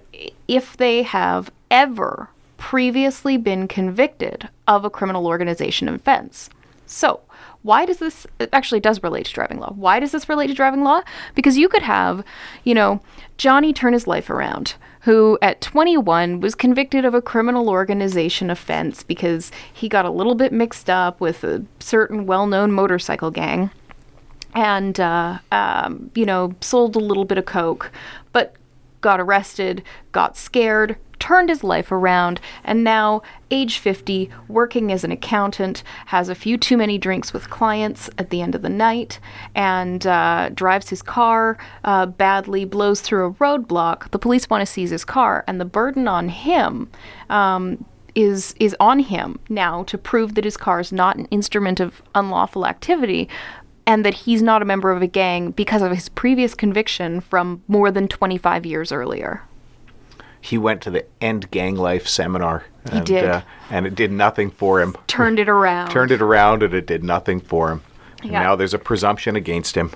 if 0.47 0.77
they 0.77 1.03
have 1.03 1.51
ever 1.69 2.29
previously 2.57 3.37
been 3.37 3.67
convicted 3.67 4.49
of 4.67 4.83
a 4.83 4.89
criminal 4.89 5.27
organization 5.27 5.87
offense. 5.87 6.49
So, 6.85 7.21
why 7.67 7.85
does 7.85 7.97
this 7.97 8.25
actually 8.53 8.79
does 8.79 9.03
relate 9.03 9.25
to 9.25 9.33
driving 9.33 9.59
law? 9.59 9.73
Why 9.75 9.99
does 9.99 10.13
this 10.13 10.29
relate 10.29 10.47
to 10.47 10.53
driving 10.53 10.85
law? 10.85 11.01
Because 11.35 11.57
you 11.57 11.67
could 11.67 11.81
have, 11.81 12.23
you 12.63 12.73
know, 12.73 13.01
Johnny 13.35 13.73
turn 13.73 13.91
his 13.91 14.07
life 14.07 14.29
around, 14.29 14.75
who 15.01 15.37
at 15.41 15.59
21 15.59 16.39
was 16.39 16.55
convicted 16.55 17.03
of 17.03 17.13
a 17.13 17.21
criminal 17.21 17.69
organization 17.69 18.49
offense 18.49 19.03
because 19.03 19.51
he 19.73 19.89
got 19.89 20.05
a 20.05 20.09
little 20.09 20.33
bit 20.33 20.53
mixed 20.53 20.89
up 20.89 21.19
with 21.19 21.43
a 21.43 21.65
certain 21.79 22.25
well 22.25 22.47
known 22.47 22.71
motorcycle 22.71 23.31
gang 23.31 23.69
and, 24.55 24.97
uh, 25.01 25.39
um, 25.51 26.09
you 26.15 26.25
know, 26.25 26.55
sold 26.61 26.95
a 26.95 26.99
little 26.99 27.25
bit 27.25 27.37
of 27.37 27.43
coke, 27.43 27.91
but 28.31 28.55
got 29.01 29.19
arrested, 29.19 29.83
got 30.13 30.37
scared, 30.37 30.95
turned 31.19 31.49
his 31.49 31.63
life 31.63 31.91
around, 31.91 32.39
and 32.63 32.83
now, 32.83 33.21
age 33.51 33.79
50, 33.79 34.29
working 34.47 34.91
as 34.91 35.03
an 35.03 35.11
accountant, 35.11 35.83
has 36.07 36.29
a 36.29 36.35
few 36.35 36.57
too 36.57 36.77
many 36.77 36.97
drinks 36.97 37.33
with 37.33 37.49
clients 37.49 38.09
at 38.17 38.29
the 38.29 38.41
end 38.41 38.55
of 38.55 38.61
the 38.61 38.69
night, 38.69 39.19
and 39.55 40.05
uh, 40.07 40.49
drives 40.53 40.89
his 40.89 41.01
car 41.01 41.57
uh, 41.83 42.05
badly, 42.05 42.65
blows 42.65 43.01
through 43.01 43.25
a 43.27 43.33
roadblock. 43.33 44.11
The 44.11 44.19
police 44.19 44.49
want 44.49 44.61
to 44.61 44.65
seize 44.65 44.89
his 44.89 45.05
car, 45.05 45.43
and 45.47 45.59
the 45.59 45.65
burden 45.65 46.07
on 46.07 46.29
him. 46.29 46.89
Um, 47.29 47.85
is 48.15 48.55
is 48.59 48.75
on 48.79 48.97
him 48.97 49.37
now 49.47 49.83
to 49.83 49.95
prove 49.95 50.33
that 50.33 50.43
his 50.43 50.57
car 50.57 50.79
is 50.79 50.91
not 50.91 51.17
an 51.17 51.25
instrument 51.25 51.79
of 51.79 52.01
unlawful 52.15 52.65
activity 52.65 53.29
and 53.87 54.03
that 54.03 54.13
he's 54.13 54.41
not 54.41 54.61
a 54.61 54.65
member 54.65 54.91
of 54.91 55.01
a 55.01 55.07
gang 55.07 55.51
because 55.51 55.81
of 55.81 55.91
his 55.91 56.09
previous 56.09 56.53
conviction 56.53 57.21
from 57.21 57.63
more 57.67 57.89
than 57.89 58.07
25 58.07 58.65
years 58.65 58.91
earlier. 58.91 59.41
He 60.47 60.57
went 60.57 60.81
to 60.83 60.89
the 60.89 61.05
End 61.19 61.51
Gang 61.51 61.75
Life 61.75 62.07
seminar. 62.07 62.63
He 62.89 62.99
and, 62.99 63.05
did. 63.05 63.25
Uh, 63.25 63.41
and 63.69 63.85
it 63.85 63.95
did 63.95 64.13
nothing 64.13 64.49
for 64.49 64.79
him. 64.79 64.95
Turned 65.07 65.39
it 65.39 65.49
around. 65.49 65.91
Turned 65.91 66.09
it 66.09 66.21
around 66.21 66.63
and 66.63 66.73
it 66.73 66.85
did 66.85 67.03
nothing 67.03 67.41
for 67.41 67.69
him. 67.69 67.81
And 68.21 68.31
Yeah. 68.31 68.43
now 68.43 68.55
there's 68.55 68.73
a 68.73 68.79
presumption 68.79 69.35
against 69.35 69.75
him. 69.75 69.91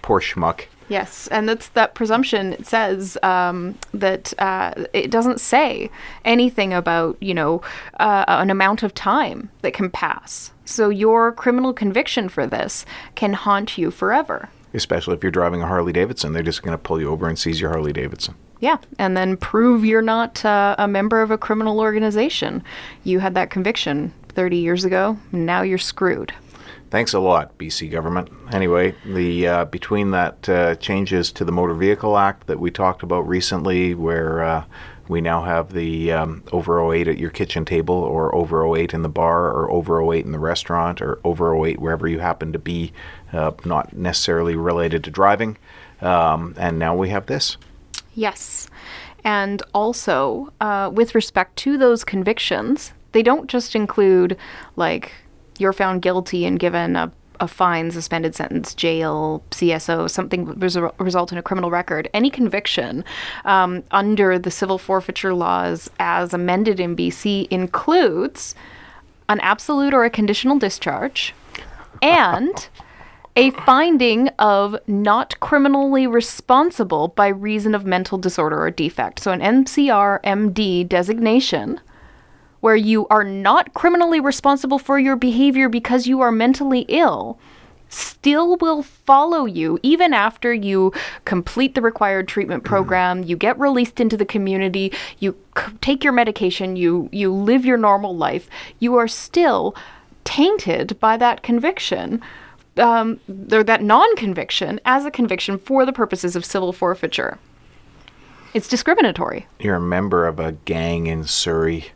Poor 0.00 0.20
schmuck. 0.20 0.66
Yes, 0.88 1.26
and 1.32 1.48
that's 1.48 1.66
that 1.70 1.94
presumption. 1.96 2.52
It 2.52 2.64
says 2.64 3.18
um, 3.24 3.76
that 3.92 4.32
uh, 4.38 4.72
it 4.92 5.10
doesn't 5.10 5.40
say 5.40 5.90
anything 6.24 6.72
about 6.72 7.16
you 7.20 7.34
know 7.34 7.60
uh, 7.98 8.24
an 8.28 8.50
amount 8.50 8.84
of 8.84 8.94
time 8.94 9.50
that 9.62 9.74
can 9.74 9.90
pass. 9.90 10.52
So 10.64 10.90
your 10.90 11.32
criminal 11.32 11.72
conviction 11.72 12.28
for 12.28 12.46
this 12.46 12.86
can 13.16 13.32
haunt 13.32 13.78
you 13.78 13.90
forever. 13.90 14.48
Especially 14.74 15.14
if 15.14 15.24
you're 15.24 15.32
driving 15.32 15.60
a 15.60 15.66
Harley 15.66 15.92
Davidson. 15.92 16.34
They're 16.34 16.44
just 16.44 16.62
going 16.62 16.76
to 16.76 16.78
pull 16.78 17.00
you 17.00 17.10
over 17.10 17.28
and 17.28 17.36
seize 17.36 17.60
your 17.60 17.70
Harley 17.70 17.92
Davidson. 17.92 18.36
Yeah, 18.62 18.78
and 18.96 19.16
then 19.16 19.36
prove 19.36 19.84
you're 19.84 20.02
not 20.02 20.44
uh, 20.44 20.76
a 20.78 20.86
member 20.86 21.20
of 21.20 21.32
a 21.32 21.36
criminal 21.36 21.80
organization. 21.80 22.62
You 23.02 23.18
had 23.18 23.34
that 23.34 23.50
conviction 23.50 24.14
30 24.28 24.56
years 24.56 24.84
ago. 24.84 25.18
Now 25.32 25.62
you're 25.62 25.78
screwed. 25.78 26.32
Thanks 26.88 27.12
a 27.12 27.18
lot, 27.18 27.58
BC 27.58 27.90
government. 27.90 28.28
Anyway, 28.52 28.94
the 29.04 29.48
uh, 29.48 29.64
between 29.64 30.12
that 30.12 30.48
uh, 30.48 30.76
changes 30.76 31.32
to 31.32 31.44
the 31.44 31.50
Motor 31.50 31.74
Vehicle 31.74 32.16
Act 32.16 32.46
that 32.46 32.60
we 32.60 32.70
talked 32.70 33.02
about 33.02 33.26
recently, 33.26 33.94
where 33.96 34.44
uh, 34.44 34.64
we 35.08 35.20
now 35.20 35.42
have 35.42 35.72
the 35.72 36.12
um, 36.12 36.44
over 36.52 36.94
08 36.94 37.08
at 37.08 37.18
your 37.18 37.30
kitchen 37.30 37.64
table, 37.64 37.96
or 37.96 38.32
over 38.32 38.76
08 38.76 38.94
in 38.94 39.02
the 39.02 39.08
bar, 39.08 39.48
or 39.48 39.72
over 39.72 40.00
08 40.14 40.24
in 40.24 40.30
the 40.30 40.38
restaurant, 40.38 41.02
or 41.02 41.18
over 41.24 41.66
08 41.66 41.80
wherever 41.80 42.06
you 42.06 42.20
happen 42.20 42.52
to 42.52 42.60
be, 42.60 42.92
uh, 43.32 43.50
not 43.64 43.92
necessarily 43.92 44.54
related 44.54 45.02
to 45.02 45.10
driving. 45.10 45.58
Um, 46.00 46.54
and 46.56 46.78
now 46.78 46.94
we 46.94 47.08
have 47.08 47.26
this. 47.26 47.56
Yes. 48.14 48.68
And 49.24 49.62
also, 49.72 50.52
uh, 50.60 50.90
with 50.92 51.14
respect 51.14 51.56
to 51.58 51.78
those 51.78 52.04
convictions, 52.04 52.92
they 53.12 53.22
don't 53.22 53.48
just 53.48 53.74
include 53.74 54.36
like 54.76 55.12
you're 55.58 55.72
found 55.72 56.02
guilty 56.02 56.44
and 56.44 56.58
given 56.58 56.96
a, 56.96 57.12
a 57.40 57.46
fine, 57.46 57.90
suspended 57.90 58.34
sentence, 58.34 58.74
jail, 58.74 59.42
CSO, 59.50 60.10
something 60.10 60.46
res- 60.58 60.76
result 60.98 61.30
in 61.30 61.38
a 61.38 61.42
criminal 61.42 61.70
record. 61.70 62.08
Any 62.12 62.30
conviction 62.30 63.04
um, 63.44 63.84
under 63.90 64.38
the 64.38 64.50
civil 64.50 64.78
forfeiture 64.78 65.34
laws 65.34 65.88
as 66.00 66.34
amended 66.34 66.80
in 66.80 66.96
BC 66.96 67.46
includes 67.50 68.54
an 69.28 69.40
absolute 69.40 69.94
or 69.94 70.04
a 70.04 70.10
conditional 70.10 70.58
discharge 70.58 71.34
and 72.00 72.68
a 73.36 73.50
finding 73.50 74.28
of 74.38 74.76
not 74.86 75.38
criminally 75.40 76.06
responsible 76.06 77.08
by 77.08 77.28
reason 77.28 77.74
of 77.74 77.86
mental 77.86 78.18
disorder 78.18 78.60
or 78.60 78.70
defect. 78.70 79.20
So, 79.20 79.32
an 79.32 79.40
NCRMD 79.40 80.88
designation 80.88 81.80
where 82.60 82.76
you 82.76 83.08
are 83.08 83.24
not 83.24 83.74
criminally 83.74 84.20
responsible 84.20 84.78
for 84.78 84.98
your 84.98 85.16
behavior 85.16 85.68
because 85.68 86.06
you 86.06 86.20
are 86.20 86.30
mentally 86.30 86.84
ill 86.88 87.38
still 87.88 88.56
will 88.56 88.82
follow 88.82 89.44
you 89.44 89.78
even 89.82 90.14
after 90.14 90.54
you 90.54 90.92
complete 91.26 91.74
the 91.74 91.82
required 91.82 92.26
treatment 92.26 92.62
mm-hmm. 92.62 92.70
program 92.70 93.22
you 93.22 93.36
get 93.36 93.58
released 93.58 94.00
into 94.00 94.16
the 94.16 94.24
community 94.24 94.90
you 95.18 95.36
c- 95.58 95.72
take 95.82 96.02
your 96.02 96.12
medication 96.12 96.74
you 96.74 97.08
you 97.12 97.32
live 97.32 97.64
your 97.64 97.76
normal 97.76 98.16
life. 98.16 98.48
You 98.78 98.94
are 98.96 99.08
still 99.08 99.74
tainted 100.24 100.98
by 101.00 101.16
that 101.18 101.42
conviction 101.42 102.22
um, 102.78 103.20
or 103.52 103.62
that 103.62 103.82
non-conviction 103.82 104.80
as 104.84 105.04
a 105.04 105.10
conviction 105.10 105.58
for 105.58 105.84
the 105.84 105.92
purposes 105.92 106.36
of 106.36 106.44
civil 106.44 106.72
forfeiture 106.72 107.38
it's 108.54 108.68
discriminatory 108.68 109.46
You're 109.58 109.76
a 109.76 109.80
member 109.80 110.26
of 110.26 110.38
a 110.38 110.52
gang 110.52 111.06
in 111.06 111.24
Surrey. 111.24 111.86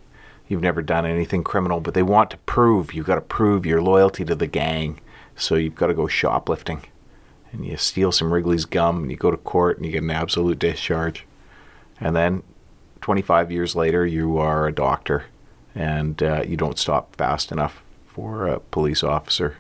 You've 0.49 0.63
never 0.63 0.81
done 0.81 1.05
anything 1.05 1.45
criminal, 1.45 1.81
but 1.81 1.93
they 1.93 2.03
want 2.03 2.31
to 2.31 2.39
prove 2.39 2.95
you've 2.95 3.07
got 3.07 3.17
to 3.17 3.21
prove 3.21 3.67
your 3.67 3.83
loyalty 3.83 4.25
to 4.25 4.35
the 4.35 4.47
gang. 4.47 5.01
So 5.35 5.57
you've 5.57 5.75
got 5.75 5.89
to 5.89 5.95
go 5.95 6.07
shoplifting. 6.07 6.87
And 7.53 7.67
you 7.67 7.77
steal 7.77 8.11
some 8.11 8.33
Wrigley's 8.33 8.65
gum 8.65 9.03
and 9.03 9.11
you 9.11 9.17
go 9.19 9.31
to 9.31 9.37
court 9.37 9.77
and 9.77 9.85
you 9.85 9.93
get 9.93 10.03
an 10.03 10.11
absolute 10.11 10.59
discharge. 10.59 11.27
And 12.01 12.17
then 12.17 12.43
25 13.03 13.53
years 13.53 13.77
later, 13.77 14.07
you 14.07 14.39
are 14.39 14.67
a 14.67 14.73
doctor 14.73 15.25
and 15.75 16.23
uh, 16.23 16.43
you 16.47 16.57
don't 16.57 16.79
stop 16.79 17.15
fast 17.17 17.53
enough 17.53 17.83
for 18.07 18.47
a 18.47 18.61
police 18.61 19.05
officer. 19.05 19.59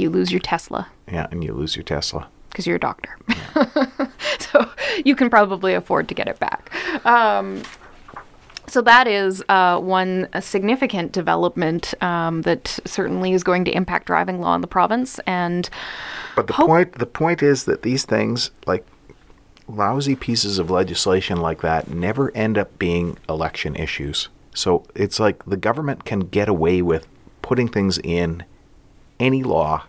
You 0.00 0.10
lose 0.10 0.30
your 0.32 0.40
tesla 0.40 0.88
Yeah, 1.10 1.26
and 1.30 1.42
you 1.44 1.52
lose 1.52 1.76
your 1.76 1.82
Tesla. 1.84 2.28
because 2.50 2.66
you're 2.66 2.76
a 2.76 2.80
doctor. 2.80 3.16
so 4.38 4.68
you 5.04 5.14
can 5.16 5.28
probably 5.30 5.74
afford 5.74 6.08
to 6.08 6.14
get 6.14 6.26
it 6.28 6.38
back. 6.38 6.70
Um, 7.06 7.62
so 8.68 8.80
that 8.82 9.06
is 9.06 9.44
uh, 9.48 9.78
one 9.78 10.28
significant 10.40 11.12
development 11.12 11.94
um, 12.02 12.42
that 12.42 12.80
certainly 12.84 13.32
is 13.32 13.44
going 13.44 13.64
to 13.66 13.70
impact 13.70 14.06
driving 14.06 14.40
law 14.40 14.54
in 14.56 14.60
the 14.60 14.66
province. 14.66 15.20
And 15.26 15.68
But 16.34 16.46
the 16.48 16.54
Hope- 16.54 16.66
point 16.66 16.92
the 16.98 17.06
point 17.06 17.42
is 17.42 17.64
that 17.64 17.82
these 17.82 18.04
things 18.04 18.50
like 18.66 18.84
lousy 19.68 20.16
pieces 20.16 20.58
of 20.58 20.70
legislation 20.70 21.38
like 21.40 21.60
that 21.60 21.88
never 21.88 22.30
end 22.36 22.56
up 22.58 22.76
being 22.78 23.18
election 23.28 23.76
issues. 23.76 24.28
So 24.54 24.84
it's 24.94 25.20
like 25.20 25.44
the 25.44 25.56
government 25.56 26.04
can 26.04 26.20
get 26.20 26.48
away 26.48 26.82
with 26.82 27.06
putting 27.42 27.68
things 27.68 27.98
in 27.98 28.44
any 29.18 29.42
law 29.42 29.84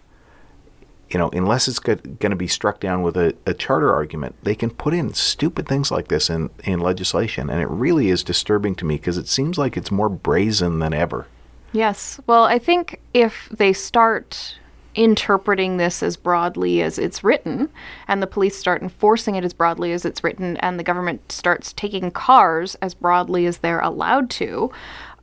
you 1.09 1.17
know, 1.17 1.29
unless 1.29 1.67
it's 1.67 1.79
going 1.79 2.17
to 2.17 2.35
be 2.35 2.47
struck 2.47 2.79
down 2.79 3.01
with 3.01 3.15
a, 3.15 3.35
a 3.45 3.53
charter 3.53 3.93
argument, 3.93 4.35
they 4.43 4.55
can 4.55 4.69
put 4.69 4.93
in 4.93 5.13
stupid 5.13 5.67
things 5.67 5.89
like 5.89 6.09
this 6.09 6.29
in, 6.29 6.49
in 6.63 6.79
legislation. 6.79 7.49
And 7.49 7.61
it 7.61 7.69
really 7.69 8.09
is 8.09 8.23
disturbing 8.23 8.75
to 8.75 8.85
me 8.85 8.95
because 8.95 9.17
it 9.17 9.27
seems 9.27 9.57
like 9.57 9.77
it's 9.77 9.91
more 9.91 10.09
brazen 10.09 10.79
than 10.79 10.93
ever. 10.93 11.27
Yes. 11.71 12.19
Well, 12.27 12.43
I 12.43 12.59
think 12.59 12.99
if 13.13 13.47
they 13.51 13.71
start 13.73 14.55
interpreting 14.95 15.77
this 15.77 16.01
as 16.01 16.17
broadly 16.17 16.81
as 16.81 16.97
it's 16.97 17.23
written, 17.23 17.69
and 18.07 18.21
the 18.21 18.27
police 18.27 18.57
start 18.57 18.81
enforcing 18.81 19.35
it 19.35 19.45
as 19.45 19.53
broadly 19.53 19.93
as 19.93 20.03
it's 20.03 20.23
written, 20.23 20.57
and 20.57 20.79
the 20.79 20.83
government 20.83 21.31
starts 21.31 21.71
taking 21.71 22.09
cars 22.09 22.75
as 22.81 22.93
broadly 22.93 23.45
as 23.45 23.59
they're 23.59 23.79
allowed 23.79 24.29
to, 24.31 24.71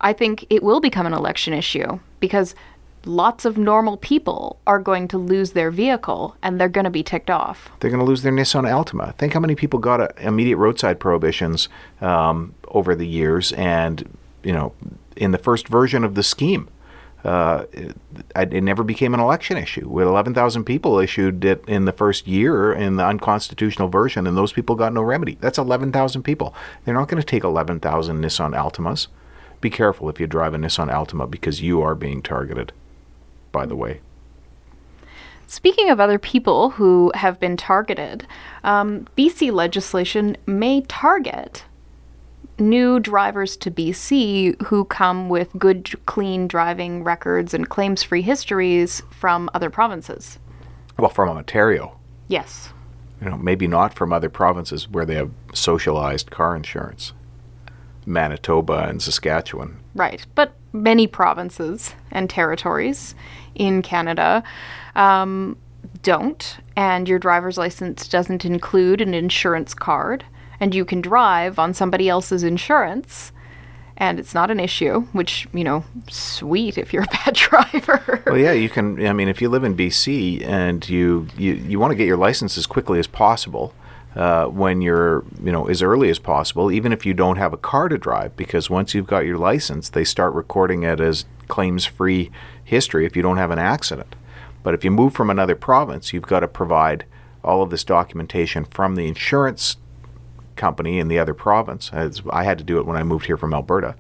I 0.01 0.13
think 0.13 0.47
it 0.49 0.63
will 0.63 0.81
become 0.81 1.07
an 1.07 1.13
election 1.13 1.53
issue 1.53 1.99
because 2.21 2.55
lots 3.07 3.45
of 3.45 3.59
normal 3.59 3.97
people 3.97 4.59
are 4.67 4.79
going 4.79 5.09
to 5.09 5.19
lose 5.19 5.53
their 5.53 5.71
vehicle 5.71 6.37
and 6.43 6.61
they're 6.61 6.69
going 6.69 6.85
to 6.85 6.91
be 6.91 7.03
ticked 7.03 7.31
off. 7.31 7.71
They're 7.81 7.91
going 7.91 8.01
to 8.01 8.07
lose 8.07 8.23
their 8.23 8.33
Nissan 8.33 8.65
Altima. 8.65 9.15
Think 9.17 9.33
how 9.33 9.41
many 9.41 9.55
people 9.55 9.79
got 9.79 10.01
uh, 10.01 10.09
immediate 10.19 10.57
roadside 10.57 11.01
prohibitions 11.01 11.69
um, 12.01 12.55
over 12.69 12.95
the 12.95 13.07
years, 13.07 13.53
and 13.53 14.17
you 14.43 14.53
know, 14.53 14.73
in 15.17 15.31
the 15.31 15.39
first 15.39 15.69
version 15.69 16.05
of 16.05 16.15
the 16.15 16.23
scheme, 16.23 16.69
uh, 17.25 17.65
it, 17.73 17.97
it 18.37 18.63
never 18.63 18.85
became 18.85 19.15
an 19.15 19.21
election 19.21 19.57
issue. 19.57 19.89
With 19.89 20.07
11,000 20.07 20.65
people 20.65 20.99
issued 20.99 21.45
it 21.45 21.65
in 21.67 21.87
the 21.87 21.93
first 21.93 22.27
year 22.27 22.73
in 22.73 22.97
the 22.97 23.07
unconstitutional 23.07 23.89
version, 23.89 24.27
and 24.27 24.37
those 24.37 24.53
people 24.53 24.77
got 24.77 24.93
no 24.93 25.03
remedy. 25.03 25.39
That's 25.41 25.59
11,000 25.59 26.23
people. 26.23 26.55
They're 26.85 26.95
not 26.95 27.09
going 27.09 27.21
to 27.21 27.27
take 27.27 27.45
11,000 27.45 28.21
Nissan 28.21 28.55
Altimas. 28.55 29.07
Be 29.63 29.71
careful 29.71 30.11
if 30.11 30.21
you 30.21 30.27
drive 30.27 30.53
a 30.53 30.59
Nissan 30.59 30.93
Altima 30.93 31.31
because 31.31 31.63
you 31.63 31.81
are 31.81 31.95
being 31.95 32.21
targeted. 32.21 32.73
By 33.55 33.67
the 33.67 33.77
way. 33.77 34.01
Speaking 35.47 35.89
of 35.89 36.01
other 36.01 36.19
people 36.19 36.71
who 36.71 37.13
have 37.15 37.39
been 37.39 37.57
targeted, 37.57 38.27
um, 38.65 39.07
BC 39.17 39.53
legislation 39.53 40.37
may 40.47 40.81
target 40.83 41.65
new 42.59 42.99
drivers 42.99 43.57
to 43.59 43.71
BC 43.71 44.61
who 44.63 44.85
come 44.87 45.29
with 45.29 45.57
good, 45.57 45.95
clean 46.07 46.49
driving 46.49 47.05
records 47.05 47.55
and 47.55 47.69
claims 47.69 48.03
free 48.03 48.23
histories 48.23 49.03
from 49.11 49.49
other 49.55 49.71
provinces. 49.71 50.41
Well, 50.99 51.11
from 51.11 51.29
Ontario. 51.29 51.97
Yes. 52.27 52.73
You 53.23 53.31
know, 53.31 53.39
maybe 53.39 53.69
not 53.69 53.95
from 53.95 54.13
other 54.13 54.29
provinces 54.29 54.89
where 54.89 55.07
they 55.07 55.15
have 55.15 55.31
socialized 55.53 56.33
car 56.33 56.57
insurance. 56.57 57.13
Manitoba 58.07 58.87
and 58.89 59.01
Saskatchewan. 59.01 59.79
Right. 59.95 60.27
But 60.35 60.55
many 60.73 61.07
provinces 61.07 61.95
and 62.11 62.29
territories 62.29 63.15
in 63.55 63.83
Canada 63.83 64.43
um, 64.97 65.57
don't, 66.03 66.59
and 66.77 67.09
your 67.09 67.19
driver's 67.19 67.59
license 67.59 68.09
doesn't 68.09 68.45
include 68.45 69.01
an 69.01 69.15
insurance 69.15 69.75
card, 69.75 70.25
and 70.61 70.75
you 70.75 70.85
can 70.85 71.01
drive 71.01 71.59
on 71.59 71.75
somebody 71.75 72.09
else's 72.09 72.43
insurance. 72.43 73.33
And 73.97 74.19
it's 74.19 74.35
not 74.35 74.51
an 74.51 74.59
issue, 74.59 75.03
which, 75.13 75.47
you 75.53 75.63
know, 75.63 75.85
sweet 76.11 76.79
if 76.79 76.93
you're 76.93 77.05
a 77.05 77.07
bad 77.25 77.35
driver. 77.35 78.23
Well, 78.27 78.39
yeah, 78.39 78.53
you 78.53 78.69
can. 78.69 79.07
I 79.07 79.13
mean, 79.13 79.29
if 79.29 79.41
you 79.41 79.49
live 79.49 79.63
in 79.63 79.77
BC 79.77 80.45
and 80.45 80.89
you 80.89 81.29
you, 81.37 81.55
you 81.55 81.79
want 81.79 81.93
to 81.93 81.95
get 81.95 82.07
your 82.07 82.17
license 82.17 82.59
as 82.59 82.67
quickly 82.67 82.99
as 82.99 83.07
possible, 83.07 83.73
uh, 84.17 84.47
when 84.47 84.81
you're 84.81 85.25
you 85.43 85.51
know 85.51 85.67
as 85.67 85.83
early 85.83 86.11
as 86.11 86.19
possible, 86.19 86.71
even 86.71 86.93
if 86.93 87.05
you 87.05 87.15
don't 87.15 87.37
have 87.37 87.53
a 87.53 87.59
car 87.59 87.89
to 87.89 87.99
drive, 87.99 88.37
because 88.37 88.71
once 88.71 88.95
you've 88.95 89.07
got 89.07 89.27
your 89.27 89.39
license, 89.39 89.89
they 89.89 90.05
start 90.05 90.35
recording 90.35 90.83
it 90.83 91.01
as 91.01 91.25
claims-free 91.49 92.31
history 92.63 93.05
if 93.05 93.17
you 93.17 93.23
don't 93.23 93.37
have 93.37 93.51
an 93.51 93.59
accident. 93.59 94.15
But 94.63 94.75
if 94.75 94.85
you 94.85 94.91
move 94.91 95.15
from 95.15 95.31
another 95.31 95.55
province, 95.55 96.13
you've 96.13 96.23
got 96.23 96.41
to 96.41 96.49
provide 96.49 97.05
all 97.43 97.63
of 97.63 97.71
this 97.71 97.85
documentation 97.85 98.65
from 98.65 98.95
the 98.95 99.07
insurance 99.07 99.77
company 100.57 100.99
in 100.99 101.09
the 101.09 101.19
other 101.19 101.35
province. 101.35 101.91
As 101.93 102.23
I 102.31 102.45
had 102.45 102.59
to 102.59 102.65
do 102.65 102.79
it 102.79 102.87
when 102.87 102.97
I 102.97 103.03
moved 103.03 103.27
here 103.27 103.37
from 103.37 103.53
Alberta 103.53 103.95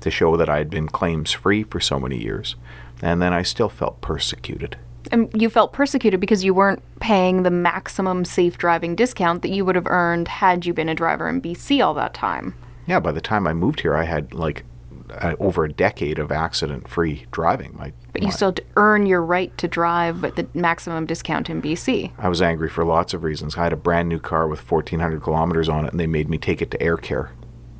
to 0.00 0.10
show 0.10 0.36
that 0.36 0.48
I 0.48 0.58
had 0.58 0.70
been 0.70 0.88
claims 0.88 1.32
free 1.32 1.64
for 1.64 1.80
so 1.80 1.98
many 1.98 2.22
years. 2.22 2.54
And 3.02 3.20
then 3.20 3.32
I 3.32 3.42
still 3.42 3.68
felt 3.68 4.00
persecuted. 4.00 4.76
And 5.12 5.30
you 5.40 5.50
felt 5.50 5.72
persecuted 5.72 6.20
because 6.20 6.44
you 6.44 6.54
weren't 6.54 6.82
paying 7.00 7.42
the 7.42 7.50
maximum 7.50 8.24
safe 8.24 8.58
driving 8.58 8.94
discount 8.96 9.42
that 9.42 9.50
you 9.50 9.64
would 9.64 9.74
have 9.76 9.86
earned 9.86 10.28
had 10.28 10.64
you 10.66 10.72
been 10.72 10.88
a 10.88 10.94
driver 10.94 11.28
in 11.28 11.40
BC 11.40 11.84
all 11.84 11.94
that 11.94 12.14
time. 12.14 12.54
Yeah, 12.86 13.00
by 13.00 13.12
the 13.12 13.20
time 13.20 13.46
I 13.46 13.52
moved 13.52 13.80
here, 13.80 13.94
I 13.94 14.04
had 14.04 14.34
like 14.34 14.64
uh, 15.10 15.34
over 15.38 15.64
a 15.64 15.72
decade 15.72 16.18
of 16.18 16.32
accident 16.32 16.88
free 16.88 17.26
driving. 17.30 17.74
My, 17.76 17.92
But 18.12 18.22
you 18.22 18.28
my- 18.28 18.34
still 18.34 18.48
had 18.48 18.56
to 18.56 18.64
earn 18.76 19.06
your 19.06 19.22
right 19.22 19.56
to 19.58 19.68
drive 19.68 20.24
at 20.24 20.36
the 20.36 20.46
maximum 20.54 21.06
discount 21.06 21.48
in 21.50 21.60
BC. 21.62 22.12
I 22.18 22.28
was 22.28 22.40
angry 22.42 22.68
for 22.68 22.84
lots 22.84 23.12
of 23.14 23.22
reasons. 23.22 23.56
I 23.56 23.64
had 23.64 23.72
a 23.72 23.76
brand 23.76 24.08
new 24.08 24.18
car 24.18 24.48
with 24.48 24.60
1,400 24.70 25.22
kilometers 25.22 25.68
on 25.68 25.84
it, 25.84 25.90
and 25.92 26.00
they 26.00 26.06
made 26.06 26.28
me 26.28 26.38
take 26.38 26.62
it 26.62 26.70
to 26.72 26.78
AirCare, 26.78 27.28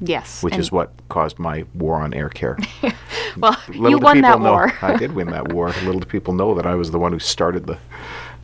Yes. 0.06 0.42
which 0.42 0.56
is 0.56 0.70
what 0.72 0.92
caused 1.08 1.38
my 1.38 1.64
war 1.74 1.96
on 2.00 2.12
AirCare. 2.12 2.56
well, 3.36 3.56
Little 3.68 3.90
you 3.90 3.98
won 3.98 4.20
that 4.22 4.40
know- 4.40 4.52
war. 4.52 4.72
I 4.82 4.96
did 4.96 5.12
win 5.12 5.30
that 5.30 5.52
war. 5.52 5.68
Little 5.84 6.00
do 6.00 6.06
people 6.06 6.34
know 6.34 6.54
that 6.54 6.66
I 6.66 6.74
was 6.74 6.90
the 6.90 6.98
one 6.98 7.12
who 7.12 7.18
started 7.18 7.66
the 7.66 7.78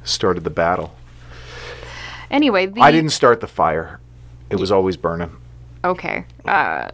started 0.04 0.44
the 0.44 0.50
battle. 0.50 0.94
anyway, 2.30 2.66
the, 2.66 2.80
I 2.80 2.90
didn't 2.90 3.11
start 3.11 3.40
the 3.40 3.46
fire. 3.46 4.00
It 4.50 4.56
was 4.56 4.72
always 4.72 4.96
burning. 4.96 5.30
Okay. 5.84 6.24
Uh, 6.44 6.88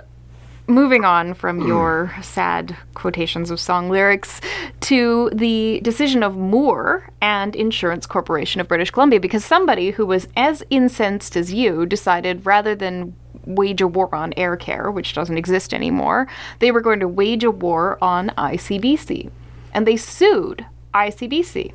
moving 0.68 1.04
on 1.04 1.32
from 1.34 1.66
your 1.66 2.12
sad 2.22 2.76
quotations 2.94 3.50
of 3.52 3.60
song 3.60 3.88
lyrics 3.88 4.40
to 4.80 5.30
the 5.32 5.80
decision 5.82 6.22
of 6.24 6.36
Moore 6.36 7.08
and 7.20 7.54
Insurance 7.54 8.04
Corporation 8.06 8.60
of 8.60 8.66
British 8.68 8.90
Columbia, 8.90 9.20
because 9.20 9.44
somebody 9.44 9.92
who 9.92 10.04
was 10.04 10.26
as 10.36 10.62
incensed 10.70 11.36
as 11.36 11.52
you 11.52 11.86
decided 11.86 12.44
rather 12.44 12.74
than 12.74 13.14
wage 13.47 13.80
a 13.80 13.88
war 13.88 14.14
on 14.14 14.32
AirCare, 14.32 14.92
which 14.92 15.14
doesn't 15.14 15.38
exist 15.38 15.72
anymore. 15.72 16.26
They 16.59 16.70
were 16.70 16.80
going 16.80 17.01
to 17.01 17.09
wage 17.09 17.44
a 17.44 17.51
war 17.51 17.99
on 18.03 18.30
ICBC. 18.36 19.30
And 19.72 19.86
they 19.86 19.97
sued 19.97 20.66
ICBC. 20.94 21.72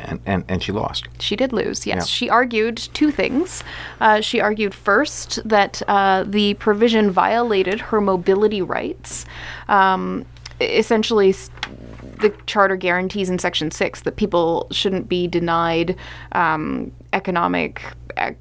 And, 0.00 0.20
and, 0.26 0.44
and 0.48 0.62
she 0.62 0.72
lost. 0.72 1.08
She 1.20 1.36
did 1.36 1.52
lose, 1.52 1.86
yes. 1.86 1.96
Yeah. 1.96 2.04
She 2.04 2.30
argued 2.30 2.76
two 2.76 3.10
things. 3.10 3.62
Uh, 4.00 4.20
she 4.20 4.40
argued 4.40 4.74
first 4.74 5.38
that 5.48 5.80
uh, 5.86 6.24
the 6.26 6.54
provision 6.54 7.10
violated 7.10 7.80
her 7.80 8.00
mobility 8.00 8.62
rights. 8.62 9.24
Um, 9.68 10.26
essentially, 10.60 11.34
the 12.20 12.30
charter 12.46 12.76
guarantees 12.76 13.30
in 13.30 13.38
Section 13.38 13.70
6 13.70 14.02
that 14.02 14.16
people 14.16 14.66
shouldn't 14.70 15.08
be 15.08 15.26
denied 15.26 15.96
um, 16.32 16.92
economic 17.12 17.82
ac- 18.16 18.36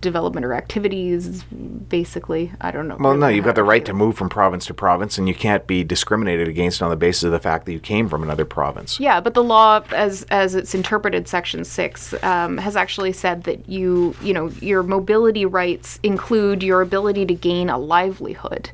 development 0.00 0.44
or 0.44 0.54
activities, 0.54 1.42
basically. 1.44 2.52
I 2.60 2.70
don't 2.70 2.88
know. 2.88 2.96
Well, 2.98 3.16
no, 3.16 3.28
you've 3.28 3.44
got 3.44 3.54
the 3.54 3.64
right 3.64 3.84
to 3.84 3.92
move 3.92 4.16
from 4.16 4.28
province 4.28 4.66
to 4.66 4.74
province, 4.74 5.18
and 5.18 5.28
you 5.28 5.34
can't 5.34 5.66
be 5.66 5.84
discriminated 5.84 6.48
against 6.48 6.82
on 6.82 6.90
the 6.90 6.96
basis 6.96 7.24
of 7.24 7.32
the 7.32 7.40
fact 7.40 7.66
that 7.66 7.72
you 7.72 7.80
came 7.80 8.08
from 8.08 8.22
another 8.22 8.44
province. 8.44 9.00
Yeah, 9.00 9.20
but 9.20 9.34
the 9.34 9.42
law, 9.44 9.82
as 9.92 10.24
as 10.30 10.54
it's 10.54 10.74
interpreted, 10.74 11.28
Section 11.28 11.64
Six, 11.64 12.14
um, 12.22 12.58
has 12.58 12.76
actually 12.76 13.12
said 13.12 13.44
that 13.44 13.68
you 13.68 14.14
you 14.22 14.32
know 14.32 14.48
your 14.60 14.82
mobility 14.82 15.46
rights 15.46 15.98
include 16.02 16.62
your 16.62 16.80
ability 16.80 17.26
to 17.26 17.34
gain 17.34 17.70
a 17.70 17.78
livelihood. 17.78 18.70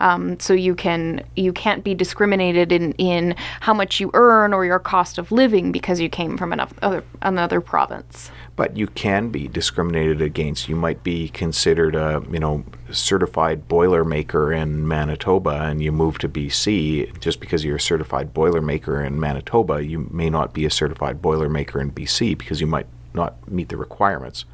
Um, 0.00 0.38
so 0.40 0.52
you 0.52 0.74
can 0.74 1.24
you 1.36 1.52
can't 1.52 1.82
be 1.84 1.94
discriminated 1.94 2.72
in 2.72 2.92
in 2.92 3.34
how 3.60 3.74
much 3.74 4.00
you 4.00 4.10
earn 4.14 4.52
or 4.52 4.64
your 4.64 4.78
cost 4.78 5.18
of 5.18 5.32
living 5.32 5.72
because 5.72 6.00
you 6.00 6.08
came 6.08 6.36
from 6.36 6.52
another 6.52 7.04
another 7.22 7.60
province. 7.60 8.30
But 8.56 8.76
you 8.76 8.86
can 8.86 9.28
be 9.28 9.48
discriminated 9.48 10.22
against. 10.22 10.68
You 10.68 10.76
might 10.76 11.02
be 11.04 11.28
considered 11.28 11.94
a, 11.94 12.22
you 12.30 12.38
know, 12.38 12.64
certified 12.90 13.68
boiler 13.68 14.02
maker 14.02 14.50
in 14.50 14.88
Manitoba, 14.88 15.62
and 15.64 15.82
you 15.82 15.92
move 15.92 16.18
to 16.18 16.28
BC. 16.28 17.20
Just 17.20 17.38
because 17.38 17.64
you're 17.64 17.76
a 17.76 17.80
certified 17.80 18.32
boiler 18.32 18.62
maker 18.62 19.02
in 19.02 19.20
Manitoba, 19.20 19.84
you 19.84 20.08
may 20.10 20.30
not 20.30 20.54
be 20.54 20.64
a 20.64 20.70
certified 20.70 21.20
boiler 21.20 21.50
maker 21.50 21.80
in 21.80 21.92
BC 21.92 22.38
because 22.38 22.60
you 22.60 22.66
might 22.66 22.86
not 23.12 23.46
meet 23.50 23.68
the 23.68 23.76
requirements. 23.76 24.46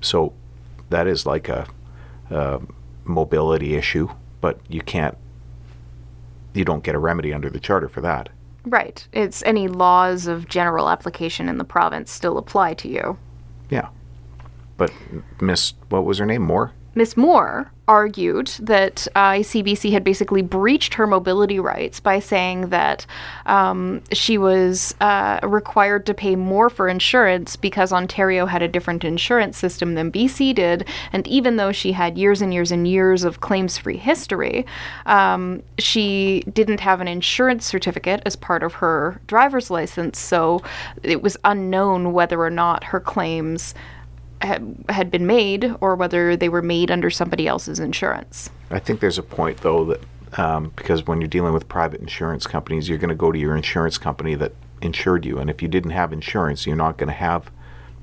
So 0.00 0.32
that 0.88 1.06
is 1.06 1.26
like 1.26 1.48
a, 1.50 1.66
a 2.30 2.60
mobility 3.04 3.74
issue, 3.74 4.08
but 4.40 4.60
you 4.68 4.80
can't. 4.80 5.16
You 6.54 6.64
don't 6.64 6.82
get 6.82 6.94
a 6.94 6.98
remedy 6.98 7.34
under 7.34 7.50
the 7.50 7.60
charter 7.60 7.88
for 7.88 8.00
that. 8.00 8.30
Right. 8.64 9.06
It's 9.12 9.42
any 9.44 9.68
laws 9.68 10.26
of 10.26 10.48
general 10.48 10.88
application 10.88 11.48
in 11.48 11.58
the 11.58 11.64
province 11.64 12.10
still 12.10 12.38
apply 12.38 12.74
to 12.74 12.88
you. 12.88 13.18
Yeah. 13.70 13.88
But 14.76 14.92
Miss, 15.40 15.74
what 15.88 16.04
was 16.04 16.18
her 16.18 16.26
name? 16.26 16.42
Moore. 16.42 16.72
Miss 16.96 17.14
Moore 17.14 17.70
argued 17.88 18.48
that 18.58 19.06
uh, 19.14 19.32
ICBC 19.32 19.92
had 19.92 20.02
basically 20.02 20.40
breached 20.40 20.94
her 20.94 21.06
mobility 21.06 21.60
rights 21.60 22.00
by 22.00 22.18
saying 22.18 22.70
that 22.70 23.06
um, 23.44 24.02
she 24.12 24.38
was 24.38 24.94
uh, 25.02 25.38
required 25.42 26.06
to 26.06 26.14
pay 26.14 26.34
more 26.36 26.70
for 26.70 26.88
insurance 26.88 27.54
because 27.54 27.92
Ontario 27.92 28.46
had 28.46 28.62
a 28.62 28.66
different 28.66 29.04
insurance 29.04 29.58
system 29.58 29.94
than 29.94 30.10
BC 30.10 30.54
did. 30.54 30.88
And 31.12 31.26
even 31.28 31.56
though 31.56 31.70
she 31.70 31.92
had 31.92 32.16
years 32.16 32.40
and 32.40 32.52
years 32.52 32.72
and 32.72 32.88
years 32.88 33.24
of 33.24 33.40
claims 33.40 33.76
free 33.76 33.98
history, 33.98 34.64
um, 35.04 35.62
she 35.78 36.44
didn't 36.52 36.80
have 36.80 37.02
an 37.02 37.08
insurance 37.08 37.66
certificate 37.66 38.22
as 38.24 38.36
part 38.36 38.62
of 38.62 38.74
her 38.74 39.20
driver's 39.26 39.70
license. 39.70 40.18
So 40.18 40.62
it 41.02 41.22
was 41.22 41.36
unknown 41.44 42.14
whether 42.14 42.40
or 42.40 42.50
not 42.50 42.84
her 42.84 43.00
claims 43.00 43.74
had, 44.42 44.76
had 44.88 45.10
been 45.10 45.26
made 45.26 45.74
or 45.80 45.94
whether 45.96 46.36
they 46.36 46.48
were 46.48 46.62
made 46.62 46.90
under 46.90 47.10
somebody 47.10 47.46
else's 47.46 47.78
insurance. 47.78 48.50
I 48.70 48.78
think 48.78 49.00
there's 49.00 49.18
a 49.18 49.22
point 49.22 49.58
though 49.58 49.84
that 49.86 50.00
um, 50.38 50.72
because 50.76 51.06
when 51.06 51.20
you're 51.20 51.28
dealing 51.28 51.52
with 51.52 51.68
private 51.68 52.00
insurance 52.00 52.46
companies, 52.46 52.88
you're 52.88 52.98
going 52.98 53.08
to 53.08 53.14
go 53.14 53.32
to 53.32 53.38
your 53.38 53.56
insurance 53.56 53.96
company 53.96 54.34
that 54.34 54.52
insured 54.82 55.24
you, 55.24 55.38
and 55.38 55.48
if 55.48 55.62
you 55.62 55.68
didn't 55.68 55.92
have 55.92 56.12
insurance, 56.12 56.66
you're 56.66 56.76
not 56.76 56.98
going 56.98 57.08
to 57.08 57.14
have 57.14 57.50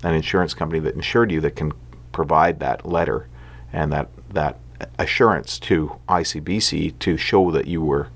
an 0.03 0.15
insurance 0.15 0.53
company 0.53 0.79
that 0.79 0.95
insured 0.95 1.31
you 1.31 1.39
that 1.41 1.55
can 1.55 1.71
provide 2.11 2.59
that 2.59 2.86
letter 2.86 3.27
and 3.71 3.91
that 3.91 4.09
that 4.31 4.57
assurance 4.99 5.59
to 5.59 5.95
ICBC 6.09 6.97
to 6.99 7.17
show 7.17 7.51
that 7.51 7.67
you 7.67 7.81
were 7.81 8.07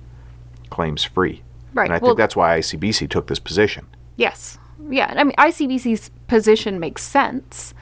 claims 0.70 1.04
free. 1.04 1.44
Right. 1.74 1.86
And 1.86 1.94
I 1.94 1.98
Well- 2.00 2.12
think 2.12 2.18
that's 2.18 2.36
why 2.36 2.58
ICBC 2.58 3.08
took 3.08 3.28
this 3.28 3.40
position. 3.40 3.86
Yes. 4.16 4.58
Yeah. 4.90 5.14
I 5.16 5.24
mean, 5.24 5.36
ICBC's 5.38 6.10
position 6.28 6.80
makes 6.80 7.04
sense. 7.04 7.74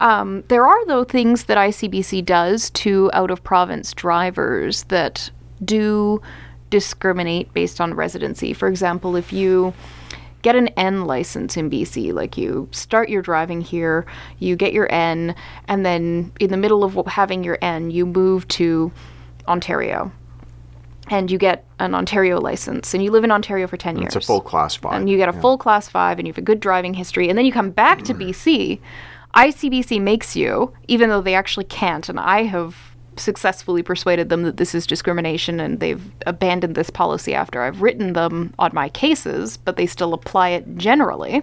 Um, 0.00 0.44
there 0.48 0.66
are, 0.66 0.86
though, 0.86 1.04
things 1.04 1.44
that 1.44 1.56
ICBC 1.58 2.24
does 2.24 2.70
to 2.70 3.10
out 3.12 3.30
of 3.30 3.44
province 3.44 3.92
drivers 3.92 4.84
that 4.84 5.30
do 5.64 6.20
discriminate 6.70 7.52
based 7.52 7.80
on 7.80 7.94
residency. 7.94 8.52
For 8.54 8.66
example, 8.68 9.14
if 9.16 9.32
you 9.32 9.74
get 10.42 10.56
an 10.56 10.68
N 10.68 11.04
license 11.04 11.56
in 11.58 11.68
BC, 11.68 12.14
like 12.14 12.38
you 12.38 12.66
start 12.72 13.10
your 13.10 13.20
driving 13.20 13.60
here, 13.60 14.06
you 14.38 14.56
get 14.56 14.72
your 14.72 14.90
N, 14.90 15.34
and 15.68 15.84
then 15.84 16.32
in 16.40 16.50
the 16.50 16.56
middle 16.56 16.82
of 16.82 16.94
having 17.06 17.44
your 17.44 17.58
N, 17.60 17.90
you 17.90 18.06
move 18.06 18.48
to 18.48 18.90
Ontario. 19.46 20.12
And 21.08 21.28
you 21.30 21.38
get 21.38 21.64
an 21.80 21.92
Ontario 21.94 22.40
license, 22.40 22.94
and 22.94 23.02
you 23.02 23.10
live 23.10 23.24
in 23.24 23.32
Ontario 23.32 23.66
for 23.66 23.76
10 23.76 23.98
years 23.98 24.14
It's 24.14 24.24
a 24.24 24.26
full 24.26 24.40
class 24.40 24.76
five. 24.76 24.92
and 24.92 25.10
you 25.10 25.16
get 25.16 25.28
a 25.28 25.32
full 25.32 25.58
class 25.58 25.88
five 25.88 26.18
and 26.20 26.26
you 26.28 26.32
have 26.32 26.38
a 26.38 26.42
good 26.42 26.60
driving 26.60 26.94
history 26.94 27.28
and 27.28 27.36
then 27.36 27.44
you 27.44 27.52
come 27.52 27.70
back 27.70 28.02
to 28.04 28.14
BC, 28.14 28.78
ICBC 29.34 30.00
makes 30.00 30.34
you, 30.34 30.72
even 30.88 31.08
though 31.08 31.20
they 31.20 31.34
actually 31.34 31.64
can't, 31.64 32.08
and 32.08 32.18
I 32.18 32.44
have 32.44 32.89
successfully 33.20 33.82
persuaded 33.82 34.28
them 34.28 34.42
that 34.42 34.56
this 34.56 34.74
is 34.74 34.86
discrimination 34.86 35.60
and 35.60 35.80
they've 35.80 36.02
abandoned 36.26 36.74
this 36.74 36.90
policy 36.90 37.34
after 37.34 37.62
I've 37.62 37.82
written 37.82 38.14
them 38.14 38.52
on 38.58 38.70
my 38.74 38.88
cases, 38.88 39.56
but 39.56 39.76
they 39.76 39.86
still 39.86 40.14
apply 40.14 40.50
it 40.50 40.76
generally. 40.76 41.42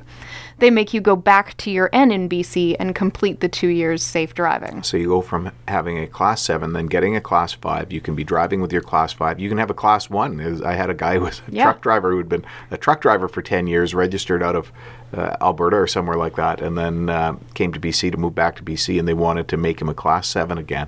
They 0.60 0.72
make 0.72 0.92
you 0.92 1.02
go 1.02 1.16
back 1.16 1.56
to 1.58 1.70
your 1.70 1.90
N 1.94 2.12
in 2.12 2.28
BC 2.28 2.76
and 2.80 2.96
complete 2.96 3.42
the 3.42 3.48
two 3.50 3.68
years 3.68 4.02
safe 4.02 4.34
driving. 4.34 4.82
So 4.82 4.98
you 4.98 5.08
go 5.10 5.22
from 5.22 5.52
having 5.68 6.00
a 6.00 6.08
class 6.08 6.42
seven, 6.42 6.74
then 6.74 6.88
getting 6.88 7.16
a 7.16 7.22
class 7.22 7.54
five. 7.54 7.92
You 7.92 8.02
can 8.02 8.16
be 8.16 8.24
driving 8.24 8.60
with 8.62 8.74
your 8.74 8.82
class 8.82 9.14
five. 9.14 9.40
You 9.40 9.50
can 9.50 9.60
have 9.60 9.70
a 9.70 9.76
class 9.76 10.10
one. 10.10 10.64
I 10.66 10.74
had 10.74 10.90
a 10.90 10.96
guy 10.96 11.16
who 11.20 11.26
was 11.26 11.42
a 11.48 11.52
Yeah. 11.52 11.64
truck 11.66 11.82
driver 11.82 12.10
who 12.12 12.18
had 12.18 12.28
been 12.30 12.44
a 12.72 12.78
truck 12.78 13.02
driver 13.02 13.28
for 13.28 13.44
10 13.44 13.68
years, 13.68 13.94
registered 13.94 14.42
out 14.42 14.56
of 14.56 14.72
uh, 15.16 15.38
Alberta 15.40 15.78
or 15.78 15.88
somewhere 15.88 16.18
like 16.18 16.36
that, 16.38 16.60
and 16.62 16.76
then 16.78 17.10
uh, 17.10 17.36
came 17.54 17.72
to 17.72 17.80
BC 17.80 18.12
to 18.12 18.18
move 18.18 18.34
back 18.36 18.56
to 18.58 18.64
BC, 18.64 18.98
and 19.00 19.08
they 19.08 19.14
wanted 19.14 19.48
to 19.50 19.56
make 19.58 19.80
him 19.82 19.88
a 19.88 19.94
class 19.94 20.28
seven 20.28 20.58
again 20.58 20.88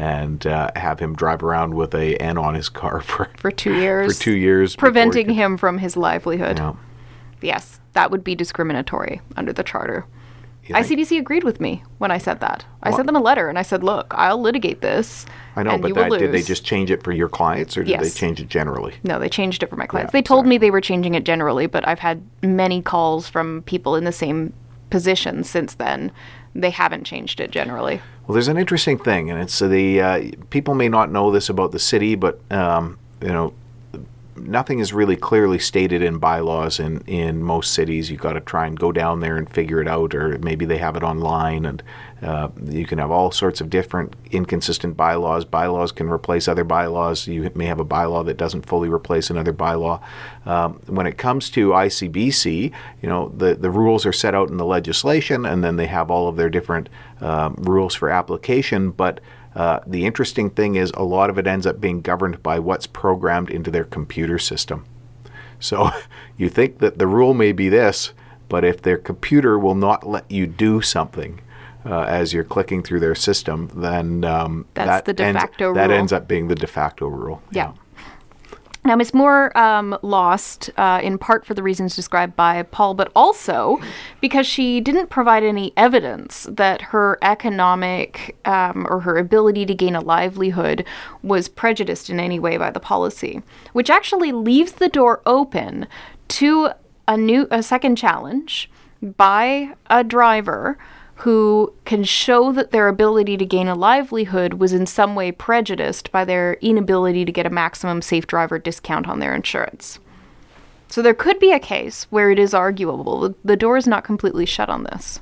and 0.00 0.46
uh, 0.46 0.70
have 0.76 0.98
him 0.98 1.14
drive 1.14 1.42
around 1.42 1.74
with 1.74 1.94
a 1.94 2.16
N 2.16 2.38
on 2.38 2.54
his 2.54 2.70
car 2.70 3.00
for, 3.02 3.28
For 3.36 3.50
two 3.50 3.74
years. 3.74 4.16
for 4.16 4.22
two 4.24 4.32
years. 4.32 4.74
Preventing 4.74 5.26
could- 5.26 5.36
him 5.36 5.56
from 5.58 5.78
his 5.78 5.96
livelihood. 5.96 6.58
Yeah. 6.58 6.72
Yes, 7.42 7.80
that 7.92 8.10
would 8.10 8.24
be 8.24 8.34
discriminatory 8.34 9.20
under 9.36 9.52
the 9.52 9.62
charter. 9.62 10.06
ICBC 10.68 11.18
agreed 11.18 11.42
with 11.42 11.58
me 11.60 11.82
when 11.98 12.12
I 12.12 12.18
said 12.18 12.38
that. 12.40 12.64
I 12.80 12.92
sent 12.92 13.06
them 13.06 13.16
a 13.16 13.20
letter 13.20 13.48
and 13.48 13.58
I 13.58 13.62
said, 13.62 13.82
"Look, 13.82 14.14
I'll 14.16 14.40
litigate 14.40 14.80
this." 14.82 15.26
I 15.56 15.64
know, 15.64 15.72
and 15.72 15.82
but 15.82 15.92
that, 15.94 16.18
did 16.20 16.30
they 16.30 16.42
just 16.42 16.64
change 16.64 16.92
it 16.92 17.02
for 17.02 17.10
your 17.10 17.28
clients, 17.28 17.76
or 17.76 17.82
did 17.82 17.98
they 17.98 18.10
change 18.10 18.40
it 18.40 18.48
generally? 18.48 18.94
No, 19.02 19.18
they 19.18 19.28
changed 19.28 19.64
it 19.64 19.68
for 19.68 19.74
my 19.74 19.86
clients. 19.86 20.10
Yeah, 20.10 20.18
they 20.20 20.22
told 20.22 20.46
me 20.46 20.58
they 20.58 20.70
were 20.70 20.80
changing 20.80 21.14
it 21.14 21.24
generally, 21.24 21.66
but 21.66 21.88
I've 21.88 21.98
had 21.98 22.22
many 22.42 22.82
calls 22.82 23.28
from 23.28 23.62
people 23.62 23.96
in 23.96 24.04
the 24.04 24.12
same 24.12 24.52
position 24.90 25.42
since 25.42 25.74
then. 25.74 26.12
They 26.54 26.70
haven't 26.70 27.04
changed 27.04 27.40
it 27.40 27.50
generally. 27.50 28.00
Well, 28.26 28.34
there's 28.34 28.48
an 28.48 28.58
interesting 28.58 28.98
thing, 28.98 29.30
and 29.30 29.40
it's 29.40 29.58
the 29.58 30.00
uh, 30.00 30.30
people 30.50 30.74
may 30.74 30.88
not 30.88 31.10
know 31.10 31.30
this 31.30 31.48
about 31.48 31.72
the 31.72 31.78
city, 31.78 32.14
but 32.14 32.40
um, 32.50 32.98
you 33.20 33.28
know, 33.28 33.54
nothing 34.36 34.78
is 34.78 34.92
really 34.92 35.16
clearly 35.16 35.58
stated 35.58 36.02
in 36.02 36.18
bylaws 36.18 36.80
in 36.80 37.02
in 37.02 37.42
most 37.42 37.72
cities. 37.72 38.10
You've 38.10 38.20
got 38.20 38.32
to 38.34 38.40
try 38.40 38.66
and 38.66 38.78
go 38.78 38.92
down 38.92 39.20
there 39.20 39.36
and 39.36 39.48
figure 39.48 39.80
it 39.80 39.88
out, 39.88 40.14
or 40.14 40.38
maybe 40.38 40.64
they 40.64 40.78
have 40.78 40.96
it 40.96 41.02
online, 41.02 41.64
and 41.64 41.82
uh, 42.22 42.48
you 42.66 42.84
can 42.84 42.98
have 42.98 43.10
all 43.10 43.30
sorts 43.30 43.60
of 43.60 43.70
different 43.70 44.14
inconsistent 44.30 44.96
bylaws. 44.96 45.44
Bylaws 45.44 45.90
can 45.90 46.10
replace 46.10 46.48
other 46.48 46.64
bylaws. 46.64 47.26
You 47.26 47.50
may 47.54 47.66
have 47.66 47.80
a 47.80 47.84
bylaw 47.84 48.24
that 48.26 48.36
doesn't 48.36 48.66
fully 48.66 48.88
replace 48.88 49.30
another 49.30 49.52
bylaw. 49.52 50.02
Um, 50.44 50.80
when 50.86 51.06
it 51.06 51.16
comes 51.16 51.48
to 51.50 51.70
ICBC, 51.70 52.72
you 53.00 53.08
know, 53.08 53.32
the 53.36 53.54
the 53.54 53.70
rules 53.70 54.04
are 54.04 54.12
set 54.12 54.34
out 54.34 54.50
in 54.50 54.58
the 54.58 54.66
legislation, 54.66 55.46
and 55.46 55.64
then 55.64 55.76
they 55.76 55.86
have 55.86 56.10
all 56.10 56.28
of 56.28 56.36
their 56.36 56.50
different 56.50 56.88
um, 57.20 57.54
rules 57.58 57.94
for 57.94 58.10
application, 58.10 58.90
but 58.90 59.20
uh, 59.54 59.80
the 59.86 60.06
interesting 60.06 60.50
thing 60.50 60.76
is 60.76 60.92
a 60.94 61.02
lot 61.02 61.30
of 61.30 61.38
it 61.38 61.46
ends 61.46 61.66
up 61.66 61.80
being 61.80 62.00
governed 62.00 62.42
by 62.42 62.58
what's 62.58 62.86
programmed 62.86 63.50
into 63.50 63.70
their 63.70 63.84
computer 63.84 64.38
system. 64.38 64.84
So 65.58 65.90
you 66.36 66.48
think 66.48 66.78
that 66.78 66.98
the 66.98 67.06
rule 67.06 67.34
may 67.34 67.52
be 67.52 67.68
this, 67.68 68.12
but 68.48 68.64
if 68.64 68.82
their 68.82 68.98
computer 68.98 69.58
will 69.58 69.74
not 69.74 70.06
let 70.06 70.30
you 70.30 70.46
do 70.46 70.80
something 70.80 71.40
uh, 71.84 72.02
as 72.02 72.32
you're 72.32 72.44
clicking 72.44 72.82
through 72.82 73.00
their 73.00 73.14
system, 73.14 73.70
then 73.74 74.24
um, 74.24 74.66
That's 74.74 74.88
that 74.88 75.04
the 75.04 75.12
de 75.12 75.24
ends, 75.24 75.44
that 75.58 75.90
ends 75.90 76.12
up 76.12 76.28
being 76.28 76.48
the 76.48 76.54
de 76.54 76.66
facto 76.66 77.06
rule. 77.06 77.42
Yeah. 77.50 77.72
Now, 78.82 78.96
Miss 78.96 79.12
Moore 79.12 79.56
um, 79.58 79.98
lost 80.00 80.70
uh, 80.78 81.00
in 81.02 81.18
part 81.18 81.44
for 81.44 81.52
the 81.52 81.62
reasons 81.62 81.94
described 81.94 82.34
by 82.34 82.62
Paul, 82.62 82.94
but 82.94 83.12
also 83.14 83.78
because 84.22 84.46
she 84.46 84.80
didn't 84.80 85.10
provide 85.10 85.42
any 85.42 85.74
evidence 85.76 86.46
that 86.50 86.80
her 86.80 87.18
economic 87.20 88.38
um, 88.46 88.86
or 88.88 89.00
her 89.00 89.18
ability 89.18 89.66
to 89.66 89.74
gain 89.74 89.94
a 89.94 90.00
livelihood 90.00 90.86
was 91.22 91.46
prejudiced 91.46 92.08
in 92.08 92.18
any 92.18 92.40
way 92.40 92.56
by 92.56 92.70
the 92.70 92.80
policy, 92.80 93.42
which 93.74 93.90
actually 93.90 94.32
leaves 94.32 94.72
the 94.72 94.88
door 94.88 95.20
open 95.26 95.86
to 96.28 96.70
a 97.06 97.18
new, 97.18 97.46
a 97.50 97.62
second 97.62 97.96
challenge 97.96 98.70
by 99.02 99.74
a 99.90 100.02
driver 100.02 100.78
who 101.20 101.72
can 101.84 102.02
show 102.02 102.50
that 102.52 102.70
their 102.70 102.88
ability 102.88 103.36
to 103.36 103.44
gain 103.44 103.68
a 103.68 103.74
livelihood 103.74 104.54
was 104.54 104.72
in 104.72 104.86
some 104.86 105.14
way 105.14 105.30
prejudiced 105.30 106.10
by 106.10 106.24
their 106.24 106.54
inability 106.54 107.24
to 107.26 107.32
get 107.32 107.44
a 107.44 107.50
maximum 107.50 108.00
safe 108.00 108.26
driver 108.26 108.58
discount 108.58 109.06
on 109.06 109.18
their 109.18 109.34
insurance. 109.34 109.98
So 110.88 111.02
there 111.02 111.14
could 111.14 111.38
be 111.38 111.52
a 111.52 111.60
case 111.60 112.04
where 112.10 112.30
it 112.30 112.38
is 112.38 112.54
arguable. 112.54 113.34
The 113.44 113.56
door 113.56 113.76
is 113.76 113.86
not 113.86 114.02
completely 114.02 114.46
shut 114.46 114.70
on 114.70 114.84
this. 114.84 115.20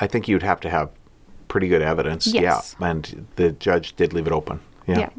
I 0.00 0.06
think 0.06 0.28
you'd 0.28 0.42
have 0.42 0.60
to 0.60 0.70
have 0.70 0.90
pretty 1.48 1.68
good 1.68 1.82
evidence. 1.82 2.28
Yes. 2.28 2.76
Yeah. 2.80 2.88
And 2.88 3.26
the 3.36 3.52
judge 3.52 3.96
did 3.96 4.12
leave 4.12 4.26
it 4.26 4.32
open. 4.32 4.60
Yeah. 4.86 5.00
Yeah. 5.00 5.10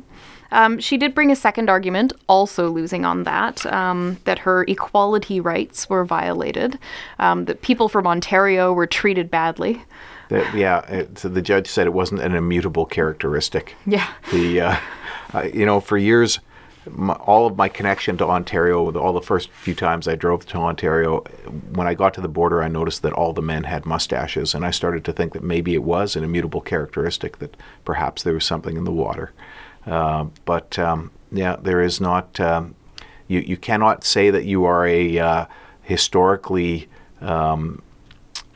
Um, 0.52 0.80
she 0.80 0.98
did 0.98 1.16
bring 1.16 1.32
a 1.32 1.36
second 1.36 1.70
argument, 1.70 2.14
also 2.28 2.70
losing 2.70 3.06
on 3.06 3.24
that, 3.24 3.66
um, 3.68 4.18
that 4.26 4.40
her 4.40 4.64
equality 4.64 5.40
rights 5.40 5.90
were 5.90 6.04
violated, 6.04 6.78
um, 7.20 7.46
that 7.46 7.62
people 7.62 7.88
from 7.90 8.06
Ontario 8.06 8.74
were 8.74 8.88
treated 8.88 9.32
badly. 9.32 9.84
That, 10.30 10.54
yeah. 10.56 10.80
It, 10.88 11.20
so 11.20 11.30
the 11.30 11.42
judge 11.42 11.68
said 11.68 11.88
it 11.88 11.94
wasn't 11.94 12.22
an 12.22 12.36
immutable 12.36 12.86
characteristic. 12.86 13.76
Yeah. 13.86 14.12
The, 14.32 14.62
uh, 14.62 14.78
uh, 15.34 15.44
you 15.54 15.66
know, 15.66 15.80
for 15.80 15.98
years, 15.98 16.40
my, 16.90 17.14
all 17.14 17.46
of 17.46 17.58
my 17.58 17.70
connection 17.70 18.18
to 18.18 18.26
Ontario, 18.26 18.92
all 18.98 19.14
the 19.14 19.22
first 19.22 19.50
few 19.52 19.76
times 19.76 20.08
I 20.08 20.16
drove 20.16 20.46
to 20.48 20.58
Ontario, 20.58 21.20
when 21.74 21.86
I 21.86 21.94
got 21.94 22.14
to 22.16 22.22
the 22.22 22.28
border, 22.28 22.64
I 22.64 22.70
noticed 22.70 23.04
that 23.04 23.14
all 23.14 23.34
the 23.34 23.42
men 23.42 23.66
had 23.66 23.86
mustaches, 23.86 24.56
and 24.56 24.66
I 24.66 24.72
started 24.72 25.06
to 25.06 25.14
think 25.14 25.34
that 25.34 25.44
maybe 25.44 25.74
it 25.74 25.84
was 25.84 26.16
an 26.16 26.24
immutable 26.24 26.62
characteristic, 26.62 27.38
that 27.40 27.56
perhaps 27.86 28.24
there 28.24 28.34
was 28.34 28.46
something 28.46 28.78
in 28.78 28.84
the 28.84 28.92
water. 28.92 29.32
Uh, 29.86 30.26
but 30.46 30.78
um, 30.80 31.12
yeah, 31.32 31.56
there 31.62 31.82
is 31.82 32.00
not. 32.02 32.40
Um, 32.40 32.76
you 33.28 33.40
you 33.40 33.58
cannot 33.58 34.04
say 34.04 34.30
that 34.30 34.46
you 34.46 34.66
are 34.66 34.86
a 34.86 35.20
uh, 35.20 35.46
historically. 35.82 36.88
Um, 37.22 37.82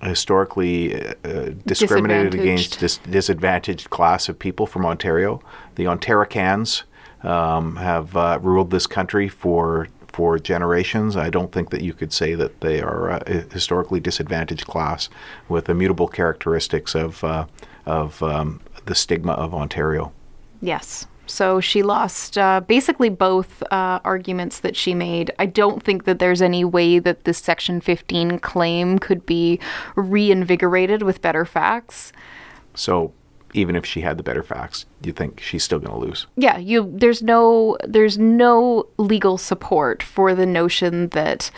historically 0.02 0.94
uh, 1.24 1.52
discriminated 1.66 2.36
against 2.36 2.80
dis- 2.80 3.00
disadvantaged 3.10 3.90
class 3.90 4.30
of 4.30 4.38
people 4.38 4.68
from 4.68 4.86
Ontario. 4.86 5.42
The 5.76 5.86
Ontaricans 5.86 6.84
um, 7.24 7.78
have 7.78 8.16
uh, 8.16 8.40
ruled 8.42 8.72
this 8.72 8.88
country 8.88 9.28
for 9.28 9.88
for 10.16 10.40
generations. 10.40 11.18
I 11.18 11.30
don't 11.30 11.52
think 11.52 11.72
that 11.72 11.82
you 11.82 11.94
could 11.94 12.14
say 12.14 12.36
that 12.36 12.62
they 12.62 12.82
are 12.82 13.10
a 13.10 13.42
historically 13.52 14.00
disadvantaged 14.00 14.66
class 14.66 15.10
with 15.50 15.68
immutable 15.68 16.08
characteristics 16.08 16.96
of 16.96 17.24
uh, 17.24 17.48
of 17.86 18.24
um, 18.24 18.62
the 18.86 18.96
stigma 18.96 19.34
of 19.34 19.54
Ontario. 19.54 20.14
Yes. 20.62 21.08
So 21.28 21.60
she 21.60 21.84
lost 21.84 22.38
uh, 22.38 22.62
basically 22.62 23.10
both 23.10 23.64
uh, 23.72 24.00
arguments 24.04 24.60
that 24.60 24.76
she 24.76 24.94
made. 24.94 25.32
I 25.40 25.46
don't 25.46 25.84
think 25.84 26.06
that 26.06 26.20
there's 26.20 26.42
any 26.42 26.64
way 26.64 27.00
that 27.00 27.24
this 27.24 27.38
Section 27.38 27.82
15 27.82 28.40
claim 28.40 29.00
could 29.00 29.26
be 29.26 29.60
reinvigorated 29.96 31.04
with 31.04 31.22
better 31.22 31.46
facts. 31.46 32.12
So 32.74 33.14
even 33.54 33.76
if 33.76 33.86
she 33.86 34.02
had 34.02 34.18
the 34.18 34.24
better 34.24 34.44
facts, 34.44 34.86
you 35.02 35.14
think 35.14 35.40
she's 35.40 35.64
still 35.64 35.80
going 35.80 35.92
to 35.92 36.06
lose? 36.06 36.28
Yeah, 36.36 36.58
you. 36.58 36.92
There's 36.94 37.24
no 37.24 37.78
there's 37.88 38.18
no 38.18 38.88
legal 38.98 39.38
support 39.38 40.04
for 40.04 40.36
the 40.36 40.46
notion 40.46 41.10
that. 41.10 41.52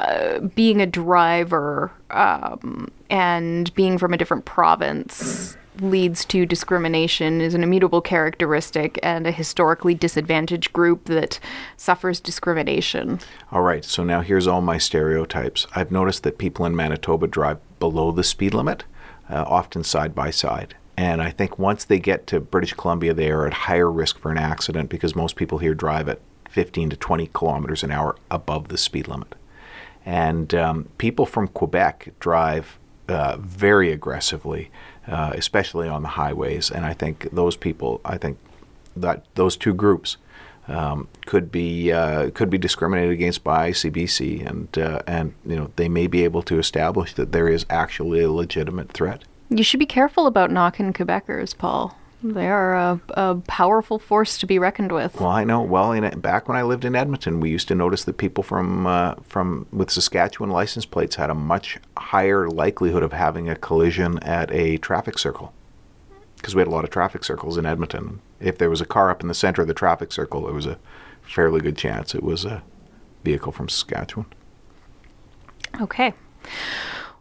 Uh, 0.00 0.40
being 0.40 0.80
a 0.80 0.86
driver 0.86 1.92
um, 2.10 2.90
and 3.10 3.72
being 3.74 3.98
from 3.98 4.14
a 4.14 4.16
different 4.16 4.46
province 4.46 5.54
leads 5.80 6.24
to 6.26 6.44
discrimination 6.44 7.40
is 7.40 7.54
an 7.54 7.62
immutable 7.62 8.00
characteristic 8.00 8.98
and 9.02 9.26
a 9.26 9.32
historically 9.32 9.94
disadvantaged 9.94 10.72
group 10.72 11.06
that 11.06 11.40
suffers 11.76 12.20
discrimination. 12.20 13.20
All 13.50 13.62
right, 13.62 13.84
so 13.84 14.04
now 14.04 14.20
here's 14.20 14.46
all 14.46 14.60
my 14.60 14.78
stereotypes. 14.78 15.66
I've 15.74 15.90
noticed 15.90 16.22
that 16.24 16.38
people 16.38 16.66
in 16.66 16.76
Manitoba 16.76 17.26
drive 17.26 17.58
below 17.78 18.12
the 18.12 18.24
speed 18.24 18.54
limit, 18.54 18.84
uh, 19.30 19.44
often 19.46 19.82
side 19.82 20.14
by 20.14 20.30
side. 20.30 20.74
And 20.96 21.22
I 21.22 21.30
think 21.30 21.58
once 21.58 21.84
they 21.84 21.98
get 21.98 22.26
to 22.28 22.40
British 22.40 22.74
Columbia, 22.74 23.14
they 23.14 23.30
are 23.30 23.46
at 23.46 23.54
higher 23.54 23.90
risk 23.90 24.18
for 24.18 24.30
an 24.30 24.38
accident 24.38 24.90
because 24.90 25.16
most 25.16 25.36
people 25.36 25.58
here 25.58 25.74
drive 25.74 26.08
at 26.08 26.20
15 26.50 26.90
to 26.90 26.96
20 26.96 27.30
kilometers 27.32 27.82
an 27.82 27.90
hour 27.90 28.16
above 28.30 28.68
the 28.68 28.76
speed 28.76 29.08
limit. 29.08 29.34
And 30.04 30.54
um, 30.54 30.88
people 30.98 31.24
from 31.24 31.48
Quebec 31.48 32.12
drive 32.20 32.78
uh, 33.12 33.36
very 33.38 33.92
aggressively 33.92 34.70
uh, 35.06 35.32
especially 35.34 35.88
on 35.88 36.02
the 36.02 36.08
highways. 36.08 36.70
And 36.70 36.84
I 36.84 36.92
think 36.92 37.28
those 37.32 37.56
people, 37.56 38.00
I 38.04 38.18
think 38.18 38.38
that 38.96 39.24
those 39.34 39.56
two 39.56 39.74
groups 39.74 40.16
um, 40.68 41.08
could 41.26 41.50
be 41.50 41.90
uh, 41.90 42.30
could 42.30 42.48
be 42.48 42.58
discriminated 42.58 43.12
against 43.12 43.42
by 43.42 43.70
ICBC, 43.70 44.46
and 44.48 44.78
uh, 44.78 45.02
and 45.08 45.34
you 45.44 45.56
know 45.56 45.72
they 45.74 45.88
may 45.88 46.06
be 46.06 46.22
able 46.22 46.42
to 46.42 46.58
establish 46.58 47.14
that 47.14 47.32
there 47.32 47.48
is 47.48 47.66
actually 47.68 48.22
a 48.22 48.30
legitimate 48.30 48.92
threat. 48.92 49.24
You 49.48 49.64
should 49.64 49.80
be 49.80 49.86
careful 49.86 50.26
about 50.26 50.50
knocking 50.50 50.92
Quebecers, 50.92 51.56
Paul. 51.56 51.96
They 52.22 52.48
are 52.48 52.74
a, 52.74 53.00
a, 53.10 53.34
powerful 53.46 53.98
force 53.98 54.38
to 54.38 54.46
be 54.46 54.58
reckoned 54.58 54.92
with. 54.92 55.18
Well, 55.20 55.30
I 55.30 55.42
know. 55.42 55.60
Well, 55.60 55.90
in, 55.92 56.20
back 56.20 56.48
when 56.48 56.56
I 56.56 56.62
lived 56.62 56.84
in 56.84 56.94
Edmonton, 56.94 57.40
we 57.40 57.50
used 57.50 57.66
to 57.68 57.74
notice 57.74 58.04
that 58.04 58.16
people 58.16 58.44
from 58.44 58.86
uh, 58.86 59.14
from 59.24 59.66
with 59.72 59.90
Saskatchewan 59.90 60.50
license 60.50 60.86
plates 60.86 61.16
had 61.16 61.30
a 61.30 61.34
much 61.34 61.78
higher 61.96 62.48
likelihood 62.48 63.02
of 63.02 63.12
having 63.12 63.48
a 63.48 63.56
collision 63.56 64.18
at 64.20 64.52
a 64.52 64.76
traffic 64.78 65.18
circle 65.18 65.52
because 66.36 66.54
we 66.54 66.60
had 66.60 66.68
a 66.68 66.72
lot 66.72 66.84
of 66.84 66.90
traffic 66.90 67.24
circles 67.24 67.56
in 67.56 67.66
Edmonton. 67.66 68.20
If 68.40 68.58
there 68.58 68.70
was 68.70 68.80
a 68.80 68.86
car 68.86 69.10
up 69.10 69.22
in 69.22 69.28
the 69.28 69.34
center 69.34 69.62
of 69.62 69.68
the 69.68 69.74
traffic 69.74 70.12
circle, 70.12 70.42
there 70.42 70.54
was 70.54 70.66
a 70.66 70.78
fairly 71.22 71.60
good 71.60 71.76
chance 71.76 72.14
it 72.14 72.22
was 72.22 72.44
a 72.44 72.62
vehicle 73.24 73.52
from 73.52 73.68
Saskatchewan. 73.68 74.26
Okay. 75.80 76.14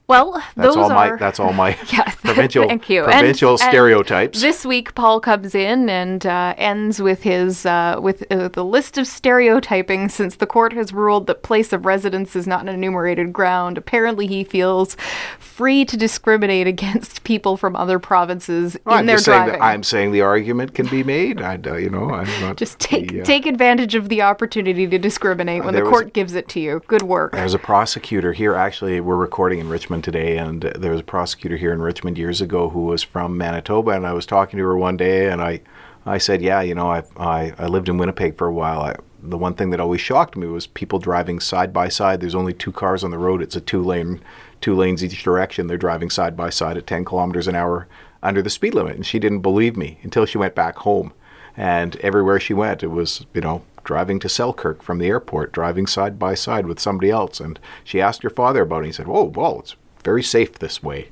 Well, 0.08 0.34
that's 0.34 0.56
those 0.56 0.76
all 0.76 0.92
are 0.92 1.12
my 1.12 1.16
that's 1.16 1.40
all 1.40 1.54
my 1.54 1.70
yeah, 1.94 2.04
provincial 2.24 2.68
thank 2.68 2.90
you. 2.90 3.04
provincial 3.04 3.52
And- 3.54 3.62
and 3.62 3.70
stereotypes. 3.70 4.42
This 4.42 4.66
week, 4.66 4.94
Paul 4.94 5.22
comes 5.22 5.56
in 5.56 5.90
and 5.90 6.26
uh, 6.26 6.54
ends 6.58 7.02
with 7.02 7.24
his 7.24 7.66
uh, 7.66 7.98
with 8.02 8.30
uh, 8.30 8.50
the 8.50 8.66
list 8.66 8.98
of 8.98 9.08
stereotyping. 9.08 10.10
Since 10.10 10.36
the 10.36 10.48
court 10.48 10.74
has 10.74 10.92
ruled 10.92 11.28
that 11.28 11.44
place 11.44 11.72
of 11.72 11.86
residence 11.86 12.36
is 12.36 12.46
not 12.46 12.62
an 12.62 12.68
enumerated 12.70 13.32
ground, 13.32 13.78
apparently 13.78 14.28
he 14.28 14.44
feels 14.44 14.98
free 15.40 15.86
to 15.86 15.96
discriminate 15.96 16.68
against 16.68 17.24
people 17.24 17.56
from 17.56 17.76
other 17.78 17.98
provinces 18.00 18.76
Well, 18.86 18.96
in 18.96 19.00
I'm 19.02 19.06
their 19.06 19.18
saying 19.18 19.38
driving. 19.46 19.60
that 19.62 19.66
I'm 19.66 19.84
saying 19.84 20.12
the 20.12 20.22
argument 20.22 20.74
can 20.74 20.88
be 20.88 21.04
made. 21.04 21.42
I, 21.42 21.58
uh, 21.66 21.76
you 21.76 21.90
know, 21.90 22.10
I'm 22.10 22.42
not 22.42 22.58
Just 22.58 22.80
take 22.80 23.12
the, 23.12 23.22
uh, 23.22 23.24
take 23.26 23.46
advantage 23.46 23.96
of 23.96 24.10
the 24.10 24.24
opportunity 24.24 24.88
to 24.88 24.98
discriminate 24.98 25.64
when 25.64 25.74
the 25.74 25.78
there 25.78 25.86
was- 25.86 25.92
court 25.92 26.14
gives 26.14 26.34
it 26.36 26.50
to 26.50 26.60
you. 26.60 26.82
Good 26.88 27.04
work. 27.04 27.34
As 27.34 27.54
a 27.54 27.60
prosecutor 27.60 28.34
here. 28.34 28.56
Actually, 28.56 29.00
we're 29.00 29.16
recording 29.16 29.60
in 29.60 29.70
Richmond 29.70 30.01
today, 30.02 30.38
and 30.38 30.62
there 30.62 30.92
was 30.92 31.02
a 31.02 31.06
prosecutor 31.06 31.58
here 31.58 31.74
in 31.74 31.82
Richmond 31.82 32.18
years 32.18 32.42
ago 32.42 32.70
who 32.70 32.84
was 32.84 33.04
from 33.04 33.38
Manitoba, 33.38 33.92
and 33.92 34.06
I 34.06 34.14
was 34.14 34.26
talking 34.26 34.58
to 34.58 34.66
her 34.66 34.78
one 34.78 34.98
day, 34.98 35.30
and 35.30 35.42
I, 35.42 35.62
I 36.06 36.18
said, 36.18 36.42
yeah, 36.42 36.62
you 36.62 36.76
know, 36.76 36.92
I, 36.92 37.04
I, 37.18 37.54
I 37.58 37.68
lived 37.68 37.90
in 37.90 37.98
Winnipeg 37.98 38.38
for 38.38 38.48
a 38.48 38.54
while. 38.54 38.82
I, 38.82 38.96
the 39.22 39.38
one 39.38 39.54
thing 39.54 39.70
that 39.70 39.80
always 39.80 40.02
shocked 40.02 40.36
me 40.36 40.48
was 40.48 40.68
people 40.68 41.00
driving 41.00 41.40
side 41.40 41.72
by 41.72 41.90
side. 41.90 42.22
There's 42.22 42.36
only 42.36 42.54
two 42.54 42.72
cars 42.72 43.04
on 43.04 43.12
the 43.12 43.18
road. 43.18 43.42
It's 43.42 43.56
a 43.56 43.62
two 43.62 43.84
lane, 43.84 44.22
two 44.62 44.76
lanes 44.76 45.04
each 45.04 45.24
direction. 45.24 45.68
They're 45.68 45.78
driving 45.78 46.10
side 46.10 46.36
by 46.36 46.50
side 46.50 46.78
at 46.78 46.88
10 46.88 47.06
kilometers 47.06 47.48
an 47.48 47.56
hour 47.56 47.88
under 48.24 48.42
the 48.42 48.50
speed 48.50 48.74
limit, 48.74 48.96
and 48.96 49.06
she 49.06 49.20
didn't 49.20 49.42
believe 49.42 49.78
me 49.78 50.00
until 50.04 50.26
she 50.26 50.38
went 50.38 50.56
back 50.56 50.78
home. 50.78 51.14
And 51.58 51.96
everywhere 51.98 52.40
she 52.40 52.54
went, 52.54 52.84
it 52.84 52.88
was, 52.88 53.26
you 53.34 53.42
know, 53.42 53.64
driving 53.84 54.20
to 54.20 54.30
Selkirk 54.30 54.82
from 54.82 55.00
the 55.00 55.08
airport, 55.08 55.52
driving 55.52 55.88
side 55.88 56.18
by 56.18 56.34
side 56.34 56.66
with 56.66 56.80
somebody 56.80 57.10
else. 57.10 57.40
And 57.40 57.60
she 57.84 58.02
asked 58.02 58.24
her 58.24 58.30
father 58.30 58.62
about 58.62 58.84
it. 58.84 58.88
He 58.88 58.92
said, 58.92 59.08
"Oh, 59.10 59.26
well, 59.26 59.60
it's 59.60 59.76
very 60.02 60.24
safe 60.24 60.54
this 60.60 60.82
way. 60.84 61.10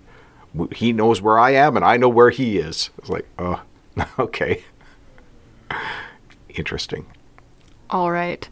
He 0.74 0.92
knows 0.94 1.22
where 1.22 1.38
I 1.38 1.52
am, 1.52 1.76
and 1.76 1.86
I 1.86 1.98
know 1.98 2.10
where 2.10 2.32
he 2.32 2.58
is." 2.58 2.90
It's 2.98 3.10
like, 3.10 3.28
"Oh, 3.38 3.62
okay, 4.20 4.64
interesting." 6.50 7.06
All 7.92 8.12
right. 8.12 8.48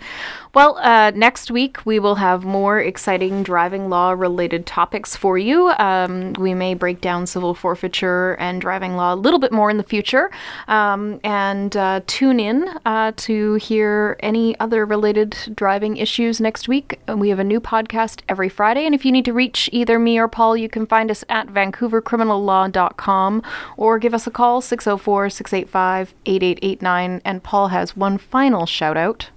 Well, 0.57 0.79
uh, 0.79 1.11
next 1.13 1.51
week 1.51 1.85
we 1.85 1.99
will 1.99 2.15
have 2.15 2.43
more 2.43 2.79
exciting 2.79 3.43
driving 3.43 3.89
law 3.89 4.13
related 4.13 4.65
topics 4.65 5.15
for 5.15 5.37
you. 5.37 5.69
Um, 5.77 6.33
we 6.33 6.55
may 6.55 6.73
break 6.73 6.99
down 6.99 7.27
civil 7.27 7.53
forfeiture 7.53 8.33
and 8.39 8.59
driving 8.59 8.95
law 8.95 9.13
a 9.13 9.15
little 9.15 9.37
bit 9.37 9.51
more 9.51 9.69
in 9.69 9.77
the 9.77 9.83
future. 9.83 10.31
Um, 10.67 11.19
and 11.23 11.77
uh, 11.77 12.01
tune 12.07 12.39
in 12.39 12.67
uh, 12.87 13.11
to 13.17 13.53
hear 13.53 14.17
any 14.21 14.59
other 14.59 14.83
related 14.83 15.37
driving 15.53 15.97
issues 15.97 16.41
next 16.41 16.67
week. 16.67 16.99
We 17.07 17.29
have 17.29 17.37
a 17.37 17.43
new 17.43 17.61
podcast 17.61 18.21
every 18.27 18.49
Friday. 18.49 18.83
And 18.87 18.95
if 18.95 19.05
you 19.05 19.11
need 19.11 19.25
to 19.25 19.33
reach 19.33 19.69
either 19.71 19.99
me 19.99 20.17
or 20.17 20.27
Paul, 20.27 20.57
you 20.57 20.69
can 20.69 20.87
find 20.87 21.11
us 21.11 21.23
at 21.29 21.49
vancouvercriminallaw.com 21.49 23.43
or 23.77 23.99
give 23.99 24.15
us 24.15 24.25
a 24.25 24.31
call 24.31 24.61
604 24.61 25.29
685 25.29 26.15
8889. 26.25 27.21
And 27.23 27.43
Paul 27.43 27.67
has 27.67 27.95
one 27.95 28.17
final 28.17 28.65
shout 28.65 28.97
out. 28.97 29.29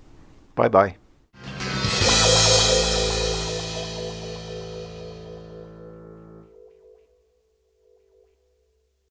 Bye 0.54 0.68
bye. 0.68 0.96